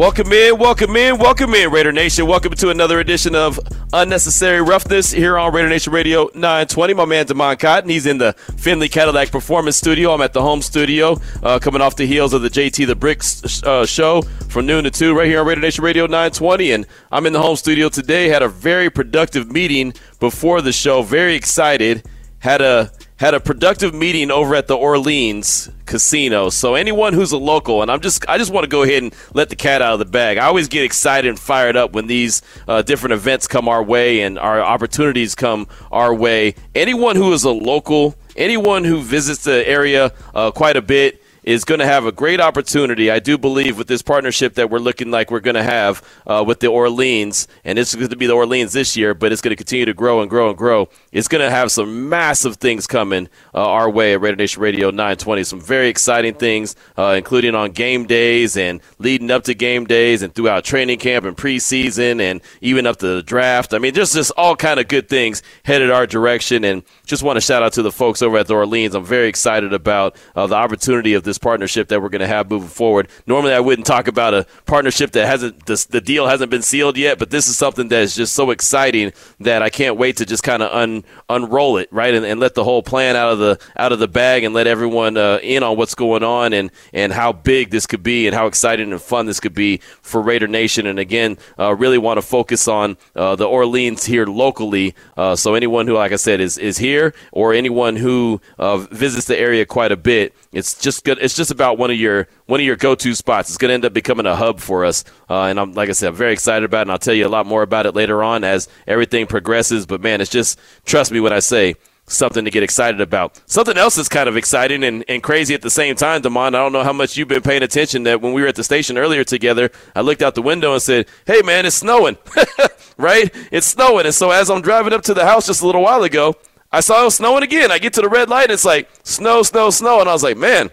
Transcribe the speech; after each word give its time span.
Welcome 0.00 0.32
in, 0.32 0.56
welcome 0.56 0.96
in, 0.96 1.18
welcome 1.18 1.52
in, 1.52 1.70
Raider 1.70 1.92
Nation. 1.92 2.26
Welcome 2.26 2.54
to 2.54 2.70
another 2.70 3.00
edition 3.00 3.34
of 3.34 3.60
Unnecessary 3.92 4.62
Roughness 4.62 5.10
here 5.10 5.36
on 5.36 5.52
Raider 5.52 5.68
Nation 5.68 5.92
Radio 5.92 6.30
920. 6.32 6.94
My 6.94 7.04
man 7.04 7.26
Damon 7.26 7.54
Cotton, 7.58 7.90
he's 7.90 8.06
in 8.06 8.16
the 8.16 8.32
Finley 8.56 8.88
Cadillac 8.88 9.30
Performance 9.30 9.76
Studio. 9.76 10.14
I'm 10.14 10.22
at 10.22 10.32
the 10.32 10.40
home 10.40 10.62
studio, 10.62 11.20
uh, 11.42 11.58
coming 11.58 11.82
off 11.82 11.96
the 11.96 12.06
heels 12.06 12.32
of 12.32 12.40
the 12.40 12.48
JT 12.48 12.86
the 12.86 12.96
Bricks 12.96 13.62
uh, 13.62 13.84
show 13.84 14.22
from 14.48 14.64
noon 14.64 14.84
to 14.84 14.90
2 14.90 15.14
right 15.14 15.26
here 15.26 15.40
on 15.40 15.46
Raider 15.46 15.60
Nation 15.60 15.84
Radio 15.84 16.04
920. 16.04 16.72
And 16.72 16.86
I'm 17.12 17.26
in 17.26 17.34
the 17.34 17.42
home 17.42 17.56
studio 17.56 17.90
today. 17.90 18.28
Had 18.28 18.40
a 18.42 18.48
very 18.48 18.88
productive 18.88 19.52
meeting 19.52 19.92
before 20.18 20.62
the 20.62 20.72
show. 20.72 21.02
Very 21.02 21.34
excited. 21.34 22.08
Had 22.38 22.62
a 22.62 22.90
had 23.20 23.34
a 23.34 23.40
productive 23.40 23.92
meeting 23.92 24.30
over 24.30 24.54
at 24.54 24.66
the 24.66 24.74
Orleans 24.74 25.70
casino. 25.84 26.48
So 26.48 26.74
anyone 26.74 27.12
who's 27.12 27.32
a 27.32 27.36
local, 27.36 27.82
and 27.82 27.90
I'm 27.90 28.00
just 28.00 28.26
I 28.26 28.38
just 28.38 28.50
want 28.50 28.64
to 28.64 28.68
go 28.68 28.82
ahead 28.82 29.02
and 29.02 29.14
let 29.34 29.50
the 29.50 29.56
cat 29.56 29.82
out 29.82 29.92
of 29.92 29.98
the 29.98 30.06
bag. 30.06 30.38
I 30.38 30.46
always 30.46 30.68
get 30.68 30.84
excited 30.84 31.28
and 31.28 31.38
fired 31.38 31.76
up 31.76 31.92
when 31.92 32.06
these 32.06 32.40
uh, 32.66 32.80
different 32.80 33.12
events 33.12 33.46
come 33.46 33.68
our 33.68 33.82
way 33.82 34.22
and 34.22 34.38
our 34.38 34.62
opportunities 34.62 35.34
come 35.34 35.68
our 35.92 36.14
way. 36.14 36.54
Anyone 36.74 37.14
who 37.14 37.30
is 37.34 37.44
a 37.44 37.50
local, 37.50 38.16
anyone 38.36 38.84
who 38.84 39.02
visits 39.02 39.44
the 39.44 39.68
area 39.68 40.12
uh, 40.34 40.50
quite 40.50 40.76
a 40.78 40.82
bit 40.82 41.22
is 41.50 41.64
going 41.64 41.80
to 41.80 41.86
have 41.86 42.06
a 42.06 42.12
great 42.12 42.40
opportunity, 42.40 43.10
I 43.10 43.18
do 43.18 43.36
believe, 43.36 43.76
with 43.76 43.88
this 43.88 44.02
partnership 44.02 44.54
that 44.54 44.70
we're 44.70 44.78
looking 44.78 45.10
like 45.10 45.32
we're 45.32 45.40
going 45.40 45.56
to 45.56 45.64
have 45.64 46.00
uh, 46.24 46.44
with 46.46 46.60
the 46.60 46.68
Orleans. 46.68 47.48
And 47.64 47.76
it's 47.76 47.92
going 47.92 48.08
to 48.08 48.16
be 48.16 48.28
the 48.28 48.34
Orleans 48.34 48.72
this 48.72 48.96
year, 48.96 49.14
but 49.14 49.32
it's 49.32 49.42
going 49.42 49.50
to 49.50 49.56
continue 49.56 49.84
to 49.84 49.92
grow 49.92 50.20
and 50.20 50.30
grow 50.30 50.48
and 50.48 50.56
grow. 50.56 50.88
It's 51.10 51.26
going 51.26 51.42
to 51.42 51.50
have 51.50 51.72
some 51.72 52.08
massive 52.08 52.58
things 52.58 52.86
coming 52.86 53.28
uh, 53.52 53.68
our 53.68 53.90
way 53.90 54.14
at 54.14 54.20
Raider 54.20 54.36
Nation 54.36 54.62
Radio 54.62 54.90
920. 54.90 55.42
Some 55.42 55.60
very 55.60 55.88
exciting 55.88 56.34
things, 56.34 56.76
uh, 56.96 57.14
including 57.16 57.56
on 57.56 57.72
game 57.72 58.06
days 58.06 58.56
and 58.56 58.80
leading 58.98 59.32
up 59.32 59.42
to 59.44 59.54
game 59.54 59.86
days 59.86 60.22
and 60.22 60.32
throughout 60.32 60.62
training 60.62 61.00
camp 61.00 61.24
and 61.24 61.36
preseason 61.36 62.20
and 62.20 62.42
even 62.60 62.86
up 62.86 62.98
to 62.98 63.08
the 63.08 63.22
draft. 63.24 63.74
I 63.74 63.78
mean, 63.78 63.92
there's 63.92 64.12
just 64.12 64.30
all 64.36 64.54
kind 64.54 64.78
of 64.78 64.86
good 64.86 65.08
things 65.08 65.42
headed 65.64 65.90
our 65.90 66.06
direction. 66.06 66.62
And 66.62 66.84
just 67.06 67.24
want 67.24 67.38
to 67.38 67.40
shout 67.40 67.64
out 67.64 67.72
to 67.72 67.82
the 67.82 67.90
folks 67.90 68.22
over 68.22 68.38
at 68.38 68.46
the 68.46 68.54
Orleans. 68.54 68.94
I'm 68.94 69.04
very 69.04 69.26
excited 69.26 69.72
about 69.72 70.14
uh, 70.36 70.46
the 70.46 70.54
opportunity 70.54 71.14
of 71.14 71.24
this 71.24 71.39
partnership 71.40 71.88
that 71.88 72.00
we're 72.00 72.08
going 72.08 72.20
to 72.20 72.26
have 72.26 72.50
moving 72.50 72.68
forward. 72.68 73.08
Normally, 73.26 73.52
I 73.52 73.60
wouldn't 73.60 73.86
talk 73.86 74.08
about 74.08 74.34
a 74.34 74.46
partnership 74.66 75.12
that 75.12 75.26
hasn't 75.26 75.66
the, 75.66 75.86
the 75.90 76.00
deal 76.00 76.26
hasn't 76.26 76.50
been 76.50 76.62
sealed 76.62 76.96
yet, 76.96 77.18
but 77.18 77.30
this 77.30 77.48
is 77.48 77.56
something 77.56 77.88
that 77.88 78.02
is 78.02 78.14
just 78.14 78.34
so 78.34 78.50
exciting 78.50 79.12
that 79.40 79.62
I 79.62 79.70
can't 79.70 79.96
wait 79.96 80.16
to 80.18 80.26
just 80.26 80.42
kind 80.42 80.62
of 80.62 80.70
un, 80.72 81.04
unroll 81.28 81.76
it 81.78 81.88
right 81.92 82.14
and, 82.14 82.24
and, 82.24 82.40
let 82.40 82.54
the 82.54 82.64
whole 82.64 82.82
plan 82.82 83.16
out 83.16 83.32
of 83.32 83.38
the 83.38 83.58
out 83.76 83.92
of 83.92 83.98
the 83.98 84.08
bag 84.08 84.44
and 84.44 84.54
let 84.54 84.66
everyone 84.66 85.18
uh, 85.18 85.38
in 85.42 85.62
on 85.62 85.76
what's 85.76 85.94
going 85.94 86.22
on 86.22 86.54
and 86.54 86.70
and 86.94 87.12
how 87.12 87.32
big 87.32 87.70
this 87.70 87.86
could 87.86 88.02
be 88.02 88.26
and 88.26 88.34
how 88.34 88.46
exciting 88.46 88.92
and 88.92 89.02
fun 89.02 89.26
this 89.26 89.40
could 89.40 89.52
be 89.54 89.78
for 90.00 90.22
Raider 90.22 90.48
Nation. 90.48 90.86
And 90.86 90.98
again, 90.98 91.36
uh, 91.58 91.74
really 91.74 91.98
want 91.98 92.18
to 92.18 92.22
focus 92.22 92.66
on 92.66 92.96
uh, 93.14 93.36
the 93.36 93.46
Orleans 93.46 94.04
here 94.04 94.24
locally. 94.26 94.94
Uh, 95.16 95.36
so 95.36 95.54
anyone 95.54 95.86
who, 95.86 95.94
like 95.94 96.12
I 96.12 96.16
said, 96.16 96.40
is 96.40 96.56
is 96.56 96.78
here 96.78 97.14
or 97.32 97.52
anyone 97.52 97.96
who 97.96 98.40
uh, 98.58 98.78
visits 98.78 99.26
the 99.26 99.38
area 99.38 99.66
quite 99.66 99.92
a 99.92 99.96
bit, 99.96 100.34
it's 100.52 100.80
just 100.80 101.04
good. 101.04 101.18
It's 101.20 101.36
just 101.36 101.50
about 101.50 101.78
one 101.78 101.90
of 101.90 101.96
your 101.96 102.26
one 102.46 102.60
of 102.60 102.66
your 102.66 102.76
go-to 102.76 103.14
spots. 103.14 103.50
It's 103.50 103.58
going 103.58 103.68
to 103.68 103.74
end 103.74 103.84
up 103.84 103.92
becoming 103.92 104.26
a 104.26 104.34
hub 104.34 104.58
for 104.58 104.84
us, 104.84 105.04
uh, 105.28 105.44
and 105.44 105.60
I'm 105.60 105.74
like 105.74 105.88
I 105.88 105.92
said, 105.92 106.08
I'm 106.08 106.16
very 106.16 106.32
excited 106.32 106.64
about 106.64 106.80
it. 106.80 106.82
And 106.82 106.92
I'll 106.92 106.98
tell 106.98 107.14
you 107.14 107.26
a 107.26 107.28
lot 107.28 107.46
more 107.46 107.62
about 107.62 107.86
it 107.86 107.94
later 107.94 108.22
on 108.22 108.42
as 108.42 108.68
everything 108.86 109.26
progresses. 109.26 109.86
But 109.86 110.00
man, 110.00 110.20
it's 110.20 110.30
just 110.30 110.58
trust 110.84 111.12
me 111.12 111.20
when 111.20 111.32
I 111.32 111.38
say 111.38 111.76
something 112.06 112.44
to 112.44 112.50
get 112.50 112.64
excited 112.64 113.00
about. 113.00 113.40
Something 113.46 113.78
else 113.78 113.94
that's 113.94 114.08
kind 114.08 114.28
of 114.28 114.36
exciting 114.36 114.82
and, 114.82 115.04
and 115.08 115.22
crazy 115.22 115.54
at 115.54 115.62
the 115.62 115.70
same 115.70 115.94
time, 115.94 116.22
Damon. 116.22 116.54
I 116.54 116.58
don't 116.58 116.72
know 116.72 116.82
how 116.82 116.92
much 116.92 117.16
you've 117.16 117.28
been 117.28 117.42
paying 117.42 117.62
attention 117.62 118.02
that 118.04 118.20
when 118.20 118.32
we 118.32 118.42
were 118.42 118.48
at 118.48 118.56
the 118.56 118.64
station 118.64 118.98
earlier 118.98 119.22
together, 119.22 119.70
I 119.94 120.00
looked 120.00 120.22
out 120.22 120.34
the 120.34 120.42
window 120.42 120.72
and 120.72 120.82
said, 120.82 121.06
Hey 121.26 121.42
man, 121.42 121.66
it's 121.66 121.76
snowing. 121.76 122.18
right? 122.96 123.34
It's 123.50 123.68
snowing. 123.68 124.06
And 124.06 124.14
so 124.14 124.30
as 124.30 124.50
I'm 124.50 124.62
driving 124.62 124.92
up 124.92 125.02
to 125.02 125.14
the 125.14 125.24
house 125.24 125.46
just 125.46 125.62
a 125.62 125.66
little 125.66 125.82
while 125.82 126.02
ago, 126.02 126.36
I 126.72 126.80
saw 126.80 127.06
it 127.06 127.10
snowing 127.10 127.42
again. 127.42 127.70
I 127.72 127.78
get 127.78 127.92
to 127.94 128.00
the 128.00 128.08
red 128.08 128.28
light 128.28 128.44
and 128.44 128.52
it's 128.52 128.64
like 128.64 128.88
snow, 129.02 129.42
snow, 129.42 129.70
snow. 129.70 130.00
And 130.00 130.08
I 130.08 130.12
was 130.12 130.22
like, 130.22 130.36
man, 130.36 130.70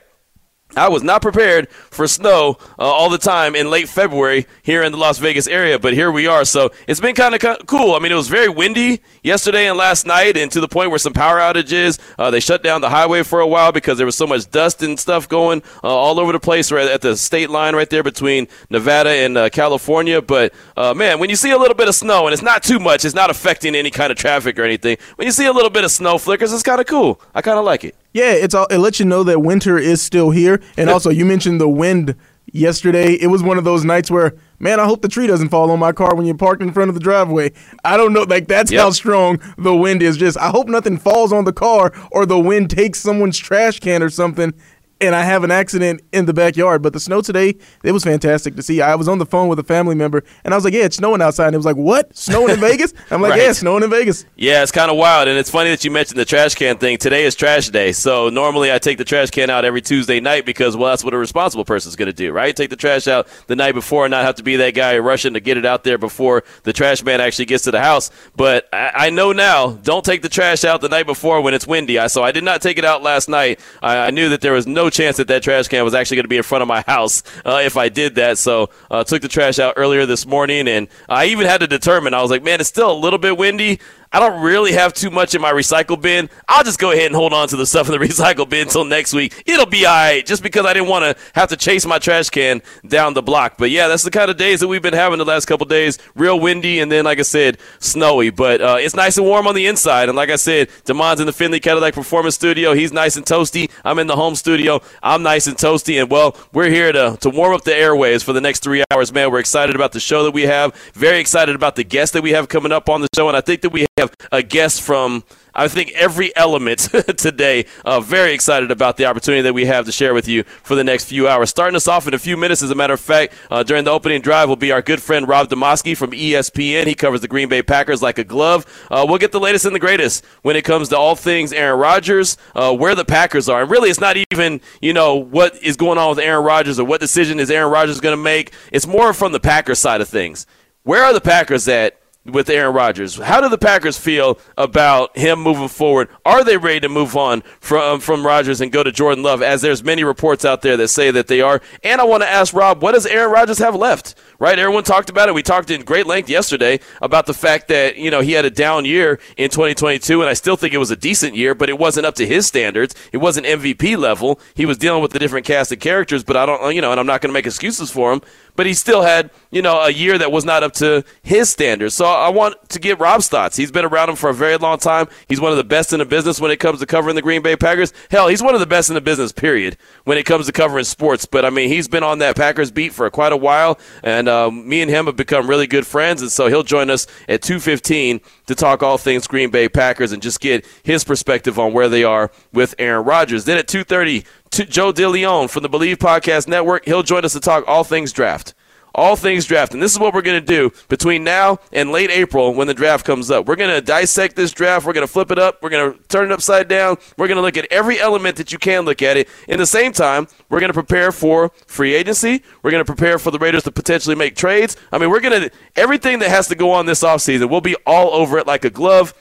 I 0.77 0.89
was 0.89 1.03
not 1.03 1.21
prepared 1.21 1.69
for 1.69 2.07
snow 2.07 2.57
uh, 2.77 2.83
all 2.83 3.09
the 3.09 3.17
time 3.17 3.55
in 3.55 3.69
late 3.69 3.89
February 3.89 4.45
here 4.61 4.83
in 4.83 4.91
the 4.91 4.97
Las 4.97 5.17
Vegas 5.17 5.47
area, 5.47 5.79
but 5.79 5.93
here 5.93 6.11
we 6.11 6.27
are. 6.27 6.45
So 6.45 6.71
it's 6.87 6.99
been 6.99 7.15
kind 7.15 7.35
of 7.35 7.65
cool. 7.65 7.95
I 7.95 7.99
mean, 7.99 8.11
it 8.11 8.15
was 8.15 8.27
very 8.27 8.49
windy 8.49 9.01
yesterday 9.23 9.67
and 9.67 9.77
last 9.77 10.05
night, 10.05 10.37
and 10.37 10.51
to 10.51 10.61
the 10.61 10.67
point 10.67 10.89
where 10.89 10.99
some 10.99 11.13
power 11.13 11.39
outages. 11.39 11.99
Uh, 12.17 12.31
they 12.31 12.39
shut 12.39 12.63
down 12.63 12.81
the 12.81 12.89
highway 12.89 13.23
for 13.23 13.39
a 13.39 13.47
while 13.47 13.71
because 13.71 13.97
there 13.97 14.05
was 14.05 14.15
so 14.15 14.27
much 14.27 14.49
dust 14.51 14.83
and 14.83 14.99
stuff 14.99 15.27
going 15.27 15.61
uh, 15.83 15.87
all 15.87 16.19
over 16.19 16.31
the 16.31 16.39
place 16.39 16.71
right 16.71 16.87
at 16.87 17.01
the 17.01 17.15
state 17.17 17.49
line 17.49 17.75
right 17.75 17.89
there 17.89 18.03
between 18.03 18.47
Nevada 18.69 19.09
and 19.09 19.37
uh, 19.37 19.49
California. 19.49 20.21
But 20.21 20.53
uh, 20.75 20.93
man, 20.93 21.19
when 21.19 21.29
you 21.29 21.35
see 21.35 21.51
a 21.51 21.57
little 21.57 21.75
bit 21.75 21.87
of 21.87 21.95
snow 21.95 22.27
and 22.27 22.33
it's 22.33 22.43
not 22.43 22.63
too 22.63 22.79
much, 22.79 23.05
it's 23.05 23.15
not 23.15 23.29
affecting 23.29 23.75
any 23.75 23.89
kind 23.89 24.11
of 24.11 24.17
traffic 24.17 24.57
or 24.59 24.63
anything. 24.63 24.97
When 25.15 25.25
you 25.25 25.31
see 25.31 25.45
a 25.45 25.53
little 25.53 25.69
bit 25.69 25.83
of 25.83 25.91
snow 25.91 26.17
flickers, 26.17 26.53
it's 26.53 26.63
kind 26.63 26.79
of 26.79 26.87
cool. 26.87 27.21
I 27.33 27.41
kind 27.41 27.57
of 27.57 27.65
like 27.65 27.83
it. 27.83 27.95
Yeah, 28.17 28.31
it's 28.31 28.55
all, 28.55 28.65
it 28.71 28.79
lets 28.79 28.99
you 28.99 29.05
know 29.05 29.21
that 29.25 29.43
winter 29.43 29.77
is 29.77 30.01
still 30.01 30.31
here. 30.31 30.59
And 30.75 30.89
also, 30.89 31.11
you 31.11 31.23
mentioned 31.23 31.61
the 31.61 31.69
wind 31.69 32.15
yesterday. 32.51 33.13
It 33.13 33.27
was 33.27 33.43
one 33.43 33.59
of 33.59 33.63
those 33.63 33.85
nights 33.85 34.09
where, 34.09 34.33
man, 34.57 34.79
I 34.79 34.85
hope 34.85 35.03
the 35.03 35.07
tree 35.07 35.27
doesn't 35.27 35.49
fall 35.49 35.69
on 35.69 35.77
my 35.77 35.91
car 35.91 36.15
when 36.15 36.25
you're 36.25 36.35
parked 36.35 36.63
in 36.63 36.73
front 36.73 36.89
of 36.89 36.95
the 36.95 36.99
driveway. 36.99 37.51
I 37.85 37.95
don't 37.95 38.13
know, 38.13 38.23
like 38.23 38.47
that's 38.47 38.71
yep. 38.71 38.81
how 38.81 38.89
strong 38.89 39.39
the 39.59 39.75
wind 39.75 40.01
is. 40.01 40.17
Just 40.17 40.35
I 40.39 40.49
hope 40.49 40.67
nothing 40.67 40.97
falls 40.97 41.31
on 41.31 41.45
the 41.45 41.53
car 41.53 41.93
or 42.11 42.25
the 42.25 42.39
wind 42.39 42.71
takes 42.71 42.99
someone's 42.99 43.37
trash 43.37 43.79
can 43.81 44.01
or 44.01 44.09
something 44.09 44.51
and 44.99 45.15
I 45.15 45.23
have 45.23 45.43
an 45.43 45.51
accident 45.51 46.01
in 46.11 46.25
the 46.25 46.33
backyard. 46.33 46.81
But 46.81 46.93
the 46.93 46.99
snow 46.99 47.21
today, 47.21 47.55
it 47.83 47.91
was 47.91 48.03
fantastic 48.03 48.55
to 48.55 48.61
see. 48.63 48.81
I 48.81 48.95
was 48.95 49.07
on 49.07 49.17
the 49.17 49.25
phone 49.25 49.47
with 49.47 49.59
a 49.59 49.63
family 49.63 49.95
member, 49.95 50.23
and 50.43 50.53
I 50.53 50.57
was 50.57 50.63
like, 50.63 50.73
"Yeah, 50.73 50.85
it's 50.85 50.97
snowing 50.97 51.21
outside." 51.21 51.47
And 51.47 51.55
it 51.55 51.57
was 51.57 51.65
like, 51.65 51.75
"What? 51.75 52.15
Snowing 52.15 52.53
in 52.53 52.59
Vegas?" 52.59 52.93
I'm 53.11 53.21
like, 53.21 53.31
right. 53.31 53.41
"Yeah, 53.41 53.51
snowing 53.53 53.83
in 53.83 53.89
Vegas." 53.89 54.25
Yeah, 54.35 54.63
it's 54.63 54.71
kind 54.71 54.91
of 54.91 54.97
wild, 54.97 55.27
and 55.27 55.37
it's 55.37 55.49
funny 55.49 55.69
that 55.69 55.83
you 55.83 55.91
mentioned 55.91 56.19
the 56.19 56.25
trash 56.25 56.55
can 56.55 56.77
thing. 56.77 56.97
Today 56.97 57.25
is 57.25 57.35
trash 57.35 57.69
day, 57.69 57.91
so 57.91 58.29
normally 58.29 58.71
I 58.71 58.79
take 58.79 58.97
the 58.97 59.05
trash 59.05 59.29
can 59.29 59.49
out 59.49 59.65
every 59.65 59.81
Tuesday 59.81 60.19
night 60.19 60.45
because, 60.45 60.75
well, 60.75 60.89
that's 60.89 61.03
what 61.03 61.13
a 61.13 61.17
responsible 61.17 61.65
person 61.65 61.89
is 61.89 61.95
going 61.95 62.07
to 62.07 62.13
do, 62.13 62.31
right? 62.31 62.55
Take 62.55 62.69
the 62.69 62.75
trash 62.75 63.07
out 63.07 63.27
the 63.47 63.55
night 63.55 63.73
before, 63.73 64.05
and 64.05 64.11
not 64.11 64.23
have 64.23 64.35
to 64.35 64.43
be 64.43 64.55
that 64.57 64.73
guy 64.73 64.97
rushing 64.97 65.33
to 65.33 65.39
get 65.39 65.57
it 65.57 65.65
out 65.65 65.83
there 65.83 65.97
before 65.97 66.43
the 66.63 66.73
trash 66.73 67.03
man 67.03 67.21
actually 67.21 67.45
gets 67.45 67.63
to 67.65 67.71
the 67.71 67.81
house. 67.81 68.11
But 68.35 68.67
I, 68.73 68.91
I 68.95 69.09
know 69.09 69.31
now, 69.31 69.71
don't 69.71 70.03
take 70.03 70.21
the 70.21 70.29
trash 70.29 70.63
out 70.63 70.81
the 70.81 70.89
night 70.89 71.05
before 71.05 71.41
when 71.41 71.53
it's 71.53 71.67
windy. 71.67 71.99
I 71.99 72.07
so 72.07 72.23
I 72.23 72.31
did 72.31 72.43
not 72.43 72.61
take 72.61 72.77
it 72.77 72.85
out 72.85 73.03
last 73.03 73.29
night. 73.29 73.59
I, 73.81 74.07
I 74.07 74.11
knew 74.11 74.29
that 74.29 74.41
there 74.41 74.53
was 74.53 74.65
no 74.67 74.86
chance 74.91 75.17
that 75.17 75.27
that 75.27 75.43
trash 75.43 75.67
can 75.67 75.83
was 75.83 75.93
actually 75.93 76.15
going 76.15 76.25
to 76.25 76.29
be 76.29 76.37
in 76.37 76.43
front 76.43 76.61
of 76.61 76.67
my 76.67 76.81
house 76.87 77.23
uh, 77.45 77.61
if 77.63 77.77
I 77.77 77.89
did 77.89 78.15
that. 78.15 78.37
So 78.37 78.69
uh, 78.89 79.03
took 79.03 79.21
the 79.21 79.27
trash 79.27 79.59
out 79.59 79.73
earlier 79.77 80.05
this 80.05 80.25
morning, 80.25 80.67
and 80.67 80.87
I 81.07 81.25
even 81.25 81.45
had 81.45 81.61
to 81.61 81.67
determine. 81.67 82.13
I 82.13 82.21
was 82.21 82.31
like, 82.31 82.43
man, 82.43 82.59
it's 82.59 82.69
still 82.69 82.91
a 82.91 82.97
little 82.97 83.19
bit 83.19 83.37
windy. 83.37 83.79
I 84.11 84.19
don't 84.19 84.41
really 84.41 84.71
have 84.73 84.93
too 84.93 85.09
much 85.09 85.35
in 85.35 85.41
my 85.41 85.51
recycle 85.51 86.01
bin. 86.01 86.29
I'll 86.47 86.63
just 86.63 86.79
go 86.79 86.91
ahead 86.91 87.07
and 87.07 87.15
hold 87.15 87.33
on 87.33 87.47
to 87.49 87.57
the 87.57 87.65
stuff 87.65 87.89
in 87.89 87.99
the 87.99 88.05
recycle 88.05 88.47
bin 88.47 88.67
until 88.67 88.85
next 88.85 89.13
week. 89.13 89.43
It'll 89.45 89.65
be 89.65 89.85
all 89.85 89.93
right, 89.93 90.25
just 90.25 90.43
because 90.43 90.65
I 90.65 90.73
didn't 90.73 90.89
want 90.89 91.03
to 91.05 91.23
have 91.33 91.49
to 91.49 91.57
chase 91.57 91.85
my 91.85 91.99
trash 91.99 92.29
can 92.29 92.61
down 92.87 93.13
the 93.13 93.21
block. 93.21 93.55
But 93.57 93.69
yeah, 93.69 93.87
that's 93.87 94.03
the 94.03 94.11
kind 94.11 94.31
of 94.31 94.37
days 94.37 94.61
that 94.61 94.67
we've 94.67 94.81
been 94.81 94.93
having 94.93 95.17
the 95.17 95.25
last 95.25 95.45
couple 95.45 95.65
days. 95.65 95.97
Real 96.15 96.39
windy, 96.39 96.79
and 96.79 96.91
then, 96.91 97.05
like 97.05 97.19
I 97.19 97.23
said, 97.23 97.57
snowy. 97.79 98.29
But 98.29 98.61
uh, 98.61 98.77
it's 98.79 98.95
nice 98.95 99.17
and 99.17 99.25
warm 99.25 99.47
on 99.47 99.55
the 99.55 99.67
inside. 99.67 100.09
And 100.09 100.15
like 100.15 100.29
I 100.29 100.35
said, 100.37 100.69
Damon's 100.85 101.19
in 101.19 101.25
the 101.25 101.33
Finley 101.33 101.59
Cadillac 101.59 101.93
Performance 101.93 102.35
Studio. 102.35 102.73
He's 102.73 102.93
nice 102.93 103.17
and 103.17 103.25
toasty. 103.25 103.69
I'm 103.83 103.99
in 103.99 104.07
the 104.07 104.15
home 104.15 104.35
studio. 104.35 104.81
I'm 105.03 105.23
nice 105.23 105.47
and 105.47 105.57
toasty. 105.57 105.99
And 105.99 106.09
well, 106.09 106.37
we're 106.53 106.69
here 106.69 106.91
to, 106.91 107.17
to 107.21 107.29
warm 107.29 107.53
up 107.53 107.63
the 107.63 107.75
airways 107.75 108.23
for 108.23 108.33
the 108.33 108.41
next 108.41 108.63
three 108.63 108.83
hours, 108.91 109.11
man. 109.11 109.31
We're 109.31 109.39
excited 109.39 109.75
about 109.75 109.91
the 109.91 109.99
show 109.99 110.23
that 110.23 110.31
we 110.31 110.43
have. 110.43 110.73
Very 110.93 111.19
excited 111.19 111.55
about 111.55 111.75
the 111.75 111.83
guests 111.83 112.13
that 112.13 112.23
we 112.23 112.31
have 112.31 112.47
coming 112.47 112.71
up 112.71 112.89
on 112.89 113.01
the 113.01 113.07
show. 113.15 113.27
And 113.27 113.35
I 113.35 113.41
think 113.41 113.61
that 113.61 113.69
we 113.69 113.85
have 113.97 114.13
a 114.31 114.43
guest 114.43 114.81
from 114.81 115.23
I 115.59 115.67
think 115.67 115.91
every 115.95 116.35
element 116.35 116.79
today. 117.17 117.65
Uh, 117.83 117.99
very 117.99 118.31
excited 118.31 118.69
about 118.69 118.97
the 118.97 119.05
opportunity 119.05 119.41
that 119.41 119.53
we 119.53 119.65
have 119.65 119.85
to 119.85 119.91
share 119.91 120.13
with 120.13 120.27
you 120.27 120.43
for 120.43 120.75
the 120.75 120.83
next 120.83 121.05
few 121.05 121.27
hours. 121.27 121.49
Starting 121.49 121.75
us 121.75 121.87
off 121.87 122.07
in 122.07 122.13
a 122.13 122.19
few 122.19 122.37
minutes, 122.37 122.61
as 122.61 122.69
a 122.69 122.75
matter 122.75 122.93
of 122.93 122.99
fact, 122.99 123.33
uh, 123.49 123.63
during 123.63 123.83
the 123.83 123.89
opening 123.89 124.21
drive 124.21 124.49
will 124.49 124.55
be 124.55 124.71
our 124.71 124.83
good 124.83 125.01
friend 125.01 125.27
Rob 125.27 125.49
Demovsky 125.49 125.97
from 125.97 126.11
ESPN. 126.11 126.85
He 126.85 126.93
covers 126.93 127.21
the 127.21 127.27
Green 127.27 127.49
Bay 127.49 127.63
Packers 127.63 128.03
like 128.03 128.19
a 128.19 128.23
glove. 128.23 128.67
Uh, 128.91 129.03
we'll 129.09 129.17
get 129.17 129.31
the 129.31 129.39
latest 129.39 129.65
and 129.65 129.73
the 129.73 129.79
greatest 129.79 130.23
when 130.43 130.55
it 130.55 130.63
comes 130.63 130.89
to 130.89 130.97
all 130.97 131.15
things 131.15 131.51
Aaron 131.51 131.79
Rodgers, 131.79 132.37
uh, 132.53 132.75
where 132.75 132.93
the 132.93 133.05
Packers 133.05 133.49
are, 133.49 133.63
and 133.63 133.71
really, 133.71 133.89
it's 133.89 133.99
not 133.99 134.15
even 134.31 134.61
you 134.79 134.93
know 134.93 135.15
what 135.15 135.55
is 135.63 135.75
going 135.75 135.97
on 135.97 136.11
with 136.11 136.19
Aaron 136.19 136.45
Rodgers 136.45 136.79
or 136.79 136.85
what 136.85 137.01
decision 137.01 137.39
is 137.39 137.49
Aaron 137.49 137.71
Rodgers 137.71 137.99
going 137.99 138.15
to 138.15 138.21
make. 138.21 138.53
It's 138.71 138.85
more 138.85 139.11
from 139.11 139.31
the 139.31 139.39
Packers 139.39 139.79
side 139.79 140.01
of 140.01 140.07
things 140.07 140.45
where 140.87 141.03
are 141.03 141.11
the 141.11 141.19
Packers 141.19 141.67
at 141.67 141.96
with 142.27 142.49
Aaron 142.49 142.73
Rodgers. 142.73 143.15
How 143.15 143.41
do 143.41 143.49
the 143.49 143.57
Packers 143.57 143.97
feel 143.97 144.39
about 144.57 145.17
him 145.17 145.39
moving 145.39 145.67
forward? 145.67 146.09
Are 146.25 146.43
they 146.43 146.57
ready 146.57 146.81
to 146.81 146.89
move 146.89 147.15
on 147.15 147.41
from 147.59 147.99
from 147.99 148.25
Rodgers 148.25 148.61
and 148.61 148.71
go 148.71 148.83
to 148.83 148.91
Jordan 148.91 149.23
Love? 149.23 149.41
As 149.41 149.61
there's 149.61 149.83
many 149.83 150.03
reports 150.03 150.45
out 150.45 150.61
there 150.61 150.77
that 150.77 150.89
say 150.89 151.11
that 151.11 151.27
they 151.27 151.41
are. 151.41 151.61
And 151.83 152.01
I 152.01 152.03
want 152.05 152.23
to 152.23 152.29
ask 152.29 152.53
Rob, 152.53 152.81
what 152.81 152.93
does 152.93 153.05
Aaron 153.05 153.31
Rodgers 153.31 153.59
have 153.59 153.75
left? 153.75 154.15
Right? 154.39 154.59
Everyone 154.59 154.83
talked 154.83 155.09
about 155.09 155.29
it. 155.29 155.35
We 155.35 155.41
talked 155.41 155.71
in 155.71 155.81
great 155.83 156.05
length 156.05 156.29
yesterday 156.29 156.79
about 157.01 157.25
the 157.25 157.33
fact 157.33 157.69
that 157.69 157.97
you 157.97 158.11
know 158.11 158.21
he 158.21 158.33
had 158.33 158.45
a 158.45 158.51
down 158.51 158.85
year 158.85 159.19
in 159.35 159.49
2022, 159.49 160.21
and 160.21 160.29
I 160.29 160.33
still 160.33 160.55
think 160.55 160.73
it 160.73 160.77
was 160.77 160.91
a 160.91 160.95
decent 160.95 161.35
year, 161.35 161.55
but 161.55 161.69
it 161.69 161.79
wasn't 161.79 162.05
up 162.05 162.15
to 162.15 162.27
his 162.27 162.45
standards. 162.45 162.93
It 163.11 163.17
wasn't 163.17 163.47
MVP 163.47 163.97
level. 163.97 164.39
He 164.53 164.65
was 164.65 164.77
dealing 164.77 165.01
with 165.01 165.11
the 165.11 165.19
different 165.19 165.45
cast 165.45 165.71
of 165.71 165.79
characters, 165.79 166.23
but 166.23 166.37
I 166.37 166.45
don't, 166.45 166.75
you 166.75 166.81
know, 166.81 166.91
and 166.91 166.99
I'm 166.99 167.07
not 167.07 167.21
going 167.21 167.29
to 167.29 167.33
make 167.33 167.47
excuses 167.47 167.89
for 167.89 168.13
him 168.13 168.21
but 168.57 168.65
he 168.65 168.73
still 168.73 169.03
had, 169.03 169.29
you 169.51 169.61
know, 169.61 169.79
a 169.79 169.91
year 169.91 170.17
that 170.17 170.31
was 170.31 170.43
not 170.43 170.63
up 170.63 170.73
to 170.73 171.05
his 171.21 171.47
standards. 171.47 171.93
So 171.93 172.05
I 172.05 172.29
want 172.29 172.69
to 172.71 172.79
get 172.79 172.99
Rob's 172.99 173.29
thoughts. 173.29 173.55
He's 173.55 173.71
been 173.71 173.85
around 173.85 174.09
him 174.09 174.15
for 174.15 174.31
a 174.31 174.33
very 174.33 174.57
long 174.57 174.79
time. 174.79 175.07
He's 175.29 175.39
one 175.39 175.51
of 175.51 175.57
the 175.57 175.63
best 175.63 175.93
in 175.93 175.99
the 175.99 176.05
business 176.05 176.41
when 176.41 176.49
it 176.49 176.57
comes 176.57 176.79
to 176.79 176.87
covering 176.87 177.15
the 177.15 177.21
Green 177.21 177.43
Bay 177.43 177.55
Packers. 177.55 177.93
Hell, 178.09 178.27
he's 178.27 178.41
one 178.41 178.55
of 178.55 178.59
the 178.59 178.65
best 178.65 178.89
in 178.89 178.95
the 178.95 179.01
business, 179.01 179.31
period, 179.31 179.77
when 180.05 180.17
it 180.17 180.25
comes 180.25 180.47
to 180.47 180.51
covering 180.51 180.85
sports. 180.85 181.25
But 181.25 181.45
I 181.45 181.51
mean, 181.51 181.69
he's 181.69 181.87
been 181.87 182.03
on 182.03 182.17
that 182.19 182.35
Packers 182.35 182.71
beat 182.71 182.93
for 182.93 183.09
quite 183.11 183.31
a 183.31 183.37
while, 183.37 183.79
and 184.03 184.26
um, 184.27 184.67
me 184.67 184.81
and 184.81 184.89
him 184.89 185.05
have 185.05 185.15
become 185.15 185.49
really 185.49 185.67
good 185.67 185.85
friends. 185.85 186.21
And 186.21 186.31
so 186.31 186.47
he'll 186.47 186.63
join 186.63 186.89
us 186.89 187.07
at 187.27 187.41
2:15 187.41 188.21
to 188.47 188.55
talk 188.55 188.83
all 188.83 188.97
things 188.97 189.27
Green 189.27 189.49
Bay 189.49 189.69
Packers 189.69 190.11
and 190.11 190.21
just 190.21 190.39
get 190.39 190.65
his 190.83 191.03
perspective 191.03 191.59
on 191.59 191.73
where 191.73 191.89
they 191.89 192.03
are 192.03 192.31
with 192.53 192.75
Aaron 192.79 193.05
Rodgers. 193.05 193.45
Then 193.45 193.57
at 193.57 193.67
2:30, 193.67 194.25
Joe 194.51 194.93
DeLeon 194.93 195.49
from 195.49 195.63
the 195.63 195.69
Believe 195.69 195.97
Podcast 195.97 196.47
Network, 196.47 196.85
he'll 196.85 197.03
join 197.03 197.25
us 197.25 197.33
to 197.33 197.39
talk 197.39 197.63
all 197.67 197.83
things 197.83 198.11
draft 198.11 198.53
all 198.97 199.15
things 199.15 199.45
draft. 199.45 199.73
And 199.73 199.81
this 199.81 199.93
is 199.93 199.99
what 199.99 200.13
we're 200.13 200.23
going 200.23 200.43
to 200.43 200.45
do 200.45 200.71
between 200.89 201.23
now 201.23 201.59
and 201.71 201.91
late 201.91 202.09
April 202.09 202.53
when 202.53 202.67
the 202.67 202.73
draft 202.73 203.05
comes 203.05 203.29
up. 203.29 203.45
We're 203.45 203.55
going 203.55 203.69
to 203.69 203.79
dissect 203.79 204.35
this 204.35 204.51
draft. 204.51 204.85
We're 204.85 204.93
going 204.93 205.05
to 205.05 205.11
flip 205.11 205.31
it 205.31 205.37
up. 205.37 205.61
We're 205.61 205.69
going 205.69 205.93
to 205.93 205.99
turn 206.07 206.25
it 206.25 206.31
upside 206.31 206.67
down. 206.67 206.97
We're 207.15 207.27
going 207.27 207.37
to 207.37 207.43
look 207.43 207.57
at 207.57 207.67
every 207.71 207.99
element 207.99 208.35
that 208.37 208.51
you 208.51 208.57
can 208.57 208.83
look 208.83 209.01
at 209.01 209.15
it. 209.15 209.29
In 209.47 209.59
the 209.59 209.67
same 209.67 209.93
time, 209.93 210.27
we're 210.49 210.59
going 210.59 210.71
to 210.71 210.73
prepare 210.73 211.11
for 211.11 211.51
free 211.67 211.93
agency. 211.93 212.43
We're 212.63 212.71
going 212.71 212.83
to 212.83 212.93
prepare 212.93 213.19
for 213.19 213.29
the 213.29 213.39
Raiders 213.39 213.63
to 213.63 213.71
potentially 213.71 214.15
make 214.15 214.35
trades. 214.35 214.75
I 214.91 214.97
mean, 214.97 215.11
we're 215.11 215.21
going 215.21 215.43
to, 215.43 215.51
everything 215.75 216.19
that 216.19 216.29
has 216.29 216.47
to 216.47 216.55
go 216.55 216.71
on 216.71 216.87
this 216.87 217.03
offseason, 217.03 217.49
we'll 217.49 217.61
be 217.61 217.75
all 217.85 218.13
over 218.13 218.39
it 218.39 218.47
like 218.47 218.65
a 218.65 218.71
glove. 218.71 219.13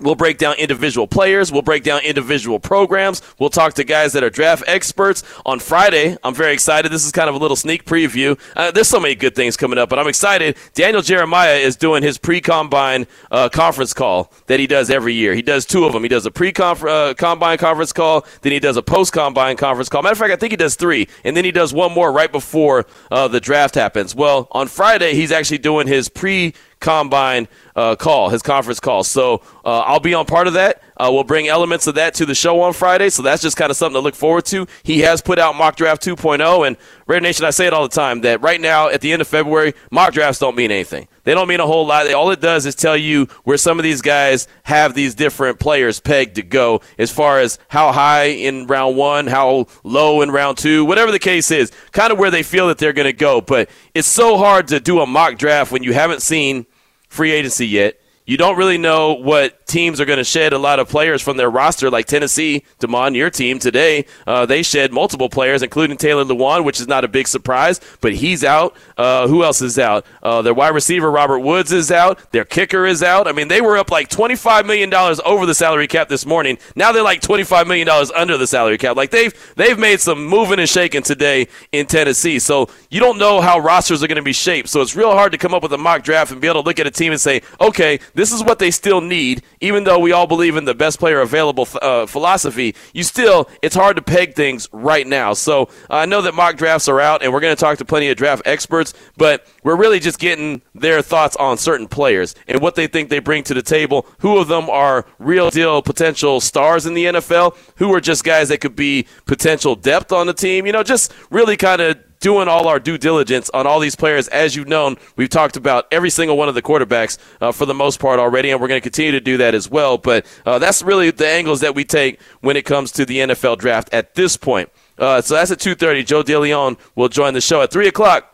We'll 0.00 0.16
break 0.16 0.38
down 0.38 0.56
individual 0.56 1.06
players. 1.06 1.52
We'll 1.52 1.62
break 1.62 1.84
down 1.84 2.02
individual 2.02 2.58
programs. 2.58 3.22
We'll 3.38 3.48
talk 3.48 3.74
to 3.74 3.84
guys 3.84 4.12
that 4.14 4.24
are 4.24 4.30
draft 4.30 4.64
experts. 4.66 5.22
On 5.46 5.60
Friday, 5.60 6.16
I'm 6.24 6.34
very 6.34 6.52
excited. 6.52 6.90
This 6.90 7.06
is 7.06 7.12
kind 7.12 7.28
of 7.28 7.36
a 7.36 7.38
little 7.38 7.56
sneak 7.56 7.84
preview. 7.84 8.38
Uh, 8.56 8.72
there's 8.72 8.88
so 8.88 8.98
many 8.98 9.14
good 9.14 9.36
things 9.36 9.56
coming 9.56 9.78
up, 9.78 9.88
but 9.88 10.00
I'm 10.00 10.08
excited. 10.08 10.56
Daniel 10.74 11.00
Jeremiah 11.00 11.54
is 11.54 11.76
doing 11.76 12.02
his 12.02 12.18
pre 12.18 12.40
combine 12.40 13.06
uh, 13.30 13.48
conference 13.48 13.94
call 13.94 14.32
that 14.46 14.58
he 14.58 14.66
does 14.66 14.90
every 14.90 15.14
year. 15.14 15.32
He 15.32 15.42
does 15.42 15.64
two 15.64 15.84
of 15.84 15.92
them. 15.92 16.02
He 16.02 16.08
does 16.08 16.26
a 16.26 16.30
pre 16.32 16.52
uh, 16.58 17.14
combine 17.14 17.58
conference 17.58 17.92
call, 17.92 18.26
then 18.42 18.50
he 18.50 18.58
does 18.58 18.76
a 18.76 18.82
post 18.82 19.12
combine 19.12 19.56
conference 19.56 19.88
call. 19.88 20.02
Matter 20.02 20.14
of 20.14 20.18
fact, 20.18 20.32
I 20.32 20.36
think 20.36 20.52
he 20.52 20.56
does 20.56 20.74
three, 20.74 21.08
and 21.22 21.36
then 21.36 21.44
he 21.44 21.52
does 21.52 21.72
one 21.72 21.92
more 21.92 22.10
right 22.12 22.32
before 22.32 22.86
uh, 23.12 23.28
the 23.28 23.40
draft 23.40 23.76
happens. 23.76 24.14
Well, 24.14 24.48
on 24.50 24.66
Friday, 24.66 25.14
he's 25.14 25.30
actually 25.30 25.58
doing 25.58 25.86
his 25.86 26.08
pre 26.08 26.52
combine 26.84 27.48
uh, 27.74 27.96
call, 27.96 28.28
his 28.28 28.42
conference 28.42 28.78
call. 28.78 29.02
So 29.02 29.42
uh, 29.64 29.80
I'll 29.80 30.00
be 30.00 30.14
on 30.14 30.26
part 30.26 30.46
of 30.46 30.52
that. 30.52 30.82
Uh, 30.96 31.10
we'll 31.12 31.24
bring 31.24 31.48
elements 31.48 31.86
of 31.88 31.96
that 31.96 32.14
to 32.14 32.26
the 32.26 32.34
show 32.34 32.60
on 32.60 32.72
Friday. 32.72 33.08
So 33.08 33.22
that's 33.22 33.42
just 33.42 33.56
kind 33.56 33.70
of 33.70 33.76
something 33.76 33.94
to 33.94 34.04
look 34.04 34.14
forward 34.14 34.44
to. 34.46 34.66
He 34.84 35.00
has 35.00 35.20
put 35.20 35.38
out 35.40 35.56
Mock 35.56 35.74
Draft 35.74 36.04
2.0. 36.04 36.66
And 36.66 36.76
Raider 37.06 37.20
Nation, 37.20 37.44
I 37.44 37.50
say 37.50 37.66
it 37.66 37.72
all 37.72 37.82
the 37.82 37.94
time 37.94 38.20
that 38.20 38.40
right 38.42 38.60
now, 38.60 38.88
at 38.88 39.00
the 39.00 39.12
end 39.12 39.20
of 39.20 39.26
February, 39.26 39.74
mock 39.90 40.12
drafts 40.12 40.38
don't 40.38 40.56
mean 40.56 40.70
anything. 40.70 41.08
They 41.24 41.34
don't 41.34 41.48
mean 41.48 41.60
a 41.60 41.66
whole 41.66 41.86
lot. 41.86 42.12
All 42.12 42.30
it 42.30 42.40
does 42.40 42.66
is 42.66 42.74
tell 42.74 42.96
you 42.96 43.26
where 43.44 43.56
some 43.56 43.78
of 43.78 43.82
these 43.82 44.02
guys 44.02 44.46
have 44.64 44.94
these 44.94 45.14
different 45.14 45.58
players 45.58 45.98
pegged 45.98 46.36
to 46.36 46.42
go 46.42 46.80
as 46.98 47.10
far 47.10 47.40
as 47.40 47.58
how 47.68 47.92
high 47.92 48.26
in 48.26 48.66
round 48.66 48.96
one, 48.96 49.26
how 49.26 49.66
low 49.82 50.20
in 50.20 50.30
round 50.30 50.58
two, 50.58 50.84
whatever 50.84 51.10
the 51.10 51.18
case 51.18 51.50
is, 51.50 51.72
kind 51.92 52.12
of 52.12 52.18
where 52.18 52.30
they 52.30 52.42
feel 52.42 52.68
that 52.68 52.78
they're 52.78 52.92
going 52.92 53.06
to 53.06 53.12
go. 53.12 53.40
But 53.40 53.68
it's 53.94 54.08
so 54.08 54.36
hard 54.36 54.68
to 54.68 54.80
do 54.80 55.00
a 55.00 55.06
mock 55.06 55.38
draft 55.38 55.72
when 55.72 55.82
you 55.82 55.94
haven't 55.94 56.22
seen 56.22 56.66
free 57.14 57.30
agency 57.30 57.68
yet. 57.68 58.00
You 58.26 58.38
don't 58.38 58.56
really 58.56 58.78
know 58.78 59.12
what 59.12 59.66
teams 59.66 60.00
are 60.00 60.06
going 60.06 60.16
to 60.16 60.24
shed 60.24 60.54
a 60.54 60.58
lot 60.58 60.78
of 60.78 60.88
players 60.88 61.20
from 61.20 61.36
their 61.36 61.50
roster, 61.50 61.90
like 61.90 62.06
Tennessee, 62.06 62.64
Damon, 62.78 63.14
your 63.14 63.28
team 63.28 63.58
today. 63.58 64.06
Uh, 64.26 64.46
they 64.46 64.62
shed 64.62 64.94
multiple 64.94 65.28
players, 65.28 65.62
including 65.62 65.98
Taylor 65.98 66.24
Lewan, 66.24 66.64
which 66.64 66.80
is 66.80 66.88
not 66.88 67.04
a 67.04 67.08
big 67.08 67.28
surprise, 67.28 67.82
but 68.00 68.14
he's 68.14 68.42
out. 68.42 68.74
Uh, 68.96 69.28
who 69.28 69.44
else 69.44 69.60
is 69.60 69.78
out? 69.78 70.06
Uh, 70.22 70.40
their 70.40 70.54
wide 70.54 70.68
receiver, 70.74 71.10
Robert 71.10 71.40
Woods, 71.40 71.70
is 71.70 71.90
out. 71.90 72.32
Their 72.32 72.46
kicker 72.46 72.86
is 72.86 73.02
out. 73.02 73.28
I 73.28 73.32
mean, 73.32 73.48
they 73.48 73.60
were 73.60 73.76
up 73.76 73.90
like 73.90 74.08
$25 74.08 74.64
million 74.64 74.94
over 74.94 75.44
the 75.44 75.54
salary 75.54 75.86
cap 75.86 76.08
this 76.08 76.24
morning. 76.24 76.56
Now 76.74 76.92
they're 76.92 77.02
like 77.02 77.20
$25 77.20 77.66
million 77.66 77.86
under 78.16 78.38
the 78.38 78.46
salary 78.46 78.78
cap. 78.78 78.96
Like 78.96 79.10
they've, 79.10 79.34
they've 79.56 79.78
made 79.78 80.00
some 80.00 80.24
moving 80.24 80.60
and 80.60 80.68
shaking 80.68 81.02
today 81.02 81.48
in 81.72 81.84
Tennessee. 81.84 82.38
So 82.38 82.70
you 82.88 83.00
don't 83.00 83.18
know 83.18 83.42
how 83.42 83.58
rosters 83.58 84.02
are 84.02 84.08
going 84.08 84.16
to 84.16 84.22
be 84.22 84.32
shaped. 84.32 84.70
So 84.70 84.80
it's 84.80 84.96
real 84.96 85.12
hard 85.12 85.32
to 85.32 85.38
come 85.38 85.52
up 85.52 85.62
with 85.62 85.74
a 85.74 85.78
mock 85.78 86.04
draft 86.04 86.32
and 86.32 86.40
be 86.40 86.46
able 86.48 86.62
to 86.62 86.66
look 86.66 86.78
at 86.78 86.86
a 86.86 86.90
team 86.90 87.12
and 87.12 87.20
say, 87.20 87.42
okay, 87.60 87.98
this 88.14 88.32
is 88.32 88.42
what 88.42 88.58
they 88.58 88.70
still 88.70 89.00
need, 89.00 89.42
even 89.60 89.84
though 89.84 89.98
we 89.98 90.12
all 90.12 90.26
believe 90.26 90.56
in 90.56 90.64
the 90.64 90.74
best 90.74 90.98
player 90.98 91.20
available 91.20 91.68
uh, 91.82 92.06
philosophy. 92.06 92.74
You 92.92 93.02
still, 93.02 93.48
it's 93.62 93.74
hard 93.74 93.96
to 93.96 94.02
peg 94.02 94.34
things 94.34 94.68
right 94.72 95.06
now. 95.06 95.34
So 95.34 95.64
uh, 95.90 95.96
I 95.96 96.06
know 96.06 96.22
that 96.22 96.34
mock 96.34 96.56
drafts 96.56 96.88
are 96.88 97.00
out, 97.00 97.22
and 97.22 97.32
we're 97.32 97.40
going 97.40 97.54
to 97.54 97.60
talk 97.60 97.78
to 97.78 97.84
plenty 97.84 98.08
of 98.08 98.16
draft 98.16 98.42
experts, 98.44 98.94
but 99.16 99.46
we're 99.62 99.76
really 99.76 100.00
just 100.00 100.18
getting 100.18 100.62
their 100.74 101.02
thoughts 101.02 101.36
on 101.36 101.58
certain 101.58 101.88
players 101.88 102.34
and 102.46 102.60
what 102.60 102.74
they 102.74 102.86
think 102.86 103.08
they 103.08 103.18
bring 103.18 103.42
to 103.44 103.54
the 103.54 103.62
table. 103.62 104.06
Who 104.20 104.38
of 104.38 104.48
them 104.48 104.70
are 104.70 105.06
real 105.18 105.50
deal 105.50 105.82
potential 105.82 106.40
stars 106.40 106.86
in 106.86 106.94
the 106.94 107.04
NFL? 107.06 107.56
Who 107.76 107.92
are 107.94 108.00
just 108.00 108.24
guys 108.24 108.48
that 108.48 108.60
could 108.60 108.76
be 108.76 109.06
potential 109.26 109.74
depth 109.74 110.12
on 110.12 110.26
the 110.26 110.34
team? 110.34 110.66
You 110.66 110.72
know, 110.72 110.82
just 110.82 111.12
really 111.30 111.56
kind 111.56 111.80
of 111.80 111.98
doing 112.24 112.48
all 112.48 112.66
our 112.68 112.80
due 112.80 112.96
diligence 112.96 113.50
on 113.52 113.66
all 113.66 113.78
these 113.78 113.94
players. 113.94 114.28
As 114.28 114.56
you've 114.56 114.66
known, 114.66 114.96
we've 115.14 115.28
talked 115.28 115.58
about 115.58 115.86
every 115.92 116.08
single 116.08 116.38
one 116.38 116.48
of 116.48 116.54
the 116.54 116.62
quarterbacks 116.62 117.18
uh, 117.42 117.52
for 117.52 117.66
the 117.66 117.74
most 117.74 118.00
part 118.00 118.18
already, 118.18 118.50
and 118.50 118.62
we're 118.62 118.66
going 118.66 118.80
to 118.80 118.82
continue 118.82 119.12
to 119.12 119.20
do 119.20 119.36
that 119.36 119.54
as 119.54 119.70
well. 119.70 119.98
But 119.98 120.24
uh, 120.46 120.58
that's 120.58 120.82
really 120.82 121.10
the 121.10 121.28
angles 121.28 121.60
that 121.60 121.74
we 121.74 121.84
take 121.84 122.18
when 122.40 122.56
it 122.56 122.64
comes 122.64 122.92
to 122.92 123.04
the 123.04 123.18
NFL 123.18 123.58
draft 123.58 123.92
at 123.92 124.14
this 124.14 124.38
point. 124.38 124.70
Uh, 124.98 125.20
so 125.20 125.34
that's 125.34 125.50
at 125.50 125.58
2.30. 125.58 126.06
Joe 126.06 126.22
DeLeon 126.22 126.78
will 126.94 127.10
join 127.10 127.34
the 127.34 127.42
show 127.42 127.60
at 127.60 127.70
3 127.70 127.88
o'clock. 127.88 128.30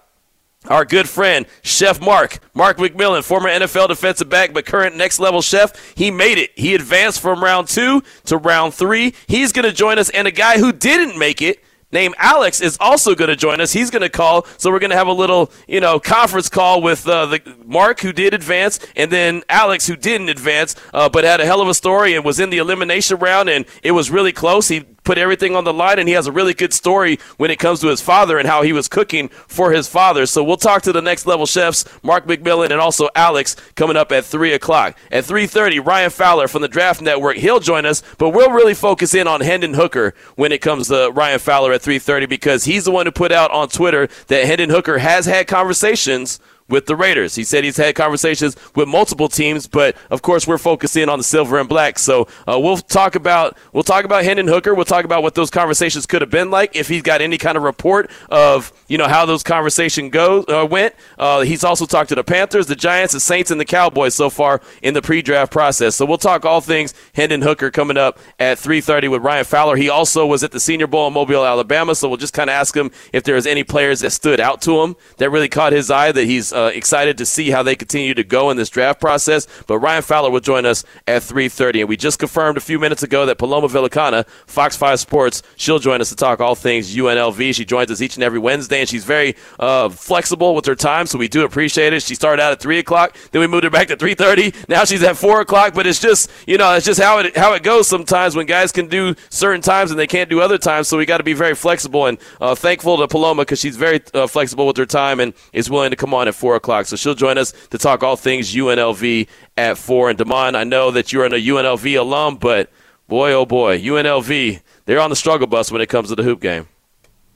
Our 0.68 0.84
good 0.84 1.08
friend, 1.08 1.46
Chef 1.62 2.00
Mark, 2.00 2.38
Mark 2.54 2.76
McMillan, 2.76 3.24
former 3.24 3.48
NFL 3.48 3.88
defensive 3.88 4.28
back, 4.28 4.52
but 4.52 4.66
current 4.66 4.94
next 4.94 5.18
level 5.18 5.42
chef, 5.42 5.94
he 5.96 6.12
made 6.12 6.38
it. 6.38 6.50
He 6.54 6.76
advanced 6.76 7.20
from 7.20 7.42
round 7.42 7.66
two 7.66 8.04
to 8.26 8.36
round 8.36 8.74
three. 8.74 9.14
He's 9.26 9.52
going 9.52 9.64
to 9.64 9.72
join 9.72 9.98
us, 9.98 10.10
and 10.10 10.28
a 10.28 10.30
guy 10.30 10.58
who 10.58 10.70
didn't 10.70 11.18
make 11.18 11.42
it 11.42 11.64
named 11.92 12.14
Alex 12.18 12.60
is 12.60 12.76
also 12.80 13.14
going 13.14 13.28
to 13.28 13.36
join 13.36 13.60
us. 13.60 13.72
He's 13.72 13.90
going 13.90 14.02
to 14.02 14.08
call, 14.08 14.46
so 14.56 14.70
we're 14.70 14.78
going 14.78 14.90
to 14.90 14.96
have 14.96 15.06
a 15.06 15.12
little, 15.12 15.50
you 15.66 15.80
know, 15.80 15.98
conference 16.00 16.48
call 16.48 16.82
with 16.82 17.06
uh, 17.06 17.26
the 17.26 17.56
Mark 17.64 18.00
who 18.00 18.12
did 18.12 18.34
advance, 18.34 18.78
and 18.96 19.10
then 19.10 19.42
Alex 19.48 19.86
who 19.86 19.96
didn't 19.96 20.28
advance, 20.28 20.76
uh, 20.94 21.08
but 21.08 21.24
had 21.24 21.40
a 21.40 21.46
hell 21.46 21.60
of 21.60 21.68
a 21.68 21.74
story 21.74 22.14
and 22.14 22.24
was 22.24 22.40
in 22.40 22.50
the 22.50 22.58
elimination 22.58 23.18
round, 23.18 23.48
and 23.48 23.66
it 23.82 23.92
was 23.92 24.10
really 24.10 24.32
close. 24.32 24.68
He 24.68 24.84
put 25.10 25.18
everything 25.18 25.56
on 25.56 25.64
the 25.64 25.72
line, 25.72 25.98
and 25.98 26.08
he 26.08 26.14
has 26.14 26.28
a 26.28 26.30
really 26.30 26.54
good 26.54 26.72
story 26.72 27.18
when 27.36 27.50
it 27.50 27.58
comes 27.58 27.80
to 27.80 27.88
his 27.88 28.00
father 28.00 28.38
and 28.38 28.46
how 28.46 28.62
he 28.62 28.72
was 28.72 28.86
cooking 28.86 29.28
for 29.28 29.72
his 29.72 29.88
father. 29.88 30.24
So 30.24 30.44
we'll 30.44 30.56
talk 30.56 30.82
to 30.82 30.92
the 30.92 31.02
next 31.02 31.26
level 31.26 31.46
chefs, 31.46 31.84
Mark 32.04 32.26
McMillan 32.26 32.70
and 32.70 32.74
also 32.74 33.08
Alex, 33.16 33.56
coming 33.74 33.96
up 33.96 34.12
at 34.12 34.24
three 34.24 34.52
o'clock. 34.52 34.96
At 35.10 35.24
three 35.24 35.48
thirty, 35.48 35.80
Ryan 35.80 36.10
Fowler 36.10 36.46
from 36.46 36.62
the 36.62 36.68
Draft 36.68 37.02
Network, 37.02 37.38
he'll 37.38 37.58
join 37.58 37.86
us, 37.86 38.04
but 38.18 38.28
we'll 38.28 38.52
really 38.52 38.72
focus 38.72 39.12
in 39.12 39.26
on 39.26 39.40
Hendon 39.40 39.74
Hooker 39.74 40.14
when 40.36 40.52
it 40.52 40.60
comes 40.60 40.86
to 40.86 41.10
Ryan 41.12 41.40
Fowler 41.40 41.72
at 41.72 41.82
three 41.82 41.98
thirty 41.98 42.26
because 42.26 42.62
he's 42.62 42.84
the 42.84 42.92
one 42.92 43.06
who 43.06 43.10
put 43.10 43.32
out 43.32 43.50
on 43.50 43.68
Twitter 43.68 44.08
that 44.28 44.44
Hendon 44.44 44.70
Hooker 44.70 44.98
has 44.98 45.26
had 45.26 45.48
conversations 45.48 46.38
with 46.70 46.86
the 46.86 46.96
Raiders. 46.96 47.34
He 47.34 47.44
said 47.44 47.64
he's 47.64 47.76
had 47.76 47.94
conversations 47.94 48.56
with 48.74 48.88
multiple 48.88 49.28
teams, 49.28 49.66
but 49.66 49.96
of 50.10 50.22
course 50.22 50.46
we're 50.46 50.58
focusing 50.58 51.08
on 51.08 51.18
the 51.18 51.24
silver 51.24 51.58
and 51.58 51.68
black. 51.68 51.98
So 51.98 52.28
uh, 52.46 52.58
we'll 52.58 52.78
talk 52.78 53.14
about 53.14 53.56
we'll 53.72 53.82
talk 53.82 54.04
about 54.04 54.24
Hendon 54.24 54.48
Hooker. 54.48 54.74
We'll 54.74 54.84
talk 54.84 55.04
about 55.04 55.22
what 55.22 55.34
those 55.34 55.50
conversations 55.50 56.06
could 56.06 56.22
have 56.22 56.30
been 56.30 56.50
like 56.50 56.76
if 56.76 56.88
he's 56.88 57.02
got 57.02 57.20
any 57.20 57.38
kind 57.38 57.56
of 57.56 57.62
report 57.62 58.10
of 58.30 58.72
you 58.88 58.98
know 58.98 59.08
how 59.08 59.26
those 59.26 59.42
conversations 59.42 60.10
go 60.10 60.42
uh, 60.44 60.66
went. 60.66 60.94
Uh, 61.18 61.40
he's 61.40 61.64
also 61.64 61.86
talked 61.86 62.08
to 62.10 62.14
the 62.14 62.24
Panthers, 62.24 62.66
the 62.66 62.76
Giants, 62.76 63.12
the 63.12 63.20
Saints, 63.20 63.50
and 63.50 63.60
the 63.60 63.64
Cowboys 63.64 64.14
so 64.14 64.30
far 64.30 64.60
in 64.82 64.94
the 64.94 65.02
pre-draft 65.02 65.52
process. 65.52 65.96
So 65.96 66.06
we'll 66.06 66.18
talk 66.18 66.44
all 66.44 66.60
things 66.60 66.94
Hendon 67.14 67.42
Hooker 67.42 67.70
coming 67.70 67.96
up 67.96 68.18
at 68.38 68.58
3:30 68.58 69.08
with 69.08 69.22
Ryan 69.22 69.44
Fowler. 69.44 69.76
He 69.76 69.88
also 69.88 70.26
was 70.26 70.42
at 70.42 70.52
the 70.52 70.60
Senior 70.60 70.86
Bowl 70.86 71.06
in 71.06 71.12
Mobile, 71.12 71.44
Alabama. 71.44 71.94
So 71.94 72.08
we'll 72.08 72.16
just 72.16 72.34
kind 72.34 72.48
of 72.48 72.54
ask 72.54 72.76
him 72.76 72.90
if 73.12 73.24
there's 73.24 73.46
any 73.46 73.64
players 73.64 74.00
that 74.00 74.10
stood 74.10 74.40
out 74.40 74.62
to 74.62 74.82
him 74.82 74.96
that 75.18 75.30
really 75.30 75.48
caught 75.48 75.72
his 75.72 75.90
eye 75.90 76.12
that 76.12 76.24
he's 76.24 76.52
uh, 76.60 76.70
excited 76.74 77.18
to 77.18 77.26
see 77.26 77.50
how 77.50 77.62
they 77.62 77.74
continue 77.74 78.14
to 78.14 78.24
go 78.24 78.50
in 78.50 78.56
this 78.56 78.68
draft 78.68 79.00
process. 79.00 79.46
But 79.66 79.78
Ryan 79.78 80.02
Fowler 80.02 80.30
will 80.30 80.40
join 80.40 80.66
us 80.66 80.84
at 81.06 81.22
3:30, 81.22 81.80
and 81.80 81.88
we 81.88 81.96
just 81.96 82.18
confirmed 82.18 82.58
a 82.58 82.60
few 82.60 82.78
minutes 82.78 83.02
ago 83.02 83.26
that 83.26 83.38
Paloma 83.38 83.68
Villicana, 83.68 84.26
Fox 84.46 84.76
5 84.76 85.00
Sports, 85.00 85.42
she'll 85.56 85.78
join 85.78 86.00
us 86.00 86.10
to 86.10 86.16
talk 86.16 86.40
all 86.40 86.54
things 86.54 86.94
UNLV. 86.94 87.54
She 87.54 87.64
joins 87.64 87.90
us 87.90 88.00
each 88.00 88.16
and 88.16 88.24
every 88.24 88.38
Wednesday, 88.38 88.80
and 88.80 88.88
she's 88.88 89.04
very 89.04 89.36
uh, 89.58 89.88
flexible 89.88 90.54
with 90.54 90.66
her 90.66 90.74
time, 90.74 91.06
so 91.06 91.18
we 91.18 91.28
do 91.28 91.44
appreciate 91.44 91.92
it. 91.92 92.02
She 92.02 92.14
started 92.14 92.42
out 92.42 92.52
at 92.52 92.60
three 92.60 92.78
o'clock, 92.78 93.16
then 93.32 93.40
we 93.40 93.46
moved 93.46 93.64
her 93.64 93.70
back 93.70 93.88
to 93.88 93.96
3:30. 93.96 94.68
Now 94.68 94.84
she's 94.84 95.02
at 95.02 95.16
four 95.16 95.40
o'clock, 95.40 95.74
but 95.74 95.86
it's 95.86 96.00
just 96.00 96.30
you 96.46 96.58
know 96.58 96.74
it's 96.74 96.86
just 96.86 97.00
how 97.00 97.18
it 97.18 97.36
how 97.36 97.54
it 97.54 97.62
goes 97.62 97.88
sometimes 97.88 98.36
when 98.36 98.46
guys 98.46 98.72
can 98.72 98.88
do 98.88 99.14
certain 99.30 99.62
times 99.62 99.90
and 99.90 99.98
they 99.98 100.06
can't 100.06 100.28
do 100.28 100.40
other 100.40 100.58
times. 100.58 100.88
So 100.88 100.98
we 100.98 101.06
got 101.06 101.18
to 101.18 101.24
be 101.24 101.32
very 101.32 101.54
flexible 101.54 102.06
and 102.06 102.18
uh, 102.40 102.54
thankful 102.54 102.98
to 102.98 103.08
Paloma 103.08 103.42
because 103.42 103.60
she's 103.60 103.76
very 103.76 104.00
uh, 104.14 104.26
flexible 104.26 104.66
with 104.66 104.76
her 104.76 104.86
time 104.86 105.20
and 105.20 105.34
is 105.52 105.70
willing 105.70 105.90
to 105.90 105.96
come 105.96 106.14
on 106.14 106.28
at 106.28 106.34
four 106.34 106.49
o'clock. 106.56 106.86
So 106.86 106.96
she'll 106.96 107.14
join 107.14 107.38
us 107.38 107.52
to 107.70 107.78
talk 107.78 108.02
all 108.02 108.16
things 108.16 108.54
UNLV 108.54 109.28
at 109.56 109.78
four. 109.78 110.10
And 110.10 110.18
Damon, 110.18 110.54
I 110.54 110.64
know 110.64 110.90
that 110.90 111.12
you're 111.12 111.24
an 111.24 111.32
UNLV 111.32 111.98
alum, 111.98 112.36
but 112.36 112.70
boy, 113.08 113.32
oh 113.32 113.46
boy, 113.46 113.80
UNLV, 113.80 114.60
they're 114.86 115.00
on 115.00 115.10
the 115.10 115.16
struggle 115.16 115.46
bus 115.46 115.70
when 115.70 115.80
it 115.80 115.88
comes 115.88 116.08
to 116.08 116.14
the 116.14 116.22
hoop 116.22 116.40
game. 116.40 116.68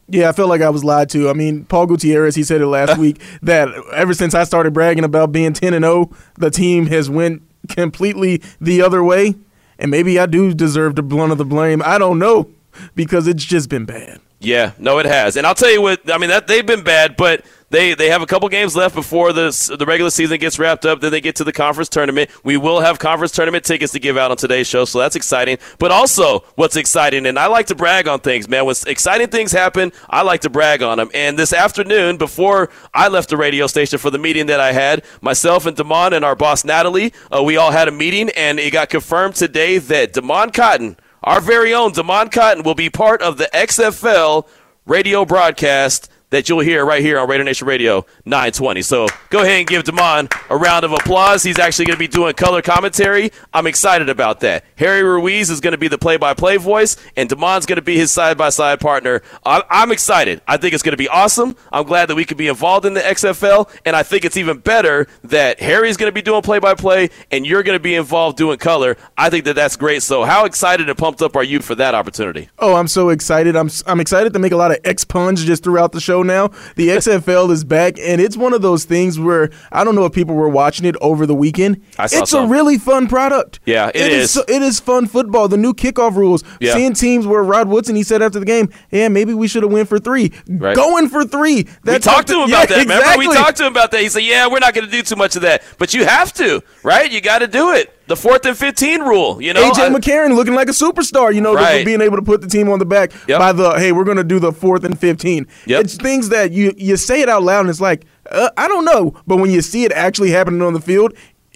Yeah, 0.09 0.28
I 0.28 0.33
felt 0.33 0.50
like 0.50 0.61
I 0.61 0.71
was 0.71 0.85
lied 0.85 1.09
to. 1.11 1.30
I 1.30 1.33
mean, 1.33 1.64
Paul 1.64 1.87
Gutierrez, 1.87 2.35
he 2.35 2.42
said 2.42 2.61
it 2.61 2.66
last 2.66 2.99
week 2.99 3.21
that 3.42 3.68
ever 3.94 4.14
since 4.14 4.35
I 4.35 4.44
started 4.44 4.75
bragging 4.75 5.04
about 5.04 5.33
being 5.33 5.52
10 5.52 5.73
and 5.75 5.85
0, 5.85 6.11
the 6.38 6.50
team 6.50 6.87
has 6.87 7.09
went 7.09 7.42
completely 7.68 8.42
the 8.61 8.83
other 8.83 9.02
way. 9.02 9.35
And 9.78 9.90
maybe 9.90 10.18
I 10.18 10.26
do 10.26 10.54
deserve 10.54 10.94
the 10.94 11.02
blunt 11.02 11.33
of 11.33 11.38
the 11.38 11.44
blame. 11.44 11.83
I 11.85 11.99
don't 11.99 12.18
know 12.18 12.50
because 12.94 13.26
it's 13.26 13.44
just 13.44 13.68
been 13.68 13.85
bad. 13.85 14.21
Yeah, 14.40 14.73
no, 14.78 14.99
it 14.99 15.06
has. 15.06 15.37
And 15.37 15.47
I'll 15.47 15.54
tell 15.54 15.71
you 15.71 15.80
what, 15.80 16.11
I 16.12 16.18
mean, 16.18 16.30
that 16.30 16.47
they've 16.47 16.66
been 16.66 16.85
bad, 16.85 17.16
but 17.16 17.44
they 17.75 17.95
they 17.95 18.09
have 18.09 18.23
a 18.23 18.26
couple 18.26 18.49
games 18.49 18.76
left 18.76 18.95
before 18.95 19.33
the 19.33 19.76
the 19.78 19.85
regular 19.85 20.11
season 20.11 20.38
gets 20.38 20.59
wrapped 20.59 20.87
up. 20.87 21.00
Then 21.00 21.11
they 21.11 21.21
get 21.21 21.37
to 21.37 21.45
the 21.45 21.52
conference 21.52 21.88
tournament. 21.88 22.31
We 22.45 22.57
will 22.57 22.81
have 22.81 22.99
conference 22.99 23.33
tournament 23.33 23.64
tickets 23.64 23.93
to 23.93 23.99
give 23.99 24.16
out 24.16 24.31
on 24.31 24.37
today's 24.37 24.66
show, 24.66 24.85
so 24.85 24.99
that's 24.99 25.16
exciting. 25.16 25.59
But 25.78 25.90
also, 25.90 26.40
what's 26.54 26.76
exciting, 26.76 27.26
and 27.26 27.38
I 27.38 27.47
like 27.47 27.66
to 27.66 27.75
brag 27.75 28.09
on 28.09 28.21
things, 28.21 28.49
man. 28.49 28.64
When 28.64 28.76
exciting 28.87 29.28
things 29.28 29.52
happen, 29.52 29.93
I 30.09 30.23
like 30.23 30.43
to 30.43 30.50
brag 30.50 30.83
on 30.83 30.99
them. 30.99 31.11
And 31.12 31.38
this 31.38 31.52
afternoon, 31.52 32.16
before 32.16 32.71
I 32.93 33.09
left 33.09 33.28
the 33.28 33.37
radio 33.37 33.66
station 33.66 33.99
for 33.99 34.11
the 34.11 34.19
meeting 34.19 34.47
that 34.47 34.61
I 34.61 34.73
had, 34.73 35.04
myself 35.21 35.66
and 35.66 35.76
Damon 35.76 36.12
and 36.12 36.25
our 36.25 36.37
boss 36.37 36.64
Natalie, 36.64 37.12
uh, 37.35 37.43
we 37.43 37.57
all 37.57 37.73
had 37.73 37.88
a 37.88 37.93
meeting, 37.93 38.31
and 38.31 38.59
it 38.59 38.73
got 38.73 38.88
confirmed 38.88 39.35
today 39.35 39.78
that 39.78 40.12
Damon 40.12 40.50
Cotton 40.50 40.97
our 41.25 41.40
very 41.40 41.73
own 41.73 41.93
Damon 41.93 42.28
Cotton 42.28 42.64
will 42.64 42.75
be 42.75 42.90
part 42.90 43.23
of 43.23 43.38
the 43.38 43.49
XFL 43.54 44.47
radio 44.85 45.25
broadcast 45.25 46.11
that 46.35 46.49
you'll 46.49 46.61
hear 46.61 46.85
right 46.85 47.03
here 47.03 47.19
on 47.19 47.29
Raider 47.29 47.45
Nation 47.45 47.69
Radio 47.69 48.05
920. 48.25 48.83
So 48.83 49.07
go 49.31 49.43
ahead 49.43 49.59
and 49.61 49.67
give 49.67 49.85
Damon 49.85 50.29
a 50.50 50.57
round 50.57 50.85
of 50.85 50.93
applause. 50.93 51.43
He's 51.43 51.59
actually 51.59 51.87
going 51.87 51.97
to 51.97 51.99
be 51.99 52.09
doing 52.09 52.35
color 52.35 52.61
commentary. 52.61 53.31
I'm 53.53 53.67
excited 53.67 54.09
about 54.09 54.41
that. 54.41 54.64
Harry 54.76 55.03
Ruiz 55.03 55.49
is 55.49 55.61
going 55.61 55.73
to 55.73 55.79
be 55.79 55.88
the 55.88 55.99
play-by-play 55.99 56.57
voice, 56.57 56.97
and 57.17 57.29
Damon's 57.29 57.67
going 57.67 57.76
to 57.76 57.83
be 57.83 57.97
his 57.97 58.11
side-by-side 58.11 58.81
partner. 58.81 59.23
I'm 59.45 59.93
excited. 59.93 60.43
I 60.49 60.57
think 60.57 60.75
it's 60.75 60.83
going 60.83 60.93
to 60.93 60.97
be 60.97 61.09
awesome. 61.09 61.57
I'm 61.73 61.85
glad 61.85 62.07
that 62.07 62.17
we 62.17 62.25
could 62.25 62.37
be 62.37 62.49
involved 62.49 62.85
in 62.85 62.95
the 62.95 63.00
XFL, 63.00 63.71
and 63.85 63.95
I 63.95 64.03
think 64.03 64.25
it's 64.25 64.37
even 64.37 64.59
better 64.59 65.07
that 65.23 65.61
Harry's 65.61 65.97
going 65.97 66.09
to 66.09 66.14
be 66.14 66.23
doing 66.23 66.43
play-by-play 66.43 67.11
and 67.31 67.47
you're 67.47 67.62
going 67.62 67.76
to 67.76 67.83
be 67.83 67.95
involved 67.95 68.37
doing 68.37 68.59
color. 68.59 68.97
I 69.17 69.31
think 69.31 69.45
that 69.45 69.55
that's 69.55 69.76
great. 69.76 70.03
So 70.03 70.25
how 70.25 70.45
excited 70.45 70.88
and 70.88 70.99
pumped 70.99 71.23
up 71.23 71.37
are 71.37 71.45
you 71.45 71.61
for 71.61 71.75
that 71.76 71.95
opportunity? 71.95 72.49
Oh, 72.59 72.75
I'm 72.75 72.88
so 72.88 73.11
excited. 73.11 73.55
I'm 73.55 73.71
I'm 73.87 74.00
excited 74.00 74.33
to 74.33 74.38
make 74.38 74.53
a 74.53 74.57
lot 74.57 74.73
of 74.73 74.79
X 74.85 75.05
puns 75.05 75.45
just 75.45 75.62
throughout 75.62 75.93
the 75.93 76.00
show 76.00 76.23
now. 76.25 76.49
The 76.76 76.88
XFL 76.88 77.50
is 77.50 77.64
back, 77.64 77.99
and 77.99 78.21
it's 78.21 78.37
one 78.37 78.52
of 78.52 78.62
those 78.62 78.85
things 78.85 79.19
where 79.19 79.50
I 79.71 79.85
don't 79.85 79.95
know 79.95 80.04
if 80.04 80.12
people 80.12 80.35
were 80.35 80.49
watching 80.49 80.87
it 80.87 80.97
over 81.00 81.26
the 81.26 81.35
weekend. 81.35 81.83
I 81.99 82.07
saw 82.07 82.23
it's 82.23 82.31
some. 82.31 82.47
a 82.47 82.49
really 82.49 82.78
fun 82.78 83.07
product. 83.07 83.61
Yeah, 83.66 83.88
it 83.88 83.97
it 83.97 84.12
is. 84.12 84.37
is. 84.37 84.45
It 84.49 84.62
is 84.62 84.81
fun 84.81 85.07
football. 85.07 85.49
The 85.49 85.57
new 85.57 85.75
kickoff 85.75 86.14
rules. 86.16 86.45
Yeah. 86.61 86.75
Seeing 86.75 86.95
teams 86.95 87.26
where 87.26 87.43
Rod 87.43 87.69
Woodson 87.69 87.97
he 87.97 88.02
said 88.02 88.23
after 88.23 88.38
the 88.40 88.47
game, 88.47 88.71
"Yeah, 88.90 89.09
maybe 89.09 89.35
we 89.35 89.49
should 89.49 89.62
have 89.62 89.73
went 89.73 89.88
for 89.88 89.99
three. 89.99 90.33
Right. 90.49 90.75
Going 90.76 91.09
for 91.09 91.25
three. 91.25 91.66
We 91.85 91.99
talked 91.99 92.28
to 92.28 92.43
him 92.43 92.49
yeah, 92.50 92.57
about 92.57 92.69
that. 92.69 92.78
Remember, 92.78 92.95
Exactly. 93.02 93.28
we 93.28 93.35
talked 93.35 93.57
to 93.59 93.66
him 93.66 93.73
about 93.73 93.90
that. 93.93 94.00
He 94.00 94.09
said, 94.09 94.23
"Yeah, 94.23 94.47
we're 94.49 94.59
not 94.59 94.75
going 94.75 94.85
to 94.87 94.90
do 94.90 95.02
too 95.02 95.16
much 95.16 95.37
of 95.37 95.43
that, 95.43 95.62
but 95.78 95.95
you 95.95 96.04
have 96.04 96.33
to, 96.35 96.62
right? 96.83 97.11
You 97.11 97.21
got 97.21 97.38
to 97.40 97.47
do 97.47 97.73
it. 97.73 97.94
The 98.07 98.17
fourth 98.17 98.45
and 98.45 98.57
fifteen 98.57 99.01
rule. 99.01 99.41
You 99.41 99.55
know, 99.55 99.63
AJ 99.71 99.87
I- 99.87 99.89
McCarron 99.89 100.35
looking 100.35 100.55
like 100.55 100.69
a 100.69 100.73
superstar, 100.73 101.35
you 101.35 101.41
know, 101.41 101.55
Right. 101.55 101.85
being 101.87 102.01
able 102.03 102.17
to 102.17 102.23
put 102.23 102.41
the 102.43 102.49
team 102.49 102.69
on 102.69 102.79
the 102.79 102.85
back 102.85 103.13
Yep. 103.29 103.39
by 103.39 103.53
the 103.53 103.71
hey, 103.79 103.93
we're 103.93 104.05
going 104.05 104.19
to 104.19 104.25
do 104.25 104.39
the 104.39 104.53
fourth 104.53 104.85
and 104.85 104.99
fifteen. 104.99 105.47
Yep. 105.67 105.85
It's 105.85 105.95
things 105.97 106.29
that 106.29 106.53
you 106.53 106.73
you 106.77 106.97
say 106.97 107.23
it 107.23 107.29
out 107.29 107.43
loud 107.43 107.61
and 107.61 107.71
it's 107.71 107.81
like 107.81 108.05
uh, 108.31 108.51
I 108.57 108.69
don't 108.69 108.85
know, 108.85 109.15
but 109.27 109.37
when 109.37 109.51
you 109.51 109.61
see 109.63 109.85
it 109.85 109.93
actually 109.93 110.31
happening 110.31 110.63
on 110.63 110.73
the 110.75 110.81
field, 110.81 111.13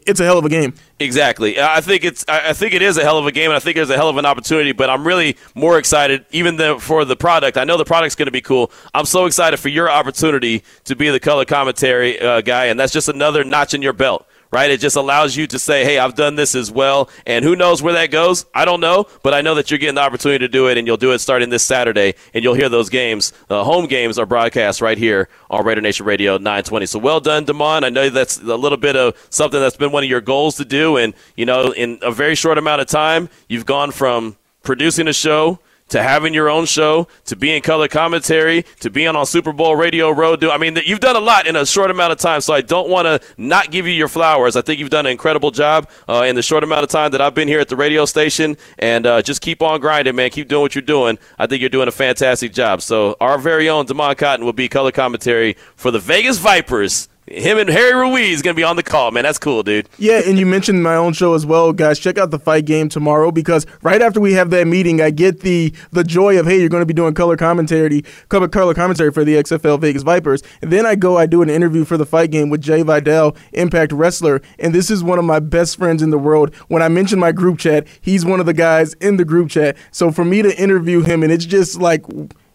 it's 0.07 0.21
a 0.21 0.25
hell 0.25 0.39
of 0.39 0.45
a 0.45 0.49
game. 0.49 0.73
Exactly. 1.01 1.61
I 1.61 1.81
think 1.83 2.03
it's. 2.05 2.25
I 2.29 2.51
I 2.51 2.53
think 2.55 2.73
it 2.75 2.81
is 2.83 2.97
a 2.97 3.03
hell 3.03 3.19
of 3.19 3.27
a 3.27 3.33
game, 3.33 3.51
and 3.51 3.57
I 3.57 3.59
think 3.59 3.77
there's 3.77 3.91
a 3.91 3.97
hell 3.97 4.09
of 4.09 4.17
an 4.17 4.25
opportunity. 4.27 4.73
But 4.73 4.89
I'm 4.91 5.07
really 5.07 5.37
more 5.55 5.79
excited, 5.79 6.25
even 6.31 6.57
the, 6.57 6.79
for 6.79 7.05
the 7.05 7.15
product. 7.17 7.57
I 7.59 7.65
know 7.65 7.77
the 7.77 7.85
product's 7.85 8.15
going 8.15 8.27
to 8.27 8.33
be 8.33 8.41
cool. 8.41 8.71
I'm 8.95 9.05
so 9.05 9.27
excited 9.27 9.59
for 9.59 9.69
your 9.69 9.91
opportunity 9.91 10.63
to 10.85 10.97
be 10.97 11.09
the 11.11 11.21
color 11.21 11.45
commentary 11.45 12.19
uh, 12.21 12.41
guy, 12.41 12.67
and 12.67 12.79
that's 12.81 12.93
just 12.93 13.09
another 13.09 13.45
notch 13.45 13.75
in 13.75 13.83
your 13.83 13.93
belt. 13.93 14.27
Right, 14.51 14.71
it 14.71 14.81
just 14.81 14.97
allows 14.97 15.37
you 15.37 15.47
to 15.47 15.59
say, 15.59 15.85
"Hey, 15.85 15.99
I've 15.99 16.15
done 16.15 16.37
this 16.37 16.55
as 16.55 16.71
well," 16.71 17.11
and 17.27 17.45
who 17.45 17.55
knows 17.55 17.83
where 17.83 17.93
that 17.93 18.11
goes? 18.11 18.47
I 18.55 18.65
don't 18.65 18.81
know, 18.81 19.07
but 19.23 19.35
I 19.35 19.43
know 19.43 19.55
that 19.57 19.71
you're 19.71 19.77
getting 19.77 19.97
the 19.97 20.01
opportunity 20.01 20.39
to 20.39 20.49
do 20.49 20.69
it, 20.69 20.79
and 20.79 20.87
you'll 20.87 20.97
do 20.97 21.13
it 21.13 21.19
starting 21.19 21.51
this 21.51 21.63
Saturday, 21.63 22.15
and 22.33 22.43
you'll 22.43 22.55
hear 22.55 22.71
those 22.71 22.89
games. 22.89 23.35
Uh, 23.51 23.63
home 23.63 23.87
games 23.87 24.19
are 24.19 24.25
broadcast 24.25 24.81
right 24.81 24.97
here 24.97 25.29
on 25.51 25.67
Raider 25.67 25.83
Nation 25.83 26.07
Radio 26.07 26.39
920. 26.39 26.87
So 26.87 26.99
well 26.99 27.21
done, 27.21 27.45
Damon. 27.45 27.85
I 27.85 27.91
know 27.91 28.09
that's 28.09 28.39
a 28.39 28.57
little 28.57 28.79
bit 28.79 28.97
of 28.97 29.15
something 29.29 29.61
that's 29.61 29.77
been 29.77 29.93
one 29.93 30.03
of 30.03 30.09
your 30.09 30.23
goals 30.23 30.57
to 30.57 30.65
do, 30.65 30.97
and 30.97 31.13
you 31.37 31.45
know, 31.45 31.73
in 31.73 31.99
a 32.01 32.11
very 32.11 32.35
short 32.35 32.57
amount 32.57 32.81
of 32.81 32.87
time, 32.87 33.29
you've 33.51 33.67
gone 33.67 33.91
from 33.91 34.39
producing 34.63 35.09
a 35.09 35.13
show 35.13 35.59
to 35.89 36.03
having 36.03 36.35
your 36.35 36.49
own 36.49 36.67
show, 36.67 37.09
to 37.27 37.37
being 37.37 37.63
color 37.63 37.89
commentary, 37.89 38.65
to 38.81 38.91
being 38.91 39.09
on 39.09 39.27
Super 39.27 39.53
Bowl 39.53 39.77
Radio 39.77 40.11
Row. 40.11 40.37
I 40.43 40.59
mean, 40.59 40.79
you've 40.85 41.01
done 41.01 41.17
a 41.17 41.21
lot 41.21 41.47
in 41.47 41.57
a 41.57 41.67
short 41.67 41.91
amount 41.91 42.13
of 42.13 42.19
time, 42.19 42.41
so 42.41 42.55
I 42.55 42.61
don't 42.61 42.89
want 42.89 43.07
to 43.07 43.21
not 43.37 43.71
give 43.71 43.87
you 43.87 43.93
your 43.93 44.09
flowers. 44.09 44.57
I 44.57 44.63
think 44.63 44.79
you've 44.79 44.91
done 44.91 45.07
an 45.07 45.13
incredible 45.13 45.51
job 45.51 45.89
uh, 46.09 46.25
in 46.27 46.37
the 46.37 46.43
short 46.43 46.65
amount 46.65 46.85
of 46.85 46.91
time 46.91 47.11
that 47.13 47.21
I've 47.21 47.35
been 47.35 47.49
here 47.49 47.61
at 47.61 47.69
the 47.69 47.77
radio 47.77 48.05
station, 48.05 48.57
and 48.79 49.07
uh, 49.07 49.23
just 49.23 49.41
keep 49.41 49.63
on 49.63 49.81
grinding, 49.81 50.17
man. 50.17 50.31
Keep 50.31 50.49
doing 50.49 50.63
what 50.63 50.75
you're 50.75 50.83
doing. 50.83 51.19
I 51.39 51.47
think 51.47 51.61
you're 51.61 51.71
doing 51.71 51.89
a 51.89 51.93
fantastic 51.93 52.53
job. 52.53 52.83
So, 52.83 53.17
our 53.21 53.39
very 53.39 53.69
own 53.69 53.87
Damon 53.87 54.15
Cotton 54.15 54.45
will 54.45 54.53
be 54.53 54.69
color 54.69 54.93
commentary 54.93 55.57
for 55.77 55.91
the 55.91 55.99
Vegas 55.99 56.39
Vipers. 56.39 57.09
Him 57.31 57.59
and 57.59 57.69
Harry 57.69 57.95
Ruiz 57.95 58.43
going 58.43 58.55
to 58.55 58.59
be 58.59 58.65
on 58.65 58.77
the 58.77 58.83
call, 58.83 59.11
man. 59.11 59.25
That's 59.25 59.39
cool, 59.39 59.63
dude. 59.63 59.89
Yeah, 59.99 60.21
and 60.27 60.39
you 60.39 60.47
mentioned 60.47 60.83
my 60.83 60.95
own 60.95 61.13
show 61.13 61.35
as 61.35 61.45
well, 61.45 61.73
guys. 61.73 61.99
Check 61.99 62.17
out 62.19 62.31
the 62.31 62.39
fight 62.39 62.65
game 62.65 62.89
tomorrow 62.89 63.31
because 63.31 63.67
right 63.83 64.01
after 64.01 64.19
we 64.21 64.33
have 64.35 64.51
that 64.51 64.67
meeting, 64.67 65.01
I 65.01 65.11
get 65.11 65.41
the 65.41 65.73
the 65.93 66.05
joy 66.05 66.39
of 66.39 66.47
hey, 66.47 66.59
you're 66.61 66.69
going 66.69 66.81
to 66.83 66.87
be 66.87 66.95
doing 66.95 67.15
color 67.15 67.37
commentary, 67.37 68.03
color 68.29 68.49
color 68.49 68.73
commentary 68.75 69.13
for 69.13 69.25
the 69.25 69.35
XFL 69.35 69.81
Vegas 69.81 70.03
Vipers, 70.03 70.43
and 70.63 70.73
then 70.73 70.87
I 70.87 70.95
go, 70.95 71.17
I 71.19 71.27
do 71.27 71.43
an 71.43 71.51
interview 71.51 71.85
for 71.85 71.97
the 71.97 72.07
fight 72.07 72.31
game 72.31 72.51
with 72.51 72.61
Jay 72.63 72.83
Vidal, 72.83 73.37
Impact 73.53 73.93
wrestler, 73.93 74.41
and 74.59 74.75
this 74.75 74.91
is 74.91 75.05
one 75.05 75.19
of 75.19 75.25
my 75.25 75.39
best 75.41 75.77
friends 75.77 76.03
in 76.03 76.11
the 76.11 76.19
world. 76.19 76.55
When 76.69 76.83
I 76.83 76.89
mention 76.89 77.19
my 77.19 77.33
group 77.33 77.59
chat, 77.59 77.87
he's 78.01 78.25
one 78.25 78.41
of 78.41 78.47
the 78.47 78.55
guys 78.55 78.95
in 78.95 79.17
the 79.19 79.25
group 79.25 79.51
chat. 79.51 79.77
So 79.91 80.11
for 80.11 80.25
me 80.25 80.43
to 80.43 80.57
interview 80.61 81.03
him, 81.03 81.23
and 81.23 81.31
it's 81.33 81.45
just 81.45 81.79
like 81.81 82.05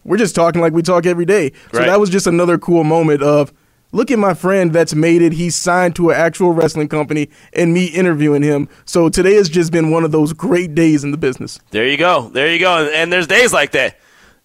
we're 0.04 0.18
just 0.18 0.34
talking 0.34 0.60
like 0.60 0.72
we 0.72 0.82
talk 0.82 1.06
every 1.06 1.24
day. 1.24 1.52
So 1.72 1.78
Right. 1.78 1.86
that 1.86 2.00
was 2.00 2.10
just 2.10 2.26
another 2.26 2.58
cool 2.58 2.84
moment 2.84 3.22
of 3.22 3.52
look 3.94 4.10
at 4.10 4.18
my 4.18 4.34
friend 4.34 4.72
that's 4.72 4.94
made 4.94 5.22
it. 5.22 5.32
He's 5.32 5.56
signed 5.56 5.96
to 5.96 6.10
an 6.10 6.16
actual 6.16 6.52
wrestling 6.52 6.88
company 6.88 7.30
and 7.54 7.72
me 7.72 7.86
interviewing 7.86 8.42
him. 8.42 8.68
So 8.84 9.08
today 9.08 9.36
has 9.36 9.48
just 9.48 9.72
been 9.72 9.90
one 9.90 10.04
of 10.04 10.12
those 10.12 10.32
great 10.32 10.74
days 10.74 11.04
in 11.04 11.12
the 11.12 11.16
business. 11.16 11.60
There 11.70 11.86
you 11.86 11.96
go. 11.96 12.28
There 12.28 12.52
you 12.52 12.58
go. 12.58 12.90
And, 12.92 13.14
there's 13.14 13.28
days 13.28 13.52
like 13.52 13.70
that. 13.72 13.96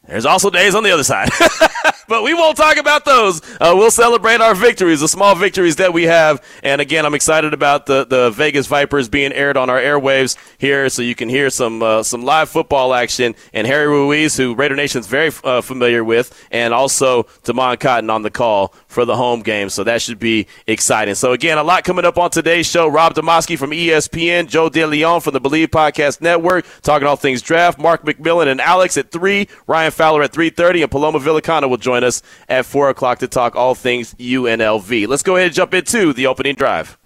There's 0.08 0.26
also 0.26 0.52
days 0.52 0.76
on 0.76 0.84
the 0.84 0.92
other 0.92 1.04
side. 1.04 1.30
but 2.08 2.24
we 2.24 2.34
won't 2.34 2.58
talk 2.58 2.78
about 2.78 3.06
those. 3.06 3.42
Uh, 3.62 3.74
we'll 3.76 3.92
celebrate 3.92 4.42
our 4.42 4.56
victories, 4.56 5.00
the 5.00 5.08
small 5.08 5.36
victories 5.36 5.78
that 5.78 5.94
we 5.94 6.04
have. 6.04 6.44
And 6.64 6.82
again, 6.82 7.06
I'm 7.06 7.14
excited 7.14 7.54
about 7.54 7.86
the, 7.86 8.06
the 8.06 8.32
Vegas 8.32 8.68
Vipers 8.68 9.08
being 9.08 9.32
aired 9.32 9.56
on 9.56 9.70
our 9.70 9.80
airwaves 9.80 10.36
here 10.58 10.90
so 10.90 11.04
you 11.04 11.16
can 11.16 11.30
hear 11.30 11.50
some 11.50 11.84
uh, 11.84 12.04
some 12.04 12.24
live 12.24 12.50
football 12.50 12.94
action. 12.94 13.36
And 13.54 13.68
Harry 13.68 13.88
Ruiz, 13.88 14.36
who 14.36 14.56
Raider 14.56 14.76
Nation's 14.76 15.08
very 15.08 15.32
uh, 15.44 15.62
familiar 15.62 16.04
with, 16.04 16.48
and 16.52 16.74
also 16.74 17.28
Damon 17.44 17.78
Cotton 17.78 18.10
on 18.10 18.24
the 18.24 18.32
call 18.32 18.74
for 18.90 19.06
the 19.06 19.16
home 19.16 19.42
game. 19.42 19.70
So 19.70 19.86
that 19.86 20.02
should 20.02 20.20
be 20.20 20.48
exciting. 20.68 21.16
So 21.16 21.32
again, 21.32 21.58
a 21.58 21.64
lot 21.64 21.86
coming 21.86 22.04
up 22.04 22.18
on 22.18 22.32
today's 22.32 22.68
show. 22.68 22.88
Rob 22.88 23.14
Demovsky 23.14 23.58
from 23.58 23.72
ESPN, 23.72 24.50
Joe 24.50 24.70
DeLeon 24.70 25.24
from 25.24 25.34
the 25.34 25.40
Believe 25.40 25.70
Podcast 25.70 26.20
Network, 26.20 26.66
talking 26.82 27.08
all 27.08 27.16
things 27.16 27.42
draft. 27.42 27.80
Mark 27.80 28.04
McMillan 28.04 28.48
and 28.48 28.60
Alex 28.60 28.98
at 28.98 29.12
three. 29.12 29.48
Ryan 29.68 29.92
Fowler 29.92 30.24
at 30.24 30.34
three 30.34 30.50
thirty, 30.50 30.82
and 30.82 30.92
Paloma 30.92 31.20
Villicana 31.20 31.70
will 31.70 31.78
join 31.78 32.04
us 32.04 32.22
at 32.50 32.66
four 32.66 32.90
o'clock 32.90 33.20
to 33.20 33.28
talk 33.28 33.56
all 33.56 33.76
things 33.76 34.14
UNLV. 34.16 35.08
Let's 35.08 35.24
go 35.24 35.38
ahead 35.38 35.48
and 35.48 35.56
jump 35.56 35.74
into 35.74 36.12
the 36.12 36.28
opening 36.28 36.56
drive. 36.56 36.99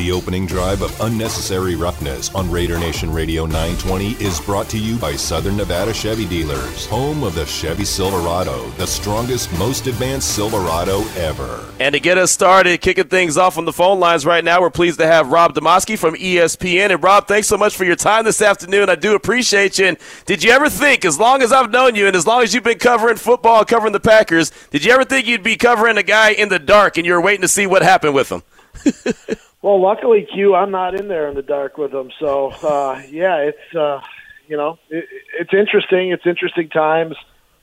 The 0.00 0.12
opening 0.12 0.46
drive 0.46 0.80
of 0.80 0.98
Unnecessary 1.02 1.76
Roughness 1.76 2.34
on 2.34 2.50
Raider 2.50 2.78
Nation 2.78 3.12
Radio 3.12 3.44
920 3.44 4.12
is 4.12 4.40
brought 4.40 4.66
to 4.70 4.78
you 4.78 4.96
by 4.96 5.14
Southern 5.14 5.58
Nevada 5.58 5.92
Chevy 5.92 6.24
Dealers, 6.24 6.86
home 6.86 7.22
of 7.22 7.34
the 7.34 7.44
Chevy 7.44 7.84
Silverado, 7.84 8.70
the 8.78 8.86
strongest, 8.86 9.52
most 9.58 9.86
advanced 9.88 10.34
Silverado 10.34 11.02
ever. 11.18 11.68
And 11.80 11.92
to 11.92 12.00
get 12.00 12.16
us 12.16 12.32
started, 12.32 12.80
kicking 12.80 13.08
things 13.08 13.36
off 13.36 13.58
on 13.58 13.66
the 13.66 13.74
phone 13.74 14.00
lines 14.00 14.24
right 14.24 14.42
now, 14.42 14.62
we're 14.62 14.70
pleased 14.70 14.98
to 15.00 15.06
have 15.06 15.30
Rob 15.30 15.54
Demovsky 15.54 15.98
from 15.98 16.14
ESPN. 16.14 16.92
And 16.92 17.02
Rob, 17.02 17.28
thanks 17.28 17.48
so 17.48 17.58
much 17.58 17.76
for 17.76 17.84
your 17.84 17.94
time 17.94 18.24
this 18.24 18.40
afternoon. 18.40 18.88
I 18.88 18.94
do 18.94 19.14
appreciate 19.14 19.78
you. 19.78 19.84
And 19.84 19.98
did 20.24 20.42
you 20.42 20.50
ever 20.50 20.70
think, 20.70 21.04
as 21.04 21.18
long 21.18 21.42
as 21.42 21.52
I've 21.52 21.70
known 21.70 21.94
you 21.94 22.06
and 22.06 22.16
as 22.16 22.26
long 22.26 22.42
as 22.42 22.54
you've 22.54 22.64
been 22.64 22.78
covering 22.78 23.16
football, 23.16 23.66
covering 23.66 23.92
the 23.92 24.00
Packers, 24.00 24.50
did 24.70 24.82
you 24.82 24.92
ever 24.92 25.04
think 25.04 25.26
you'd 25.26 25.42
be 25.42 25.58
covering 25.58 25.98
a 25.98 26.02
guy 26.02 26.30
in 26.30 26.48
the 26.48 26.58
dark 26.58 26.96
and 26.96 27.04
you're 27.06 27.20
waiting 27.20 27.42
to 27.42 27.48
see 27.48 27.66
what 27.66 27.82
happened 27.82 28.14
with 28.14 28.32
him? 28.32 28.42
Well, 29.62 29.80
luckily, 29.80 30.26
Q, 30.32 30.54
I'm 30.54 30.70
not 30.70 30.94
in 30.94 31.08
there 31.08 31.28
in 31.28 31.34
the 31.34 31.42
dark 31.42 31.76
with 31.76 31.92
them. 31.92 32.10
So, 32.18 32.48
uh, 32.62 33.02
yeah, 33.10 33.36
it's 33.38 33.76
uh, 33.76 34.00
you 34.48 34.56
know, 34.56 34.78
it, 34.88 35.04
it's 35.38 35.52
interesting. 35.52 36.12
It's 36.12 36.26
interesting 36.26 36.68
times. 36.70 37.14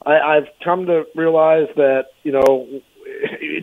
I, 0.05 0.19
I've 0.19 0.47
come 0.63 0.85
to 0.85 1.05
realize 1.15 1.67
that 1.75 2.05
you 2.23 2.31
know, 2.31 2.67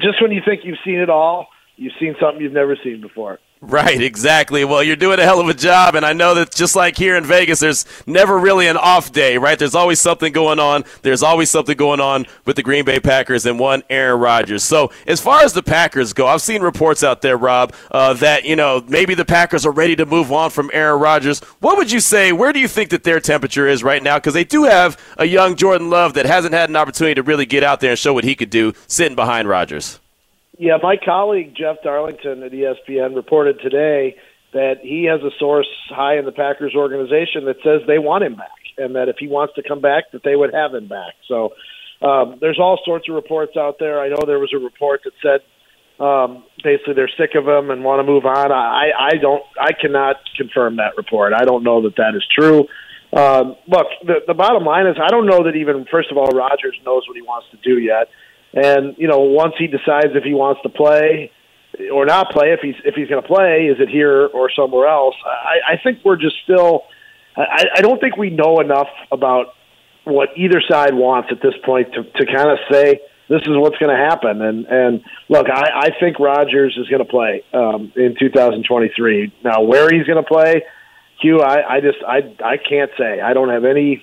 just 0.01 0.21
when 0.21 0.33
you 0.33 0.43
think 0.45 0.63
you've 0.65 0.79
seen 0.85 0.99
it 0.99 1.11
all, 1.11 1.47
you've 1.77 1.93
seen 2.01 2.17
something 2.21 2.43
you've 2.43 2.53
never 2.53 2.77
seen 2.83 3.01
before. 3.01 3.39
Right, 3.67 4.03
exactly. 4.03 4.63
Well, 4.67 4.83
you're 4.83 4.95
doing 4.95 5.19
a 5.19 5.23
hell 5.23 5.41
of 5.41 5.49
a 5.49 5.55
job, 5.55 5.95
and 5.95 6.05
I 6.05 6.13
know 6.13 6.35
that 6.35 6.55
just 6.55 6.77
like 6.77 6.99
here 6.99 7.17
in 7.17 7.25
Vegas, 7.25 7.61
there's 7.61 7.87
never 8.07 8.39
really 8.39 8.67
an 8.69 8.77
off 8.77 9.11
day, 9.11 9.39
right? 9.39 9.59
There's 9.59 9.75
always 9.75 9.99
something 10.01 10.35
going 10.35 10.59
on. 10.59 10.85
There's 11.01 11.23
always 11.23 11.51
something 11.51 11.75
going 11.75 11.99
on 11.99 12.27
with 12.45 12.57
the 12.57 12.63
Green 12.63 12.85
Bay 12.85 13.01
Packers 13.01 13.47
and 13.47 13.59
one 13.59 13.83
Aaron 13.89 14.21
Rodgers. 14.21 14.65
So, 14.65 14.93
as 15.07 15.19
far 15.19 15.43
as 15.43 15.55
the 15.55 15.63
Packers 15.63 16.13
go, 16.13 16.27
I've 16.27 16.43
seen 16.43 16.61
reports 16.61 17.03
out 17.03 17.23
there, 17.23 17.39
Rob, 17.39 17.73
uh, 17.91 18.13
that 18.15 18.45
you 18.45 18.55
know 18.55 18.85
maybe 18.87 19.15
the 19.15 19.25
Packers 19.25 19.65
are 19.65 19.73
ready 19.73 19.97
to 19.97 20.05
move 20.05 20.31
on 20.31 20.51
from 20.51 20.71
Aaron 20.75 21.01
Rodgers. 21.01 21.41
What 21.61 21.79
would 21.79 21.91
you 21.91 22.01
say? 22.01 22.33
Where 22.33 22.53
do 22.53 22.61
you 22.61 22.69
think 22.69 22.91
that 22.91 23.03
their 23.03 23.19
temperature 23.19 23.67
is 23.67 23.83
right 23.83 24.03
now? 24.03 24.19
Because 24.19 24.35
they 24.35 24.45
do 24.45 24.65
have 24.65 25.01
a 25.17 25.25
young 25.25 25.57
Jordan 25.57 25.89
Love 25.89 26.13
that 26.15 26.27
hasn't 26.27 26.53
had 26.53 26.69
an 26.69 26.77
opportunity 26.77 27.15
to 27.15 27.23
really 27.23 27.47
get 27.47 27.65
out 27.65 27.81
there 27.81 27.91
and 27.91 27.99
show 27.99 28.13
what 28.13 28.25
he 28.25 28.35
could 28.35 28.51
do 28.51 28.75
sitting 28.89 29.17
behind 29.17 29.49
Rodgers. 29.49 30.01
Yeah, 30.59 30.79
my 30.83 30.97
colleague 30.97 31.55
Jeff 31.57 31.83
Darlington 31.83 32.43
at 32.45 32.53
ESPN 32.53 33.17
reported 33.17 33.59
today 33.61 34.17
that 34.53 34.75
he 34.83 35.05
has 35.11 35.21
a 35.21 35.35
source 35.39 35.69
high 35.89 36.19
in 36.19 36.25
the 36.25 36.33
Packers 36.33 36.75
organization 36.77 37.47
that 37.47 37.57
says 37.65 37.83
they 37.87 37.99
want 37.99 38.23
him 38.23 38.37
back, 38.37 38.63
and 38.79 38.95
that 38.95 39.09
if 39.09 39.17
he 39.19 39.27
wants 39.27 39.55
to 39.55 39.63
come 39.67 39.81
back, 39.81 40.13
that 40.13 40.23
they 40.23 40.37
would 40.37 40.55
have 40.55 40.73
him 40.73 40.87
back. 40.87 41.15
So 41.27 41.55
um, 42.03 42.39
there's 42.41 42.61
all 42.61 42.79
sorts 42.85 43.09
of 43.09 43.17
reports 43.17 43.57
out 43.57 43.77
there. 43.81 44.01
I 44.01 44.09
know 44.09 44.23
there 44.25 44.39
was 44.39 44.53
a 44.55 44.59
report 44.59 45.01
that 45.05 45.13
said 45.21 45.41
um, 45.99 46.45
basically 46.63 46.95
they're 46.95 47.11
sick 47.19 47.35
of 47.35 47.49
him 47.49 47.71
and 47.71 47.83
want 47.83 47.99
to 47.99 48.05
move 48.05 48.25
on. 48.25 48.53
I, 48.53 48.91
I 48.97 49.17
don't, 49.21 49.43
I 49.61 49.73
cannot 49.73 50.17
confirm 50.37 50.77
that 50.77 50.97
report. 50.97 51.33
I 51.33 51.45
don't 51.45 51.65
know 51.65 51.83
that 51.83 51.97
that 51.97 52.15
is 52.15 52.25
true. 52.31 52.67
Um, 53.13 53.57
look, 53.67 53.87
the, 54.03 54.23
the 54.27 54.35
bottom 54.35 54.65
line 54.65 54.87
is 54.87 54.97
I 55.03 55.11
don't 55.11 55.27
know 55.27 55.45
that 55.45 55.55
even 55.57 55.87
first 55.91 56.11
of 56.11 56.17
all 56.17 56.31
Rodgers 56.31 56.79
knows 56.85 57.03
what 57.07 57.17
he 57.17 57.23
wants 57.23 57.49
to 57.51 57.57
do 57.59 57.79
yet. 57.81 58.09
And 58.55 58.95
you 58.99 59.09
know, 59.09 59.21
once 59.21 59.55
he 59.59 59.67
decides 59.67 60.15
if 60.15 60.23
he 60.23 60.33
wants 60.33 60.63
to 60.63 60.69
play 60.69 61.33
or 61.93 62.07
not 62.07 62.31
play, 62.31 62.53
if 62.53 62.61
he's 62.61 62.77
if 62.85 62.95
he's 62.95 63.09
going 63.09 63.21
to 63.21 63.27
play, 63.27 63.67
is 63.67 63.81
it 63.81 63.89
here 63.89 64.27
or 64.27 64.51
somewhere 64.51 64.87
else? 64.87 65.17
I, 65.27 65.75
I 65.75 65.77
think 65.83 66.01
we're 66.05 66.17
just 66.17 66.37
still. 66.45 66.85
I, 67.37 67.65
I 67.77 67.81
don't 67.81 68.01
think 68.01 68.17
we 68.17 68.31
know 68.31 68.61
enough 68.61 68.87
about 69.11 69.55
what 70.05 70.29
either 70.37 70.63
side 70.69 70.95
wants 70.95 71.31
at 71.33 71.43
this 71.43 71.55
point 71.65 71.93
to 71.95 72.05
to 72.05 72.27
kind 72.27 72.51
of 72.51 72.59
say 72.71 73.01
this 73.29 73.41
is 73.41 73.57
what's 73.57 73.77
going 73.79 73.91
to 73.91 74.03
happen. 74.03 74.41
And 74.41 74.67
and 74.67 75.03
look, 75.29 75.47
I, 75.51 75.71
I 75.75 75.91
think 75.99 76.21
Rodgers 76.21 76.77
is 76.79 76.89
going 76.89 77.05
to 77.05 77.11
play 77.11 77.43
um, 77.53 77.93
in 77.97 78.15
2023. 78.19 79.33
Now, 79.43 79.63
where 79.63 79.89
he's 79.91 80.07
going 80.07 80.23
to 80.23 80.29
play, 80.29 80.63
Q, 81.21 81.41
I, 81.41 81.77
I 81.77 81.81
just 81.81 81.99
I 82.07 82.19
I 82.45 82.57
can't 82.57 82.93
say. 82.97 83.21
I 83.21 83.33
don't 83.33 83.49
have 83.49 83.65
any 83.65 84.01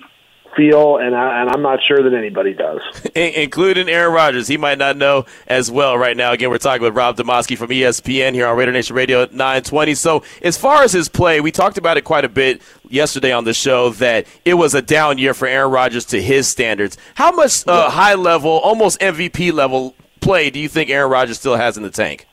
feel, 0.56 0.98
and, 0.98 1.14
I, 1.14 1.40
and 1.40 1.50
I'm 1.50 1.62
not 1.62 1.80
sure 1.86 2.02
that 2.02 2.16
anybody 2.16 2.54
does. 2.54 2.80
Including 3.14 3.88
Aaron 3.88 4.12
Rodgers. 4.12 4.48
He 4.48 4.56
might 4.56 4.78
not 4.78 4.96
know 4.96 5.26
as 5.46 5.70
well 5.70 5.96
right 5.96 6.16
now. 6.16 6.32
Again, 6.32 6.50
we're 6.50 6.58
talking 6.58 6.82
with 6.82 6.94
Rob 6.94 7.16
Demovsky 7.16 7.56
from 7.56 7.70
ESPN 7.70 8.34
here 8.34 8.46
on 8.46 8.56
Raider 8.56 8.72
Nation 8.72 8.96
Radio 8.96 9.26
920. 9.30 9.94
So, 9.94 10.22
as 10.42 10.56
far 10.56 10.82
as 10.82 10.92
his 10.92 11.08
play, 11.08 11.40
we 11.40 11.50
talked 11.50 11.78
about 11.78 11.96
it 11.96 12.02
quite 12.02 12.24
a 12.24 12.28
bit 12.28 12.62
yesterday 12.88 13.32
on 13.32 13.44
the 13.44 13.54
show 13.54 13.90
that 13.90 14.26
it 14.44 14.54
was 14.54 14.74
a 14.74 14.82
down 14.82 15.18
year 15.18 15.34
for 15.34 15.46
Aaron 15.48 15.70
Rodgers 15.70 16.04
to 16.06 16.22
his 16.22 16.48
standards. 16.48 16.96
How 17.14 17.32
much 17.32 17.66
uh, 17.66 17.90
high 17.90 18.14
level, 18.14 18.50
almost 18.50 19.00
MVP 19.00 19.52
level 19.52 19.94
play 20.20 20.50
do 20.50 20.60
you 20.60 20.68
think 20.68 20.90
Aaron 20.90 21.10
Rodgers 21.10 21.38
still 21.38 21.56
has 21.56 21.76
in 21.76 21.82
the 21.82 21.90
tank? 21.90 22.26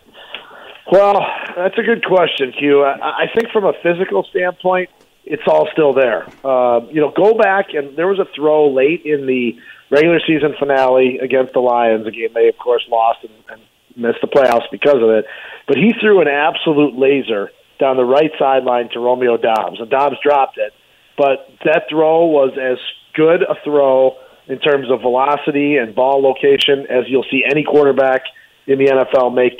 Well, 0.91 1.21
that's 1.55 1.77
a 1.77 1.83
good 1.83 2.03
question, 2.03 2.51
Q. 2.57 2.83
I, 2.83 3.23
I 3.23 3.25
think 3.35 3.51
from 3.51 3.65
a 3.65 3.73
physical 3.83 4.23
standpoint, 4.29 4.89
it's 5.29 5.43
all 5.47 5.69
still 5.71 5.93
there. 5.93 6.25
Uh, 6.43 6.81
you 6.89 6.99
know, 6.99 7.13
go 7.15 7.37
back 7.37 7.67
and 7.73 7.95
there 7.95 8.07
was 8.07 8.19
a 8.19 8.25
throw 8.35 8.73
late 8.73 9.05
in 9.05 9.27
the 9.27 9.53
regular 9.91 10.19
season 10.25 10.55
finale 10.57 11.19
against 11.21 11.53
the 11.53 11.59
Lions, 11.59 12.05
a 12.07 12.11
game 12.11 12.29
they 12.33 12.49
of 12.49 12.57
course 12.57 12.83
lost 12.89 13.19
and, 13.23 13.33
and 13.49 13.61
missed 13.95 14.19
the 14.21 14.27
playoffs 14.27 14.69
because 14.71 14.97
of 14.97 15.09
it. 15.09 15.25
But 15.67 15.77
he 15.77 15.93
threw 16.01 16.21
an 16.21 16.27
absolute 16.27 16.97
laser 16.97 17.51
down 17.79 17.95
the 17.95 18.05
right 18.05 18.31
sideline 18.39 18.89
to 18.93 18.99
Romeo 18.99 19.37
Doubs, 19.37 19.79
and 19.79 19.89
Doubs 19.89 20.17
dropped 20.23 20.57
it. 20.57 20.73
But 21.15 21.47
that 21.63 21.83
throw 21.89 22.25
was 22.25 22.57
as 22.59 22.79
good 23.13 23.43
a 23.43 23.55
throw 23.63 24.17
in 24.47 24.59
terms 24.59 24.89
of 24.89 25.01
velocity 25.01 25.77
and 25.77 25.93
ball 25.93 26.21
location 26.23 26.87
as 26.89 27.05
you'll 27.07 27.25
see 27.29 27.43
any 27.45 27.63
quarterback 27.63 28.23
in 28.65 28.79
the 28.79 28.85
NFL 28.85 29.35
make 29.35 29.59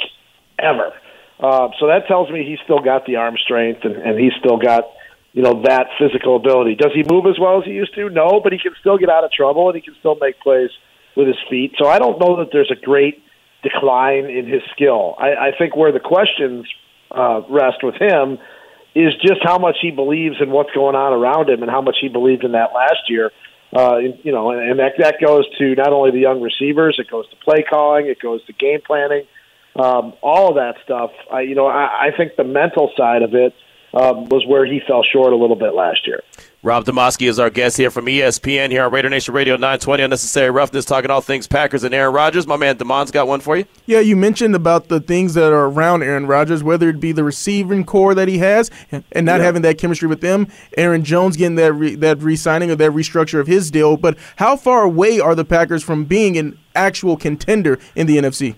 ever. 0.57 0.93
Uh, 1.39 1.69
so 1.79 1.87
that 1.87 2.07
tells 2.07 2.29
me 2.31 2.43
he's 2.43 2.59
still 2.63 2.79
got 2.79 3.05
the 3.05 3.17
arm 3.17 3.35
strength 3.37 3.81
and, 3.83 3.95
and 3.95 4.19
he's 4.19 4.33
still 4.39 4.57
got 4.57 4.83
you 5.33 5.43
know 5.43 5.61
that 5.63 5.87
physical 5.99 6.35
ability. 6.35 6.75
Does 6.75 6.91
he 6.93 7.03
move 7.09 7.25
as 7.25 7.39
well 7.39 7.59
as 7.59 7.65
he 7.65 7.71
used 7.71 7.93
to? 7.95 8.09
No, 8.09 8.41
but 8.43 8.51
he 8.51 8.59
can 8.59 8.73
still 8.79 8.97
get 8.97 9.09
out 9.09 9.23
of 9.23 9.31
trouble 9.31 9.69
and 9.69 9.75
he 9.75 9.81
can 9.81 9.95
still 9.99 10.17
make 10.19 10.39
plays 10.39 10.69
with 11.15 11.27
his 11.27 11.37
feet. 11.49 11.73
So 11.77 11.87
I 11.87 11.99
don't 11.99 12.19
know 12.19 12.37
that 12.37 12.49
there's 12.51 12.71
a 12.71 12.79
great 12.79 13.23
decline 13.61 14.25
in 14.25 14.47
his 14.47 14.61
skill. 14.73 15.15
I, 15.19 15.49
I 15.49 15.51
think 15.57 15.75
where 15.75 15.91
the 15.91 15.99
questions 15.99 16.65
uh, 17.11 17.41
rest 17.49 17.83
with 17.83 17.95
him 17.95 18.39
is 18.95 19.13
just 19.21 19.41
how 19.43 19.57
much 19.57 19.77
he 19.81 19.91
believes 19.91 20.37
in 20.41 20.49
what's 20.49 20.71
going 20.73 20.95
on 20.95 21.13
around 21.13 21.49
him 21.49 21.61
and 21.61 21.69
how 21.69 21.81
much 21.81 21.97
he 22.01 22.09
believed 22.09 22.43
in 22.43 22.53
that 22.53 22.73
last 22.73 23.09
year. 23.09 23.31
Uh, 23.75 23.97
you 23.97 24.31
know, 24.31 24.49
and 24.49 24.79
that 24.79 24.93
that 24.97 25.15
goes 25.23 25.45
to 25.59 25.75
not 25.75 25.93
only 25.93 26.09
the 26.09 26.19
young 26.19 26.41
receivers, 26.41 26.95
it 26.97 27.09
goes 27.09 27.29
to 27.29 27.35
play 27.35 27.63
calling, 27.69 28.07
it 28.07 28.19
goes 28.19 28.43
to 28.45 28.53
game 28.53 28.79
planning, 28.85 29.25
um, 29.75 30.13
all 30.23 30.49
of 30.49 30.55
that 30.55 30.73
stuff. 30.83 31.11
I, 31.31 31.41
you 31.41 31.53
know, 31.53 31.67
I, 31.67 32.07
I 32.07 32.17
think 32.17 32.35
the 32.35 32.43
mental 32.43 32.91
side 32.97 33.21
of 33.21 33.35
it 33.35 33.53
um, 33.93 34.25
was 34.29 34.45
where 34.47 34.65
he 34.65 34.81
fell 34.87 35.03
short 35.03 35.33
a 35.33 35.35
little 35.35 35.55
bit 35.55 35.73
last 35.73 36.05
year. 36.05 36.21
Rob 36.61 36.83
Demovsky 36.83 37.29
is 37.29 37.39
our 37.39 37.49
guest 37.49 37.77
here 37.77 37.89
from 37.89 38.05
ESPN 38.07 38.69
here 38.69 38.83
on 38.83 38.91
Raider 38.91 39.09
Nation 39.09 39.33
Radio 39.33 39.55
920 39.55 40.03
Unnecessary 40.03 40.51
Roughness, 40.51 40.83
talking 40.83 41.09
all 41.09 41.21
things 41.21 41.47
Packers 41.47 41.85
and 41.85 41.93
Aaron 41.93 42.13
Rodgers. 42.13 42.45
My 42.45 42.57
man 42.57 42.75
Damon's 42.75 43.11
got 43.11 43.29
one 43.29 43.39
for 43.39 43.55
you. 43.55 43.63
Yeah, 43.85 44.01
you 44.01 44.17
mentioned 44.17 44.53
about 44.55 44.89
the 44.89 44.99
things 44.99 45.35
that 45.35 45.53
are 45.53 45.67
around 45.67 46.03
Aaron 46.03 46.27
Rodgers, 46.27 46.61
whether 46.61 46.89
it 46.89 46.99
be 46.99 47.13
the 47.13 47.23
receiving 47.23 47.85
corps 47.85 48.13
that 48.13 48.27
he 48.27 48.39
has 48.39 48.69
and 48.91 49.25
not 49.25 49.39
yeah. 49.39 49.45
having 49.45 49.61
that 49.61 49.77
chemistry 49.77 50.09
with 50.09 50.19
them, 50.19 50.47
Aaron 50.75 51.05
Jones 51.05 51.37
getting 51.37 51.55
that 51.55 51.71
re- 51.71 51.95
that 51.95 52.21
re-signing 52.21 52.69
or 52.69 52.75
that 52.75 52.91
restructure 52.91 53.39
of 53.39 53.47
his 53.47 53.71
deal. 53.71 53.95
But 53.95 54.17
how 54.35 54.57
far 54.57 54.83
away 54.83 55.21
are 55.21 55.35
the 55.35 55.45
Packers 55.45 55.81
from 55.81 56.03
being 56.03 56.37
an 56.37 56.59
actual 56.75 57.15
contender 57.15 57.79
in 57.95 58.05
the 58.05 58.17
NFC? 58.17 58.55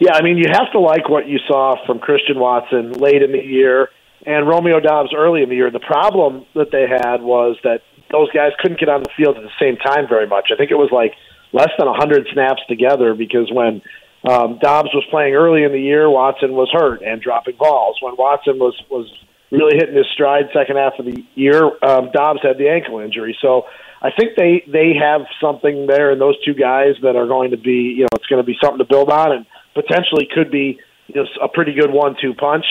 Yeah, 0.00 0.14
I 0.14 0.22
mean, 0.22 0.38
you 0.38 0.46
have 0.52 0.72
to 0.72 0.80
like 0.80 1.08
what 1.08 1.28
you 1.28 1.38
saw 1.46 1.76
from 1.86 2.00
Christian 2.00 2.40
Watson 2.40 2.92
late 2.94 3.22
in 3.22 3.30
the 3.30 3.38
year 3.38 3.90
and 4.26 4.46
Romeo 4.46 4.80
Doubs 4.80 5.14
early 5.16 5.42
in 5.42 5.48
the 5.48 5.54
year. 5.54 5.70
The 5.70 5.78
problem 5.78 6.44
that 6.54 6.70
they 6.72 6.86
had 6.90 7.22
was 7.22 7.56
that 7.62 7.80
those 8.10 8.30
guys 8.32 8.50
couldn't 8.58 8.80
get 8.80 8.88
on 8.88 9.02
the 9.02 9.10
field 9.16 9.36
at 9.36 9.42
the 9.42 9.54
same 9.58 9.76
time 9.76 10.06
very 10.08 10.26
much. 10.26 10.50
I 10.52 10.56
think 10.56 10.70
it 10.70 10.76
was 10.76 10.90
like 10.92 11.14
less 11.52 11.70
than 11.78 11.86
100 11.86 12.26
snaps 12.32 12.60
together 12.68 13.14
because 13.14 13.50
when 13.50 13.82
um, 14.28 14.58
Doubs 14.58 14.90
was 14.92 15.06
playing 15.10 15.34
early 15.34 15.62
in 15.62 15.72
the 15.72 15.80
year, 15.80 16.10
Watson 16.10 16.52
was 16.52 16.68
hurt 16.72 17.02
and 17.02 17.22
dropping 17.22 17.56
balls. 17.56 17.96
When 18.02 18.16
Watson 18.16 18.58
was 18.58 18.74
was 18.90 19.06
really 19.52 19.76
hitting 19.78 19.94
his 19.94 20.06
stride 20.12 20.46
second 20.52 20.76
half 20.76 20.98
of 20.98 21.06
the 21.06 21.24
year, 21.36 21.62
um, 21.82 22.10
Doubs 22.10 22.40
had 22.42 22.58
the 22.58 22.68
ankle 22.68 22.98
injury. 22.98 23.38
So 23.40 23.66
I 24.02 24.10
think 24.10 24.34
they 24.36 24.64
they 24.66 24.94
have 24.98 25.22
something 25.40 25.86
there 25.86 26.10
in 26.10 26.18
those 26.18 26.34
two 26.44 26.54
guys 26.54 26.98
that 27.02 27.14
are 27.14 27.26
going 27.26 27.52
to 27.52 27.56
be 27.56 27.94
you 27.94 28.02
know 28.02 28.14
it's 28.14 28.26
going 28.26 28.42
to 28.42 28.46
be 28.46 28.58
something 28.60 28.78
to 28.78 28.90
build 28.90 29.10
on 29.10 29.30
and 29.30 29.46
potentially 29.74 30.26
could 30.26 30.50
be 30.50 30.80
you 31.06 31.14
know, 31.14 31.26
a 31.40 31.48
pretty 31.48 31.74
good 31.74 31.92
one-two 31.92 32.34
punch 32.34 32.66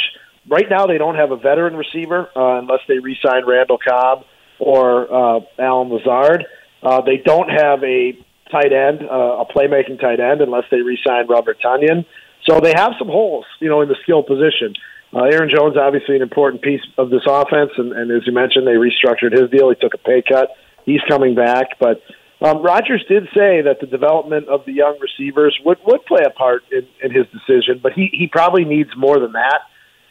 right 0.50 0.66
now 0.70 0.86
they 0.88 0.98
don't 0.98 1.16
have 1.16 1.32
a 1.32 1.38
veteran 1.38 1.76
receiver 1.76 2.30
uh, 2.36 2.60
unless 2.60 2.82
they 2.88 3.00
re-sign 3.00 3.46
Randall 3.46 3.78
Cobb 3.78 4.26
or 4.60 5.12
uh, 5.12 5.40
Allen 5.60 5.90
Lazard. 5.90 6.46
Uh, 6.82 7.02
they 7.02 7.18
don't 7.18 7.50
have 7.50 7.84
a 7.84 8.14
tight 8.52 8.72
end, 8.72 9.02
uh, 9.02 9.44
a 9.44 9.46
playmaking 9.46 10.00
tight 10.00 10.20
end, 10.20 10.42
unless 10.42 10.66
they 10.70 10.82
re-sign 10.82 11.28
Robert 11.28 11.58
Tonyan. 11.64 12.06
So 12.48 12.60
they 12.60 12.74
have 12.76 12.94
some 13.00 13.08
holes, 13.08 13.46
you 13.60 13.70
know, 13.70 13.82
in 13.82 13.90
the 13.90 13.98
skill 14.04 14.22
position. 14.22 14.76
Uh, 15.14 15.24
Aaron 15.24 15.50
Jones, 15.54 15.78
obviously, 15.78 16.16
an 16.16 16.22
important 16.22 16.62
piece 16.62 16.82
of 16.98 17.10
this 17.10 17.24
offense, 17.28 17.72
and, 17.78 17.92
and 17.94 18.12
as 18.12 18.28
you 18.28 18.34
mentioned, 18.34 18.68
they 18.68 18.74
restructured 18.74 19.32
his 19.32 19.50
deal. 19.50 19.70
He 19.70 19.76
took 19.76 19.94
a 19.94 19.98
pay 19.98 20.22
cut. 20.22 20.50
He's 20.86 21.02
coming 21.08 21.34
back, 21.34 21.80
but 21.80 22.04
um, 22.42 22.62
Rodgers 22.62 23.04
did 23.08 23.24
say 23.34 23.62
that 23.62 23.78
the 23.80 23.88
development 23.88 24.50
of 24.50 24.66
the 24.66 24.74
young 24.74 25.00
receivers 25.00 25.58
would 25.66 25.80
would 25.86 26.06
play 26.06 26.22
a 26.26 26.30
part 26.30 26.64
in, 26.72 26.86
in 27.02 27.12
his 27.12 27.26
decision, 27.32 27.80
but 27.82 27.94
he 27.94 28.10
he 28.12 28.28
probably 28.28 28.66
needs 28.66 28.90
more 28.96 29.20
than 29.20 29.32
that 29.32 29.62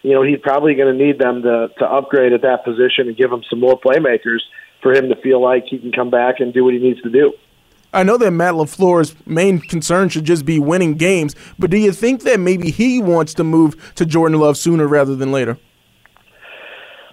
you 0.04 0.12
know, 0.12 0.22
he's 0.22 0.38
probably 0.40 0.74
going 0.74 0.96
to 0.96 1.04
need 1.04 1.18
them 1.18 1.42
to 1.42 1.68
to 1.78 1.84
upgrade 1.84 2.32
at 2.32 2.42
that 2.42 2.62
position 2.62 3.08
and 3.08 3.16
give 3.16 3.32
him 3.32 3.42
some 3.48 3.58
more 3.58 3.80
playmakers 3.80 4.40
for 4.82 4.92
him 4.92 5.08
to 5.08 5.16
feel 5.16 5.42
like 5.42 5.64
he 5.66 5.78
can 5.78 5.90
come 5.92 6.10
back 6.10 6.40
and 6.40 6.52
do 6.52 6.62
what 6.62 6.74
he 6.74 6.78
needs 6.78 7.00
to 7.02 7.10
do. 7.10 7.32
I 7.92 8.02
know 8.02 8.18
that 8.18 8.30
Matt 8.32 8.54
LaFleur's 8.54 9.14
main 9.24 9.60
concern 9.60 10.10
should 10.10 10.24
just 10.24 10.44
be 10.44 10.58
winning 10.58 10.94
games, 10.94 11.34
but 11.58 11.70
do 11.70 11.78
you 11.78 11.92
think 11.92 12.22
that 12.22 12.38
maybe 12.38 12.70
he 12.70 13.00
wants 13.00 13.34
to 13.34 13.44
move 13.44 13.94
to 13.94 14.04
Jordan 14.04 14.38
Love 14.38 14.58
sooner 14.58 14.86
rather 14.86 15.16
than 15.16 15.32
later? 15.32 15.56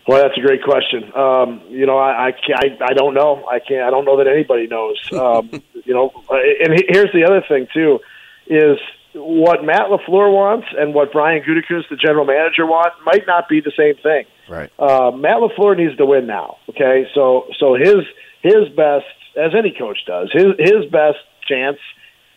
Well, 0.08 0.22
that's 0.22 0.38
a 0.38 0.42
great 0.42 0.64
question. 0.64 1.16
Um, 1.16 1.62
you 1.70 1.86
know, 1.86 1.98
I, 1.98 2.28
I, 2.28 2.34
I 2.56 2.78
I 2.90 2.94
don't 2.94 3.14
know. 3.14 3.46
I 3.50 3.60
can't. 3.60 3.84
I 3.84 3.90
don't 3.90 4.04
know 4.04 4.18
that 4.18 4.28
anybody 4.28 4.68
knows. 4.68 5.00
Um, 5.14 5.50
you 5.86 5.94
know, 5.94 6.12
and 6.30 6.84
here's 6.90 7.14
the 7.14 7.24
other 7.24 7.44
thing 7.48 7.68
too, 7.74 8.00
is 8.48 8.78
what 9.14 9.64
Matt 9.64 9.90
LaFleur 9.90 10.32
wants 10.32 10.68
and 10.78 10.94
what 10.94 11.12
Brian 11.12 11.44
Gutekunst, 11.44 11.90
the 11.90 11.96
general 11.96 12.26
manager, 12.26 12.66
want 12.66 12.94
might 13.06 13.28
not 13.28 13.50
be 13.50 13.62
the 13.62 13.72
same 13.78 13.96
thing. 14.02 14.26
Right. 14.50 14.72
Uh, 14.80 15.12
Matt 15.12 15.38
LaFleur 15.38 15.78
needs 15.78 15.98
to 15.98 16.06
win 16.06 16.28
now. 16.28 16.58
Okay, 16.70 17.08
so 17.14 17.48
so 17.60 17.76
his 17.76 18.06
his 18.42 18.70
best, 18.76 19.06
as 19.38 19.52
any 19.58 19.76
coach 19.78 20.00
does, 20.06 20.30
his 20.32 20.46
his 20.58 20.92
best 20.92 21.20
chance 21.48 21.78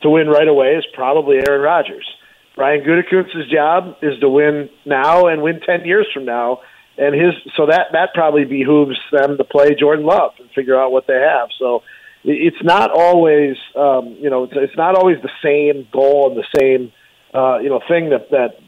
to 0.02 0.10
win 0.10 0.28
right 0.28 0.48
away 0.48 0.74
is 0.74 0.84
probably 0.94 1.36
Aaron 1.36 1.62
Rodgers. 1.62 2.08
Brian 2.56 2.84
Gutekunst's 2.84 3.50
job 3.50 3.96
is 4.02 4.18
to 4.20 4.28
win 4.28 4.68
now 4.84 5.26
and 5.26 5.42
win 5.42 5.60
ten 5.60 5.84
years 5.84 6.06
from 6.12 6.24
now 6.24 6.60
and 6.96 7.14
his 7.14 7.34
so 7.56 7.66
that 7.66 7.88
that 7.92 8.14
probably 8.14 8.44
behooves 8.44 8.98
them 9.10 9.36
to 9.36 9.44
play 9.44 9.74
Jordan 9.74 10.06
Love 10.06 10.32
and 10.38 10.48
figure 10.50 10.80
out 10.80 10.92
what 10.92 11.06
they 11.06 11.20
have. 11.20 11.48
So 11.58 11.82
it's 12.24 12.62
not 12.62 12.90
always 12.90 13.56
um, 13.76 14.16
you 14.20 14.30
know 14.30 14.44
it's, 14.44 14.54
it's 14.56 14.76
not 14.76 14.96
always 14.96 15.18
the 15.22 15.30
same 15.42 15.86
goal 15.92 16.30
and 16.30 16.36
the 16.36 16.58
same 16.58 16.92
uh, 17.34 17.58
you 17.58 17.68
know 17.68 17.80
thing 17.88 18.10
that 18.10 18.30
that 18.30 18.58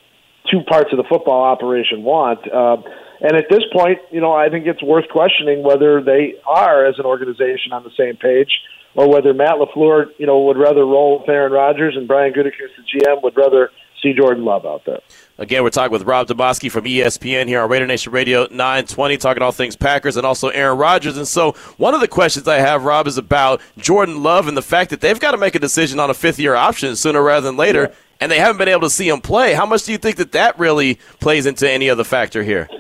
two 0.50 0.60
parts 0.62 0.90
of 0.92 0.98
the 0.98 1.04
football 1.08 1.42
operation 1.42 2.02
want. 2.02 2.40
Uh, 2.50 2.76
and 3.20 3.36
at 3.36 3.46
this 3.48 3.62
point, 3.72 3.98
you 4.10 4.20
know, 4.20 4.32
I 4.32 4.48
think 4.48 4.66
it's 4.66 4.82
worth 4.82 5.08
questioning 5.08 5.62
whether 5.62 6.02
they 6.02 6.34
are, 6.46 6.86
as 6.86 6.98
an 6.98 7.06
organization, 7.06 7.72
on 7.72 7.82
the 7.82 7.90
same 7.96 8.16
page, 8.16 8.50
or 8.94 9.08
whether 9.08 9.32
Matt 9.32 9.54
LaFleur, 9.54 10.06
you 10.18 10.26
know, 10.26 10.40
would 10.42 10.58
rather 10.58 10.84
roll 10.84 11.20
with 11.20 11.28
Aaron 11.28 11.52
Rodgers 11.52 11.96
and 11.96 12.06
Brian 12.06 12.32
Gutekunst, 12.32 12.76
the 12.76 13.00
GM, 13.00 13.22
would 13.22 13.36
rather 13.36 13.70
see 14.02 14.12
Jordan 14.12 14.44
Love 14.44 14.66
out 14.66 14.84
there. 14.84 15.00
Again, 15.38 15.62
we're 15.62 15.70
talking 15.70 15.92
with 15.92 16.04
Rob 16.04 16.28
Demovsky 16.28 16.70
from 16.70 16.84
ESPN 16.84 17.46
here 17.46 17.60
on 17.60 17.68
Raider 17.68 17.86
Nation 17.86 18.10
Radio 18.10 18.46
920, 18.50 19.18
talking 19.18 19.42
all 19.42 19.52
things 19.52 19.76
Packers 19.76 20.16
and 20.16 20.24
also 20.24 20.48
Aaron 20.48 20.78
Rodgers. 20.78 21.18
And 21.18 21.28
so, 21.28 21.52
one 21.76 21.92
of 21.92 22.00
the 22.00 22.08
questions 22.08 22.48
I 22.48 22.56
have, 22.56 22.84
Rob, 22.84 23.06
is 23.06 23.18
about 23.18 23.60
Jordan 23.76 24.22
Love 24.22 24.48
and 24.48 24.56
the 24.56 24.62
fact 24.62 24.88
that 24.90 25.02
they've 25.02 25.20
got 25.20 25.32
to 25.32 25.36
make 25.36 25.54
a 25.54 25.58
decision 25.58 26.00
on 26.00 26.08
a 26.08 26.14
fifth 26.14 26.38
year 26.38 26.54
option 26.54 26.96
sooner 26.96 27.22
rather 27.22 27.46
than 27.46 27.58
later, 27.58 27.82
yeah. 27.82 27.96
and 28.18 28.32
they 28.32 28.38
haven't 28.38 28.56
been 28.56 28.68
able 28.68 28.80
to 28.80 28.90
see 28.90 29.10
him 29.10 29.20
play. 29.20 29.52
How 29.52 29.66
much 29.66 29.84
do 29.84 29.92
you 29.92 29.98
think 29.98 30.16
that 30.16 30.32
that 30.32 30.58
really 30.58 30.94
plays 31.20 31.44
into 31.44 31.70
any 31.70 31.90
other 31.90 32.04
factor 32.04 32.42
here? 32.42 32.70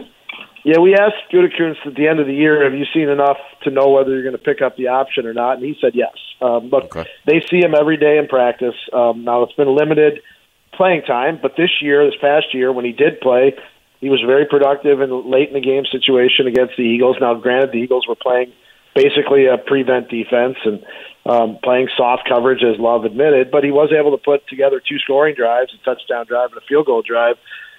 Yeah, 0.64 0.78
we 0.78 0.94
asked 0.94 1.30
Gutekunst 1.30 1.86
at 1.86 1.94
the 1.94 2.08
end 2.08 2.20
of 2.20 2.26
the 2.26 2.34
year, 2.34 2.64
have 2.64 2.72
you 2.72 2.86
seen 2.94 3.10
enough 3.10 3.36
to 3.64 3.70
know 3.70 3.90
whether 3.90 4.12
you're 4.12 4.22
going 4.22 4.32
to 4.32 4.38
pick 4.38 4.62
up 4.62 4.78
the 4.78 4.88
option 4.88 5.26
or 5.26 5.34
not? 5.34 5.58
And 5.58 5.64
he 5.64 5.76
said 5.78 5.92
yes. 5.94 6.14
Um, 6.40 6.70
look, 6.70 6.96
okay. 6.96 7.08
they 7.26 7.44
see 7.50 7.58
him 7.58 7.74
every 7.78 7.98
day 7.98 8.16
in 8.16 8.28
practice. 8.28 8.74
Um, 8.94 9.24
now, 9.24 9.42
it's 9.42 9.52
been 9.52 9.76
limited– 9.76 10.20
playing 10.76 11.02
time, 11.02 11.38
but 11.40 11.52
this 11.56 11.70
year, 11.80 12.04
this 12.04 12.18
past 12.20 12.54
year, 12.54 12.72
when 12.72 12.84
he 12.84 12.92
did 12.92 13.20
play, 13.20 13.54
he 14.00 14.10
was 14.10 14.22
very 14.24 14.46
productive 14.46 15.00
in 15.00 15.30
late 15.30 15.48
in 15.48 15.54
the 15.54 15.60
game 15.60 15.84
situation 15.90 16.46
against 16.46 16.76
the 16.76 16.84
Eagles. 16.84 17.16
Now, 17.20 17.34
granted, 17.34 17.72
the 17.72 17.78
Eagles 17.78 18.06
were 18.06 18.14
playing 18.14 18.52
basically 18.94 19.46
a 19.46 19.58
prevent 19.58 20.08
defense 20.08 20.56
and 20.64 20.84
um, 21.26 21.58
playing 21.62 21.88
soft 21.96 22.28
coverage, 22.28 22.62
as 22.62 22.78
Love 22.78 23.04
admitted, 23.04 23.50
but 23.50 23.64
he 23.64 23.70
was 23.70 23.92
able 23.92 24.16
to 24.16 24.22
put 24.22 24.46
together 24.48 24.80
two 24.80 24.98
scoring 24.98 25.34
drives, 25.34 25.72
a 25.74 25.84
touchdown 25.84 26.24
drive, 26.26 26.50
and 26.52 26.62
a 26.62 26.66
field 26.66 26.86
goal 26.86 27.02
drive 27.02 27.36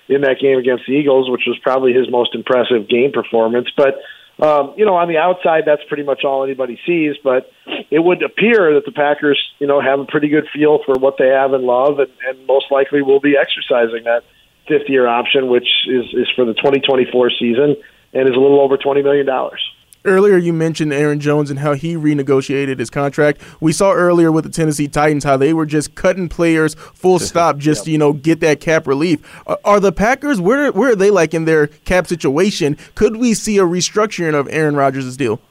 in 0.10 0.22
that 0.22 0.40
game 0.40 0.58
against 0.58 0.84
the 0.86 0.94
Eagles, 0.94 1.30
which 1.30 1.44
was 1.48 1.58
probably 1.62 1.94
his 1.94 2.10
most 2.10 2.36
impressive 2.36 2.88
game 2.90 3.12
performance. 3.12 3.68
But 3.76 4.00
um, 4.40 4.74
you 4.78 4.86
know, 4.86 4.96
on 4.96 5.08
the 5.08 5.18
outside, 5.18 5.64
that's 5.66 5.82
pretty 5.88 6.04
much 6.04 6.24
all 6.24 6.44
anybody 6.44 6.80
sees. 6.86 7.16
But 7.24 7.52
it 7.90 8.00
would 8.00 8.22
appear 8.24 8.74
that 8.76 8.86
the 8.86 8.92
Packers, 8.92 9.42
you 9.60 9.68
know, 9.68 9.82
have 9.82 10.00
a 10.00 10.06
pretty 10.06 10.30
good 10.30 10.48
feel 10.54 10.80
for 10.86 10.96
what 10.96 11.18
they 11.18 11.30
have 11.30 11.54
in 11.54 11.66
love, 11.66 12.00
and, 12.00 12.12
and 12.28 12.46
most 12.48 12.72
likely 12.72 13.02
will 13.02 13.20
be 13.20 13.36
exercising 13.36 14.04
that 14.04 14.24
fifth 14.68 14.90
year 14.90 15.08
option, 15.08 15.48
which 15.48 15.68
is 15.88 16.06
is 16.14 16.28
for 16.36 16.46
the 16.46 16.54
2024 16.54 17.32
season 17.32 17.76
and 18.14 18.30
is 18.30 18.36
a 18.36 18.40
little 18.40 18.62
over 18.62 18.78
20 18.78 19.02
million 19.02 19.26
dollars. 19.26 19.62
Earlier, 20.08 20.38
you 20.38 20.54
mentioned 20.54 20.94
Aaron 20.94 21.20
Jones 21.20 21.50
and 21.50 21.60
how 21.60 21.74
he 21.74 21.96
renegotiated 21.96 22.80
his 22.80 22.90
contract. 22.90 23.42
We 23.60 23.74
saw 23.74 23.92
earlier 23.92 24.32
with 24.32 24.46
the 24.46 24.50
Tennessee 24.50 24.88
Titans 24.88 25.26
how 25.26 25.36
they 25.36 25.54
were 25.54 25.66
just 25.66 25.96
cutting 25.96 26.30
players 26.30 26.76
full 26.76 27.20
stop, 27.20 27.58
just 27.58 27.86
yep. 27.86 27.92
you 27.92 27.98
know 27.98 28.14
get 28.14 28.40
that 28.40 28.62
cap 28.62 28.88
relief. 28.88 29.20
Are 29.66 29.82
the 29.82 29.92
Packers 29.92 30.40
where 30.40 30.72
where 30.72 30.92
are 30.92 30.96
they 30.96 31.12
like 31.12 31.34
in 31.34 31.44
their 31.44 31.68
cap 31.68 32.08
situation? 32.08 32.78
Could 32.96 33.18
we 33.18 33.34
see 33.34 33.58
a 33.58 33.64
restructuring 33.64 34.34
of 34.34 34.48
Aaron 34.50 34.78
Rodgers' 34.78 35.18
deal? 35.18 35.42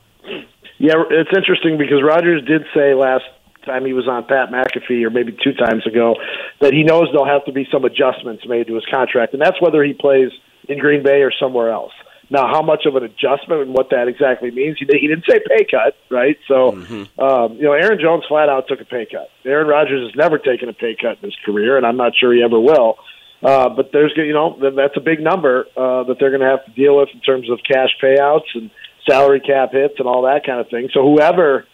Yeah, 0.79 1.05
it's 1.11 1.31
interesting 1.37 1.79
because 1.79 2.03
Rodgers 2.03 2.43
did 2.45 2.63
say 2.75 2.95
last 2.95 3.25
time 3.67 3.85
he 3.85 3.93
was 3.93 4.09
on 4.09 4.25
Pat 4.25 4.51
McAfee, 4.51 5.05
or 5.05 5.11
maybe 5.11 5.37
two 5.43 5.53
times 5.53 5.87
ago, 5.87 6.15
that 6.61 6.73
he 6.73 6.83
knows 6.83 7.09
there'll 7.13 7.27
have 7.27 7.45
to 7.45 7.53
be 7.53 7.67
some 7.71 7.85
adjustments 7.85 8.45
made 8.47 8.69
to 8.69 8.75
his 8.75 8.85
contract, 8.91 9.35
and 9.35 9.43
that's 9.43 9.61
whether 9.61 9.83
he 9.85 9.93
plays 9.93 10.31
in 10.69 10.79
Green 10.79 11.03
Bay 11.03 11.23
or 11.23 11.33
somewhere 11.39 11.71
else. 11.71 11.93
Now, 12.29 12.49
how 12.49 12.63
much 12.63 12.87
of 12.87 12.97
an 12.97 13.05
adjustment 13.05 13.63
and 13.63 13.75
what 13.75 13.91
that 13.91 14.09
exactly 14.09 14.51
means, 14.51 14.79
he, 14.79 14.87
he 14.87 15.07
didn't 15.07 15.25
say 15.29 15.41
pay 15.47 15.65
cut, 15.65 15.97
right? 16.11 16.37
So, 16.49 16.73
mm-hmm. 16.73 17.21
um, 17.21 17.53
you 17.55 17.63
know, 17.63 17.73
Aaron 17.73 18.01
Jones 18.01 18.25
flat 18.29 18.49
out 18.49 18.67
took 18.69 18.81
a 18.81 18.85
pay 18.85 19.07
cut. 19.07 19.31
Aaron 19.45 19.69
Rodgers 19.69 20.09
has 20.09 20.17
never 20.17 20.39
taken 20.39 20.69
a 20.69 20.73
pay 20.73 20.97
cut 21.01 21.19
in 21.23 21.31
his 21.31 21.37
career, 21.45 21.77
and 21.77 21.87
I'm 21.87 21.97
not 21.97 22.13
sure 22.19 22.35
he 22.35 22.43
ever 22.43 22.59
will. 22.59 22.97
Uh, 23.43 23.69
but 23.69 23.91
there's, 23.93 24.13
you 24.17 24.33
know, 24.33 24.59
that's 24.75 24.97
a 24.97 25.01
big 25.01 25.21
number 25.21 25.67
uh, 25.77 26.03
that 26.05 26.17
they're 26.19 26.31
going 26.31 26.41
to 26.41 26.49
have 26.49 26.65
to 26.65 26.73
deal 26.73 26.97
with 26.97 27.11
in 27.15 27.21
terms 27.21 27.49
of 27.51 27.61
cash 27.71 27.91
payouts 28.03 28.49
and 28.55 28.71
salary 29.09 29.41
cap 29.41 29.71
hits 29.73 29.95
and 29.99 30.09
all 30.09 30.23
that 30.23 30.45
kind 30.45 30.59
of 30.59 30.69
thing. 30.69 30.89
So 30.93 31.03
whoever 31.03 31.67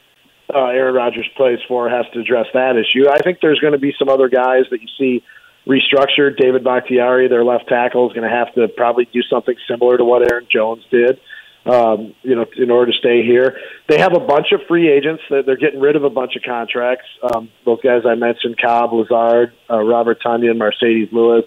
uh, 0.52 0.66
Aaron 0.66 0.94
Rodgers 0.94 1.28
plays 1.36 1.60
for 1.66 1.88
has 1.88 2.04
to 2.12 2.20
address 2.20 2.46
that 2.52 2.76
issue. 2.76 3.08
I 3.08 3.18
think 3.18 3.38
there's 3.40 3.60
going 3.60 3.72
to 3.72 3.78
be 3.78 3.94
some 3.98 4.08
other 4.08 4.28
guys 4.28 4.64
that 4.70 4.82
you 4.82 4.88
see 4.98 5.24
restructured. 5.66 6.36
David 6.38 6.64
Bakhtiari, 6.64 7.28
their 7.28 7.44
left 7.44 7.68
tackle, 7.68 8.08
is 8.08 8.14
going 8.14 8.28
to 8.28 8.34
have 8.34 8.54
to 8.54 8.68
probably 8.68 9.06
do 9.12 9.22
something 9.22 9.54
similar 9.68 9.96
to 9.96 10.04
what 10.04 10.30
Aaron 10.30 10.46
Jones 10.50 10.84
did. 10.90 11.20
Um, 11.64 12.14
you 12.22 12.34
know, 12.34 12.44
in 12.56 12.70
order 12.72 12.90
to 12.90 12.98
stay 12.98 13.22
here, 13.22 13.56
they 13.88 13.98
have 13.98 14.14
a 14.14 14.20
bunch 14.20 14.48
of 14.50 14.60
free 14.66 14.90
agents. 14.90 15.22
That 15.30 15.46
they're 15.46 15.56
getting 15.56 15.80
rid 15.80 15.94
of 15.94 16.02
a 16.02 16.10
bunch 16.10 16.34
of 16.34 16.42
contracts. 16.42 17.06
Um, 17.22 17.50
those 17.64 17.80
guys 17.82 18.02
I 18.04 18.16
mentioned: 18.16 18.60
Cobb, 18.60 18.92
Lazard, 18.92 19.52
uh, 19.70 19.78
Robert 19.78 20.20
Tonyan, 20.20 20.58
Marcedes 20.58 21.12
Lewis. 21.12 21.44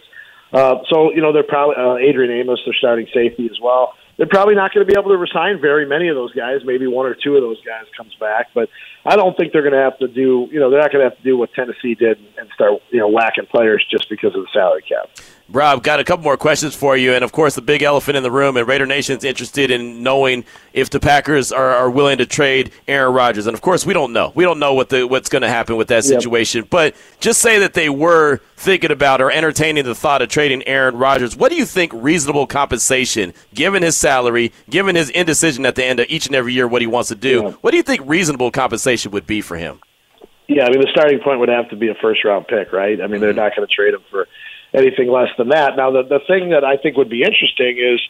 Uh, 0.54 0.75
so 0.89 1.12
you 1.12 1.21
know 1.21 1.34
they're 1.34 1.43
probably 1.43 1.75
uh, 1.75 1.97
Adrian 1.97 2.32
Amos, 2.32 2.62
their 2.65 2.73
starting 2.73 3.08
safety 3.13 3.49
as 3.51 3.60
well 3.62 3.93
they're 4.17 4.28
probably 4.28 4.56
not 4.56 4.73
going 4.73 4.86
to 4.86 4.91
be 4.91 4.97
able 4.97 5.12
to 5.12 5.17
resign 5.17 5.60
very 5.60 5.86
many 5.86 6.08
of 6.08 6.15
those 6.15 6.34
guys. 6.34 6.62
Maybe 6.63 6.88
one 6.88 7.06
or 7.06 7.15
two 7.15 7.36
of 7.36 7.41
those 7.41 7.62
guys 7.65 7.86
comes 7.97 8.15
back, 8.15 8.47
but 8.54 8.69
I 9.06 9.15
don't 9.15 9.36
think 9.36 9.51
they're 9.51 9.62
going 9.62 9.73
to 9.73 9.80
have 9.80 9.97
to 9.99 10.08
do. 10.08 10.47
You 10.51 10.60
know, 10.60 10.69
they're 10.69 10.82
not 10.82 10.91
going 10.91 11.04
to 11.04 11.10
have 11.10 11.17
to 11.17 11.23
do 11.23 11.38
what 11.38 11.54
Tennessee 11.54 11.95
did 11.95 12.19
and 12.38 12.49
start 12.54 12.82
you 12.91 12.99
know 12.99 13.10
whacking 13.10 13.45
players 13.45 13.86
just 13.89 14.10
because 14.10 14.36
of 14.36 14.41
the 14.41 14.49
salary 14.54 14.84
cap. 14.84 15.10
Rob, 15.47 15.84
got 15.84 15.99
a 15.99 16.03
couple 16.03 16.23
more 16.23 16.38
questions 16.38 16.73
for 16.73 16.97
you, 16.97 17.13
and 17.13 17.23
of 17.23 17.31
course, 17.31 17.53
the 17.53 17.62
big 17.62 17.84
elephant 17.84 18.17
in 18.17 18.23
the 18.23 18.31
room, 18.31 18.58
and 18.58 18.67
Raider 18.67 18.88
Nation's 18.88 19.23
interested 19.23 19.69
in 19.69 20.01
knowing 20.01 20.43
if 20.73 20.89
the 20.89 20.99
Packers 20.99 21.51
are, 21.51 21.69
are 21.69 21.89
willing 21.89 22.17
to 22.17 22.25
trade 22.25 22.71
Aaron 22.88 23.13
Rodgers, 23.13 23.45
and 23.45 23.53
of 23.53 23.62
course, 23.62 23.86
we 23.86 23.93
don't 23.93 24.12
know. 24.12 24.31
We 24.34 24.43
don't 24.43 24.58
know 24.58 24.73
what 24.73 24.89
the 24.89 25.05
what's 25.05 25.29
going 25.29 25.43
to 25.43 25.47
happen 25.47 25.75
with 25.75 25.88
that 25.89 26.03
situation. 26.03 26.62
Yep. 26.62 26.69
But 26.71 26.95
just 27.19 27.41
say 27.41 27.60
that 27.60 27.75
they 27.75 27.89
were 27.89 28.41
thinking 28.58 28.89
about 28.89 29.21
or 29.21 29.29
entertaining 29.29 29.86
the 29.86 29.93
thought 29.93 30.23
of 30.23 30.29
trading 30.29 30.63
Aaron 30.67 30.97
Rodgers. 30.97 31.36
What 31.36 31.51
do 31.51 31.58
you 31.58 31.65
think 31.65 31.91
reasonable 31.93 32.47
compensation, 32.47 33.31
given 33.53 33.84
his 33.84 33.95
salary, 33.95 34.51
given 34.67 34.95
his 34.95 35.12
indecision 35.12 35.65
at 35.67 35.75
the 35.75 35.86
end 35.86 35.99
of 35.99 36.08
each 36.10 36.25
and 36.25 36.36
every 36.36 36.53
year, 36.53 36.67
what 36.67 36.81
he 36.81 36.88
wants 36.88 37.10
to 37.10 37.15
do? 37.15 37.43
Yeah. 37.43 37.51
What 37.62 37.69
do 37.69 37.77
you 37.77 37.84
think 37.84 38.01
reasonable 38.05 38.49
compensation 38.49 39.12
would 39.12 39.27
be 39.27 39.41
for 39.41 39.58
him? 39.58 39.79
Yeah, 40.47 40.65
I 40.65 40.69
mean, 40.69 40.81
the 40.81 40.89
starting 40.91 41.19
point 41.19 41.39
would 41.39 41.49
have 41.49 41.69
to 41.69 41.75
be 41.75 41.89
a 41.89 41.95
first 41.95 42.23
round 42.23 42.47
pick, 42.47 42.71
right? 42.71 43.01
I 43.01 43.08
mean, 43.08 43.19
they're 43.19 43.31
mm-hmm. 43.31 43.39
not 43.39 43.55
going 43.55 43.67
to 43.67 43.73
trade 43.73 43.93
him 43.93 44.01
for 44.10 44.27
anything 44.76 45.10
less 45.10 45.30
than 45.38 45.50
that. 45.50 45.78
Now, 45.78 45.92
the 45.92 46.04
the 46.04 46.20
thing 46.28 46.50
that 46.50 46.64
I 46.64 46.78
think 46.78 46.98
would 46.98 47.10
be 47.10 47.24
interesting 47.24 47.78
is, 47.78 48.02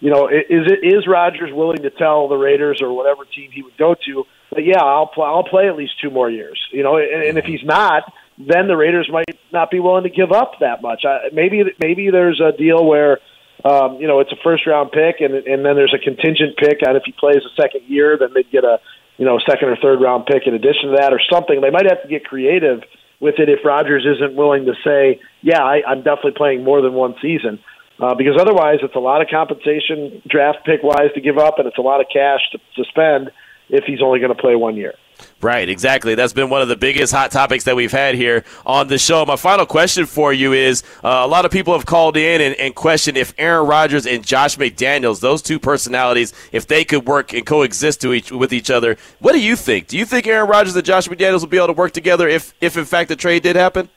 you 0.00 0.10
know, 0.10 0.28
is 0.28 0.66
it 0.70 0.84
is 0.84 1.06
Rodgers 1.06 1.50
willing 1.52 1.82
to 1.82 1.90
tell 1.90 2.28
the 2.28 2.36
Raiders 2.36 2.80
or 2.82 2.94
whatever 2.94 3.24
team 3.24 3.50
he 3.52 3.62
would 3.62 3.76
go 3.76 3.94
to 3.94 4.24
that 4.54 4.64
yeah, 4.64 4.82
I'll 4.82 5.06
play 5.06 5.26
I'll 5.26 5.44
play 5.44 5.68
at 5.68 5.76
least 5.76 5.94
two 6.02 6.10
more 6.10 6.30
years, 6.30 6.60
you 6.72 6.82
know, 6.82 6.96
and, 6.96 7.22
and 7.22 7.38
if 7.38 7.44
he's 7.44 7.64
not, 7.64 8.12
then 8.38 8.68
the 8.68 8.76
Raiders 8.76 9.08
might 9.12 9.38
not 9.52 9.70
be 9.70 9.80
willing 9.80 10.04
to 10.04 10.10
give 10.10 10.32
up 10.32 10.54
that 10.60 10.82
much. 10.82 11.04
I, 11.04 11.30
maybe 11.32 11.64
maybe 11.78 12.10
there's 12.10 12.40
a 12.40 12.56
deal 12.56 12.84
where. 12.84 13.18
Um, 13.62 14.00
you 14.00 14.08
know, 14.08 14.20
it's 14.20 14.32
a 14.32 14.40
first 14.42 14.66
round 14.66 14.90
pick, 14.90 15.20
and 15.20 15.34
and 15.34 15.62
then 15.62 15.76
there's 15.76 15.92
a 15.92 16.02
contingent 16.02 16.56
pick, 16.56 16.80
and 16.80 16.96
if 16.96 17.02
he 17.04 17.12
plays 17.12 17.44
a 17.44 17.52
second 17.60 17.82
year, 17.88 18.16
then 18.18 18.30
they'd 18.32 18.50
get 18.50 18.64
a 18.64 18.80
you 19.18 19.26
know 19.26 19.38
second 19.46 19.68
or 19.68 19.76
third 19.76 20.00
round 20.00 20.24
pick 20.24 20.46
in 20.46 20.54
addition 20.54 20.88
to 20.88 20.96
that, 20.96 21.12
or 21.12 21.20
something. 21.30 21.60
They 21.60 21.68
might 21.68 21.84
have 21.84 22.00
to 22.00 22.08
get 22.08 22.24
creative 22.24 22.80
with 23.20 23.38
it 23.38 23.48
if 23.48 23.64
Rodgers 23.64 24.06
isn't 24.06 24.34
willing 24.34 24.66
to 24.66 24.74
say, 24.84 25.20
yeah, 25.42 25.62
I, 25.62 25.82
I'm 25.86 26.02
definitely 26.02 26.32
playing 26.36 26.64
more 26.64 26.80
than 26.80 26.94
one 26.94 27.14
season. 27.20 27.60
Uh, 28.00 28.14
because 28.14 28.36
otherwise, 28.40 28.78
it's 28.82 28.96
a 28.96 29.00
lot 29.00 29.20
of 29.20 29.28
compensation 29.28 30.22
draft 30.26 30.64
pick 30.64 30.82
wise 30.82 31.12
to 31.14 31.20
give 31.20 31.36
up, 31.36 31.58
and 31.58 31.68
it's 31.68 31.76
a 31.76 31.82
lot 31.82 32.00
of 32.00 32.06
cash 32.10 32.40
to, 32.52 32.58
to 32.76 32.88
spend 32.88 33.30
if 33.68 33.84
he's 33.84 34.00
only 34.02 34.20
going 34.20 34.34
to 34.34 34.40
play 34.40 34.56
one 34.56 34.74
year. 34.74 34.94
Right, 35.40 35.68
exactly. 35.68 36.14
That's 36.14 36.32
been 36.32 36.50
one 36.50 36.60
of 36.60 36.68
the 36.68 36.76
biggest 36.76 37.12
hot 37.12 37.30
topics 37.30 37.64
that 37.64 37.74
we've 37.76 37.92
had 37.92 38.14
here 38.14 38.44
on 38.66 38.88
the 38.88 38.98
show. 38.98 39.24
My 39.24 39.36
final 39.36 39.64
question 39.64 40.06
for 40.06 40.32
you 40.32 40.52
is 40.52 40.82
uh, 41.02 41.22
a 41.22 41.26
lot 41.26 41.44
of 41.44 41.50
people 41.50 41.72
have 41.72 41.86
called 41.86 42.16
in 42.16 42.40
and, 42.40 42.54
and 42.56 42.74
questioned 42.74 43.16
if 43.16 43.32
Aaron 43.38 43.66
Rodgers 43.66 44.06
and 44.06 44.24
Josh 44.24 44.56
McDaniels, 44.56 45.20
those 45.20 45.40
two 45.40 45.58
personalities, 45.58 46.32
if 46.52 46.66
they 46.66 46.84
could 46.84 47.06
work 47.06 47.32
and 47.32 47.46
coexist 47.46 48.02
to 48.02 48.12
each, 48.12 48.30
with 48.30 48.52
each 48.52 48.70
other. 48.70 48.96
What 49.18 49.32
do 49.32 49.40
you 49.40 49.56
think? 49.56 49.86
Do 49.86 49.96
you 49.96 50.04
think 50.04 50.26
Aaron 50.26 50.48
Rodgers 50.48 50.76
and 50.76 50.84
Josh 50.84 51.08
McDaniels 51.08 51.40
will 51.40 51.48
be 51.48 51.56
able 51.56 51.68
to 51.68 51.72
work 51.72 51.92
together 51.92 52.28
if, 52.28 52.52
if 52.60 52.76
in 52.76 52.84
fact 52.84 53.08
the 53.08 53.16
trade 53.16 53.42
did 53.42 53.56
happen? 53.56 53.88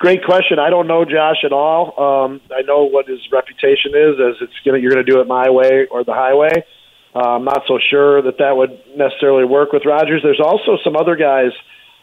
Great 0.00 0.24
question. 0.24 0.58
I 0.58 0.70
don't 0.70 0.86
know 0.86 1.04
Josh 1.04 1.44
at 1.44 1.52
all. 1.52 1.92
Um, 2.00 2.40
I 2.56 2.62
know 2.62 2.84
what 2.84 3.06
his 3.06 3.20
reputation 3.30 3.92
is, 3.94 4.16
as 4.18 4.36
it's 4.40 4.54
gonna 4.64 4.78
you're 4.78 4.90
going 4.90 5.04
to 5.04 5.12
do 5.12 5.20
it 5.20 5.26
my 5.26 5.50
way 5.50 5.86
or 5.90 6.04
the 6.04 6.14
highway. 6.14 6.64
Uh, 7.14 7.36
I'm 7.36 7.44
not 7.44 7.62
so 7.66 7.78
sure 7.90 8.22
that 8.22 8.38
that 8.38 8.56
would 8.56 8.78
necessarily 8.96 9.44
work 9.44 9.72
with 9.72 9.84
Rodgers. 9.84 10.22
There's 10.22 10.40
also 10.40 10.78
some 10.84 10.96
other 10.96 11.16
guys 11.16 11.50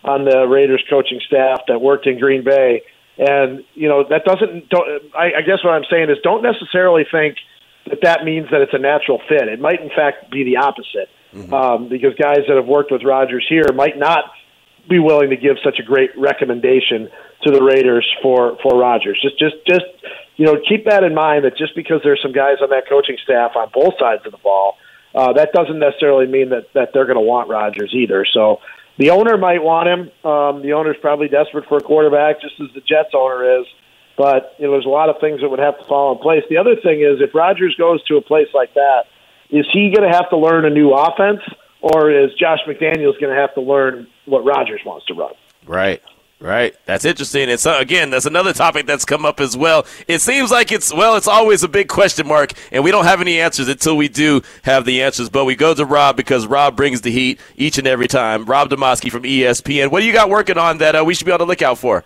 on 0.04 0.26
the 0.26 0.48
Raiders 0.48 0.84
coaching 0.90 1.20
staff 1.26 1.62
that 1.68 1.80
worked 1.80 2.08
in 2.08 2.20
Green 2.20 2.44
Bay, 2.44 2.84
and 3.18 3.64
you 3.74 3.88
know 3.88 4.04
that 4.10 4.26
doesn't. 4.26 4.70
Don't, 4.70 4.88
I, 5.16 5.40
I 5.40 5.42
guess 5.42 5.64
what 5.64 5.72
I'm 5.72 5.86
saying 5.90 6.10
is 6.10 6.18
don't 6.24 6.44
necessarily 6.44 7.06
think 7.10 7.38
that 7.90 8.00
that 8.04 8.24
means 8.26 8.48
that 8.52 8.62
it's 8.62 8.74
a 8.74 8.80
natural 8.80 9.22
fit. 9.30 9.48
It 9.48 9.60
might 9.60 9.82
in 9.82 9.90
fact 9.90 10.30
be 10.30 10.44
the 10.44 10.58
opposite, 10.58 11.10
mm-hmm. 11.34 11.54
um, 11.54 11.90
because 11.90 12.14
guys 12.16 12.44
that 12.48 12.56
have 12.56 12.68
worked 12.68 12.92
with 12.92 13.04
Rodgers 13.04 13.46
here 13.48 13.72
might 13.74 13.98
not 13.98 14.26
be 14.90 15.00
willing 15.00 15.30
to 15.30 15.38
give 15.38 15.58
such 15.64 15.80
a 15.80 15.84
great 15.84 16.12
recommendation 16.18 17.10
to 17.44 17.52
the 17.52 17.64
Raiders 17.64 18.08
for 18.22 18.58
for 18.62 18.78
Rodgers. 18.78 19.20
Just 19.22 19.40
just 19.40 19.56
just 19.68 19.86
you 20.36 20.46
know 20.46 20.60
keep 20.68 20.86
that 20.86 21.04
in 21.04 21.14
mind 21.14 21.46
that 21.46 21.58
just 21.58 21.76
because 21.76 22.02
there's 22.04 22.22
some 22.22 22.34
guys 22.34 22.58
on 22.62 22.70
that 22.70 22.90
coaching 22.90 23.18
staff 23.24 23.56
on 23.56 23.70
both 23.74 23.94
sides 24.00 24.22
of 24.26 24.32
the 24.32 24.38
ball, 24.38 24.78
uh, 25.16 25.34
that 25.34 25.52
doesn't 25.54 25.80
necessarily 25.80 26.28
mean 26.28 26.50
that 26.50 26.74
that 26.74 26.90
they're 26.94 27.06
going 27.06 27.18
to 27.18 27.22
want 27.22 27.50
Rodgers 27.50 27.94
either. 27.94 28.26
So 28.32 28.60
the 28.98 29.12
owner 29.12 29.38
might 29.38 29.62
want 29.62 29.88
him. 29.88 30.00
Um, 30.30 30.62
the 30.62 30.74
owner's 30.74 30.98
probably 31.02 31.28
desperate 31.28 31.66
for 31.68 31.78
a 31.78 31.82
quarterback, 31.82 32.42
just 32.42 32.56
as 32.60 32.68
the 32.74 32.82
Jets 32.82 33.14
owner 33.14 33.62
is. 33.62 33.66
But 34.18 34.56
you 34.58 34.66
know, 34.66 34.72
there's 34.72 34.86
a 34.86 34.90
lot 34.90 35.10
of 35.10 35.22
things 35.22 35.42
that 35.42 35.50
would 35.50 35.60
have 35.60 35.78
to 35.78 35.86
fall 35.86 36.14
in 36.14 36.20
place. 36.20 36.44
The 36.50 36.58
other 36.58 36.76
thing 36.76 37.02
is, 37.02 37.22
if 37.22 37.34
Rodgers 37.36 37.76
goes 37.78 38.04
to 38.06 38.18
a 38.18 38.22
place 38.22 38.48
like 38.54 38.74
that, 38.74 39.04
is 39.50 39.66
he 39.72 39.94
going 39.96 40.10
to 40.10 40.16
have 40.16 40.30
to 40.32 40.38
learn 40.38 40.66
a 40.66 40.70
new 40.70 40.92
offense, 40.92 41.42
or 41.82 42.12
is 42.12 42.32
Josh 42.34 42.60
McDaniels 42.68 43.20
going 43.22 43.34
to 43.34 43.40
have 43.40 43.54
to 43.54 43.62
learn 43.62 44.08
what 44.26 44.44
Rodgers 44.44 44.82
wants 44.86 45.06
to 45.08 45.14
run? 45.14 45.34
Right. 45.66 46.02
Right. 46.40 46.76
That's 46.86 47.04
interesting. 47.04 47.50
And 47.50 47.60
so, 47.60 47.80
again, 47.80 48.12
that's 48.12 48.28
another 48.28 48.54
topic 48.54 48.86
that's 48.86 49.06
come 49.06 49.26
up 49.26 49.40
as 49.40 49.58
well. 49.58 49.88
It 50.08 50.22
seems 50.22 50.52
like 50.52 50.72
it's, 50.72 50.94
well, 50.94 51.16
it's 51.16 51.28
always 51.28 51.64
a 51.64 51.68
big 51.68 51.88
question 51.88 52.28
mark, 52.28 52.54
and 52.72 52.84
we 52.84 52.92
don't 52.92 53.06
have 53.06 53.22
any 53.22 53.40
answers 53.40 53.68
until 53.68 53.98
we 53.98 54.08
do 54.08 54.44
have 54.62 54.86
the 54.86 55.02
answers. 55.02 55.30
But 55.30 55.46
we 55.46 55.56
go 55.56 55.74
to 55.74 55.84
Rob 55.84 56.16
because 56.16 56.46
Rob 56.46 56.76
brings 56.76 57.02
the 57.02 57.12
heat 57.12 57.40
each 57.56 57.80
and 57.80 57.88
every 57.88 58.08
time. 58.08 58.46
Rob 58.46 58.70
Demovsky 58.70 59.12
from 59.12 59.24
ESPN. 59.24 59.90
What 59.90 60.02
do 60.02 60.06
you 60.06 60.14
got 60.14 60.30
working 60.30 60.60
on 60.60 60.78
that 60.78 60.96
uh, 60.96 61.04
we 61.04 61.16
should 61.16 61.26
be 61.26 61.32
on 61.32 61.40
the 61.40 61.46
lookout 61.46 61.80
for? 61.80 62.04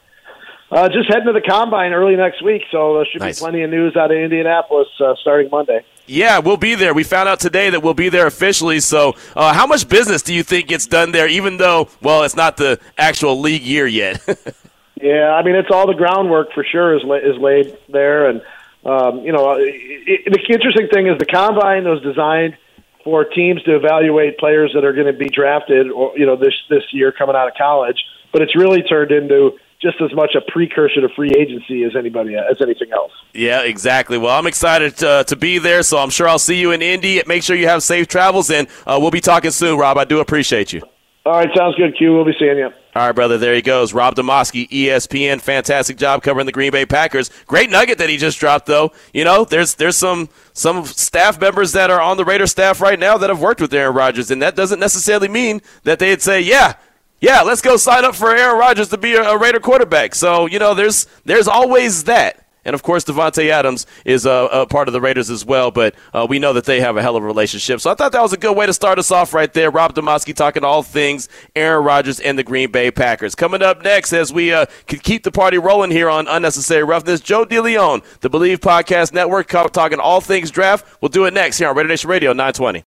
Uh, 0.72 0.88
just 0.88 1.10
heading 1.10 1.26
to 1.26 1.34
the 1.34 1.42
combine 1.42 1.92
early 1.92 2.16
next 2.16 2.42
week, 2.42 2.62
so 2.72 2.96
there 2.96 3.06
should 3.12 3.20
nice. 3.20 3.40
be 3.40 3.44
plenty 3.44 3.62
of 3.64 3.70
news 3.70 3.98
out 3.98 4.10
of 4.10 4.18
Indianapolis 4.18 4.88
uh, 5.02 5.14
starting 5.20 5.50
Monday. 5.52 5.84
Yeah, 6.08 6.40
we'll 6.40 6.58
be 6.58 6.76
there. 6.76 6.94
We 6.94 7.04
found 7.04 7.30
out 7.30 7.40
today 7.40 7.70
that 7.70 7.82
we'll 7.82 7.94
be 7.94 8.10
there 8.10 8.28
officially. 8.28 8.80
So, 8.80 9.16
uh, 9.36 9.54
how 9.54 9.68
much 9.68 9.88
business 9.88 10.22
do 10.22 10.34
you 10.34 10.44
think 10.44 10.68
gets 10.68 10.88
done 10.88 11.12
there, 11.12 11.28
even 11.28 11.58
though, 11.58 11.90
well, 12.02 12.24
it's 12.24 12.36
not 12.36 12.58
the 12.58 12.80
actual 12.98 13.40
league 13.40 13.62
year 13.62 13.88
yet? 13.88 14.22
yeah, 15.02 15.32
I 15.32 15.44
mean, 15.44 15.56
it's 15.56 15.70
all 15.72 15.88
the 15.88 15.94
groundwork 15.94 16.54
for 16.54 16.64
sure 16.64 16.96
is, 16.96 17.04
la- 17.04 17.16
is 17.16 17.38
laid 17.38 17.78
there. 17.88 18.30
And, 18.30 18.42
um, 18.86 19.20
you 19.20 19.32
know, 19.32 19.52
it, 19.54 19.66
it, 19.66 20.34
the 20.34 20.54
interesting 20.54 20.88
thing 20.92 21.08
is 21.08 21.18
the 21.18 21.26
combine 21.26 21.86
was 21.86 22.02
designed 22.02 22.58
for 23.04 23.24
teams 23.26 23.64
to 23.64 23.76
evaluate 23.76 24.38
players 24.38 24.72
that 24.74 24.84
are 24.84 24.94
going 24.94 25.08
to 25.08 25.14
be 25.14 25.30
drafted 25.30 25.90
or, 25.92 26.18
you 26.18 26.26
know, 26.26 26.36
this, 26.36 26.54
this 26.70 26.84
year 26.92 27.12
coming 27.12 27.36
out 27.36 27.48
of 27.48 27.54
college. 27.56 27.98
But 28.32 28.42
it's 28.42 28.56
really 28.56 28.82
turned 28.82 29.12
into 29.12 29.58
just 29.82 30.02
as 30.02 30.14
much 30.14 30.36
a 30.36 30.42
precursor 30.52 31.02
to 31.02 31.10
free 31.16 31.32
agency 31.38 31.84
as 31.84 31.96
anybody 31.96 32.36
as 32.36 32.62
anything 32.62 32.92
else. 32.94 33.12
Yeah, 33.34 33.62
exactly. 33.62 34.18
Well, 34.18 34.38
I'm 34.38 34.48
excited 34.48 34.98
to, 34.98 35.24
to 35.28 35.36
be 35.36 35.58
there, 35.58 35.84
so 35.84 35.98
I'm 35.98 36.10
sure 36.10 36.28
I'll 36.28 36.40
see 36.40 36.60
you 36.60 36.72
in 36.72 36.82
Indy. 36.82 37.22
Make 37.26 37.44
sure 37.44 37.56
you 37.56 37.68
have 37.68 37.84
safe 37.84 38.08
travels, 38.08 38.52
and 38.52 38.68
uh, 38.86 38.98
we'll 39.02 39.12
be 39.12 39.22
talking 39.22 39.52
soon, 39.52 39.78
Rob. 39.80 39.98
I 39.98 40.06
do 40.06 40.20
appreciate 40.20 40.72
you. 40.72 40.82
All 41.24 41.34
right, 41.34 41.50
sounds 41.56 41.76
good, 41.76 41.96
Q. 41.96 42.14
We'll 42.14 42.26
be 42.26 42.34
seeing 42.40 42.58
you. 42.58 42.66
All 42.66 43.06
right, 43.06 43.12
brother. 43.12 43.38
There 43.38 43.54
he 43.54 43.62
goes. 43.62 43.94
Rob 43.94 44.16
Demovsky, 44.16 44.68
ESPN. 44.70 45.40
Fantastic 45.40 45.98
job 45.98 46.24
covering 46.24 46.48
the 46.48 46.52
Green 46.52 46.72
Bay 46.72 46.86
Packers. 46.86 47.30
Great 47.46 47.70
nugget 47.70 48.00
that 48.00 48.10
he 48.10 48.18
just 48.18 48.40
dropped, 48.40 48.66
though. 48.66 48.92
You 49.14 49.24
know, 49.24 49.46
there's 49.46 49.76
there's 49.76 49.96
some 49.96 50.30
some 50.54 50.84
staff 50.86 51.40
members 51.40 51.74
that 51.74 51.92
are 51.92 52.02
on 52.02 52.18
the 52.18 52.26
Raider 52.26 52.48
staff 52.48 52.82
right 52.82 52.98
now 52.98 53.18
that 53.20 53.30
have 53.30 53.40
worked 53.40 53.62
with 53.62 53.74
Aaron 53.74 53.96
Rodgers, 53.96 54.32
and 54.32 54.42
that 54.42 54.56
doesn't 54.56 54.80
necessarily 54.80 55.28
mean 55.28 55.62
that 55.84 56.00
they'd 56.00 56.24
say, 56.24 56.42
"Yeah, 56.42 56.74
yeah, 57.22 57.42
let's 57.42 57.62
go 57.62 57.78
sign 57.78 58.04
up 58.04 58.16
for 58.16 58.36
Aaron 58.36 58.60
Rodgers 58.60 58.90
to 58.90 58.98
be 58.98 59.14
a, 59.14 59.24
a 59.24 59.38
Raider 59.38 59.60
quarterback. 59.60 60.16
So 60.16 60.48
you 60.48 60.60
know, 60.60 60.74
there's 60.74 61.08
there's 61.26 61.48
always 61.48 62.06
that. 62.06 62.42
And 62.64 62.76
of 62.76 62.84
course, 62.84 63.04
Davante 63.04 63.50
Adams 63.50 63.88
is 64.06 64.26
a, 64.26 64.48
a, 64.52 64.66
part 64.68 64.88
of 64.88 64.94
the 64.94 65.02
Raiders 65.02 65.30
as 65.30 65.44
well, 65.44 65.72
but 65.72 65.96
uh, 66.14 66.28
we 66.30 66.38
know 66.38 66.54
that 66.54 66.66
they 66.66 66.80
have 66.80 66.96
a 66.96 67.02
hell 67.02 67.16
of 67.16 67.24
a 67.24 67.26
relationship. 67.26 67.82
So 67.82 67.90
I 67.90 67.96
thought 67.96 68.12
that 68.12 68.22
was 68.22 68.34
a 68.34 68.38
good 68.38 68.56
way 68.56 68.68
to 68.68 68.74
start 68.74 69.00
us 69.00 69.10
off 69.10 69.34
right 69.34 69.52
there. 69.52 69.72
Rob 69.72 69.96
Demovsky 69.96 70.36
talking 70.36 70.64
all 70.64 70.84
things 70.84 71.28
Aaron 71.56 71.84
Rodgers 71.84 72.20
and 72.20 72.38
the 72.38 72.44
Green 72.44 72.72
Bay 72.72 72.92
Packers. 72.92 73.34
Coming 73.34 73.64
up 73.64 73.84
next, 73.84 74.14
as 74.14 74.32
we 74.32 74.54
uh, 74.54 74.68
keep 74.86 75.24
the 75.24 75.32
party 75.32 75.58
rolling 75.58 75.90
here 75.90 76.10
on 76.10 76.28
Unnecessary 76.28 76.84
Roughness, 76.84 77.20
Joe 77.20 77.46
DeLeon, 77.46 78.04
the 78.20 78.30
Believe 78.30 78.60
Podcast 78.60 79.12
Network, 79.12 79.48
talking 79.48 80.00
all 80.00 80.22
things 80.22 80.52
draft. 80.52 80.86
We'll 81.02 81.10
do 81.10 81.26
it 81.26 81.34
next 81.34 81.58
here 81.58 81.68
on 81.68 81.76
Raider 81.76 81.90
Nation 81.90 82.10
Radio 82.10 82.32
920. 82.32 82.84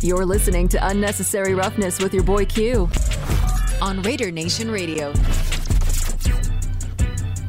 You're 0.00 0.24
listening 0.24 0.68
to 0.68 0.86
Unnecessary 0.86 1.54
Roughness 1.54 1.98
with 2.00 2.14
your 2.14 2.22
boy 2.22 2.44
Q 2.44 2.88
on 3.82 4.00
Raider 4.02 4.30
Nation 4.30 4.70
Radio. 4.70 5.12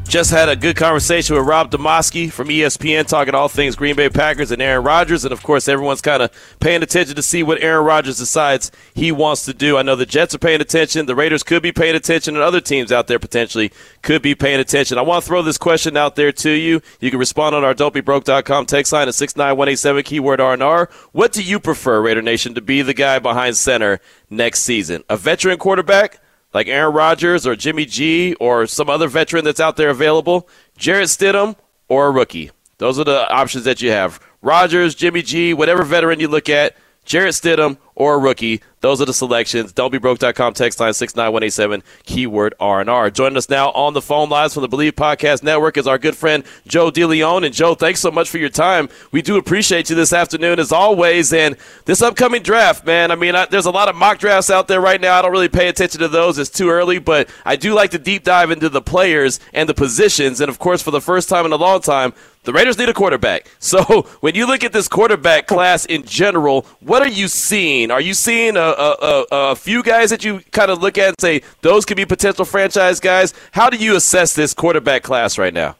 Just 0.09 0.31
had 0.31 0.49
a 0.49 0.55
good 0.55 0.75
conversation 0.75 1.35
with 1.35 1.45
Rob 1.45 1.69
Demovsky 1.69 2.31
from 2.31 2.47
ESPN 2.47 3.07
talking 3.07 3.35
all 3.35 3.47
things 3.47 3.75
Green 3.75 3.95
Bay 3.95 4.09
Packers 4.09 4.49
and 4.49 4.59
Aaron 4.59 4.83
Rodgers. 4.83 5.23
And 5.23 5.31
of 5.31 5.43
course, 5.43 5.67
everyone's 5.67 6.01
kind 6.01 6.23
of 6.23 6.31
paying 6.59 6.81
attention 6.81 7.15
to 7.15 7.21
see 7.21 7.43
what 7.43 7.61
Aaron 7.61 7.85
Rodgers 7.85 8.17
decides 8.17 8.71
he 8.95 9.11
wants 9.11 9.45
to 9.45 9.53
do. 9.53 9.77
I 9.77 9.83
know 9.83 9.95
the 9.95 10.07
Jets 10.07 10.33
are 10.33 10.39
paying 10.39 10.61
attention. 10.61 11.05
The 11.05 11.13
Raiders 11.13 11.43
could 11.43 11.61
be 11.61 11.71
paying 11.71 11.93
attention, 11.93 12.33
and 12.35 12.43
other 12.43 12.59
teams 12.59 12.91
out 12.91 13.05
there 13.05 13.19
potentially 13.19 13.71
could 14.01 14.23
be 14.23 14.33
paying 14.33 14.59
attention. 14.59 14.97
I 14.97 15.03
want 15.03 15.23
to 15.23 15.27
throw 15.27 15.43
this 15.43 15.59
question 15.59 15.95
out 15.95 16.15
there 16.15 16.31
to 16.31 16.49
you. 16.49 16.81
You 16.99 17.11
can 17.11 17.19
respond 17.19 17.53
on 17.53 17.63
our 17.63 17.75
don'tbebroke.com 17.75 18.65
text 18.65 18.91
line 18.91 19.07
at 19.07 19.13
69187 19.13 20.01
keyword 20.05 20.41
R&R. 20.41 20.89
What 21.11 21.33
do 21.33 21.43
you 21.43 21.59
prefer, 21.59 22.01
Raider 22.01 22.23
Nation, 22.23 22.55
to 22.55 22.61
be 22.61 22.81
the 22.81 22.95
guy 22.95 23.19
behind 23.19 23.57
center 23.57 23.99
next 24.27 24.61
season? 24.61 25.03
A 25.07 25.17
veteran 25.17 25.59
quarterback? 25.59 26.19
Like 26.53 26.67
Aaron 26.67 26.93
Rodgers 26.93 27.45
or 27.45 27.55
Jimmy 27.55 27.85
G 27.85 28.33
or 28.35 28.67
some 28.67 28.89
other 28.89 29.07
veteran 29.07 29.45
that's 29.45 29.59
out 29.59 29.77
there 29.77 29.89
available, 29.89 30.47
Jarrett 30.77 31.09
Stidham 31.09 31.55
or 31.87 32.07
a 32.07 32.11
rookie. 32.11 32.51
Those 32.77 32.97
are 32.99 33.03
the 33.03 33.29
options 33.31 33.65
that 33.65 33.81
you 33.81 33.91
have. 33.91 34.19
Rodgers, 34.41 34.95
Jimmy 34.95 35.21
G, 35.21 35.53
whatever 35.53 35.83
veteran 35.83 36.19
you 36.19 36.27
look 36.27 36.49
at, 36.49 36.75
Jarrett 37.05 37.35
Stidham 37.35 37.77
or 37.99 38.15
a 38.15 38.17
rookie. 38.17 38.61
Those 38.81 39.01
are 39.01 39.05
the 39.05 39.13
selections. 39.13 39.73
Don'tBeBroke.com 39.73 40.53
text 40.53 40.79
line 40.79 40.93
69187, 40.93 41.83
keyword 42.03 42.53
R&R. 42.61 43.11
Joining 43.11 43.37
us 43.37 43.49
now 43.49 43.71
on 43.71 43.93
the 43.93 44.01
phone 44.01 44.29
lines 44.29 44.53
from 44.53 44.61
the 44.61 44.69
Believe 44.69 44.95
Podcast 44.95 45.43
Network 45.43 45.75
is 45.75 45.85
our 45.85 45.97
good 45.97 46.15
friend 46.15 46.45
Joe 46.65 46.89
DeLeon. 46.89 47.45
And 47.45 47.53
Joe, 47.53 47.75
thanks 47.75 47.99
so 47.99 48.09
much 48.09 48.29
for 48.29 48.37
your 48.37 48.49
time. 48.49 48.87
We 49.11 49.21
do 49.21 49.35
appreciate 49.35 49.89
you 49.89 49.97
this 49.97 50.13
afternoon 50.13 50.59
as 50.59 50.71
always. 50.71 51.33
And 51.33 51.57
this 51.83 52.01
upcoming 52.01 52.41
draft, 52.41 52.85
man, 52.85 53.11
I 53.11 53.15
mean, 53.15 53.35
I, 53.35 53.45
there's 53.47 53.65
a 53.65 53.71
lot 53.71 53.89
of 53.89 53.97
mock 53.97 54.17
drafts 54.17 54.49
out 54.49 54.69
there 54.69 54.79
right 54.79 54.99
now. 54.99 55.19
I 55.19 55.21
don't 55.21 55.33
really 55.33 55.49
pay 55.49 55.67
attention 55.67 55.99
to 55.99 56.07
those. 56.07 56.39
It's 56.39 56.49
too 56.49 56.69
early, 56.69 56.99
but 56.99 57.29
I 57.43 57.57
do 57.57 57.73
like 57.73 57.91
to 57.91 57.99
deep 57.99 58.23
dive 58.23 58.49
into 58.49 58.69
the 58.69 58.81
players 58.81 59.41
and 59.53 59.67
the 59.67 59.73
positions. 59.73 60.39
And 60.39 60.49
of 60.49 60.57
course, 60.57 60.81
for 60.81 60.91
the 60.91 61.01
first 61.01 61.27
time 61.27 61.45
in 61.45 61.51
a 61.51 61.57
long 61.57 61.81
time, 61.81 62.13
the 62.43 62.53
Raiders 62.53 62.77
need 62.77 62.89
a 62.89 62.93
quarterback. 62.93 63.47
So 63.69 63.83
when 64.21 64.33
you 64.33 64.47
look 64.47 64.63
at 64.63 64.73
this 64.73 64.87
quarterback 64.87 65.45
class 65.45 65.85
in 65.85 66.03
general, 66.03 66.65
what 66.79 67.03
are 67.03 67.07
you 67.09 67.27
seeing? 67.27 67.88
Are 67.91 68.01
you 68.01 68.13
seeing 68.13 68.55
a, 68.55 68.59
a, 68.59 68.95
a, 69.01 69.25
a 69.31 69.55
few 69.55 69.83
guys 69.83 70.09
that 70.09 70.23
you 70.23 70.41
kind 70.51 70.71
of 70.71 70.81
look 70.81 70.97
at 70.97 71.09
and 71.09 71.15
say 71.19 71.41
those 71.61 71.85
could 71.85 71.97
be 71.97 72.05
potential 72.05 72.45
franchise 72.45 72.99
guys? 72.99 73.33
How 73.51 73.69
do 73.69 73.77
you 73.77 73.95
assess 73.95 74.33
this 74.33 74.53
quarterback 74.53 75.03
class 75.03 75.37
right 75.37 75.53
now? 75.53 75.75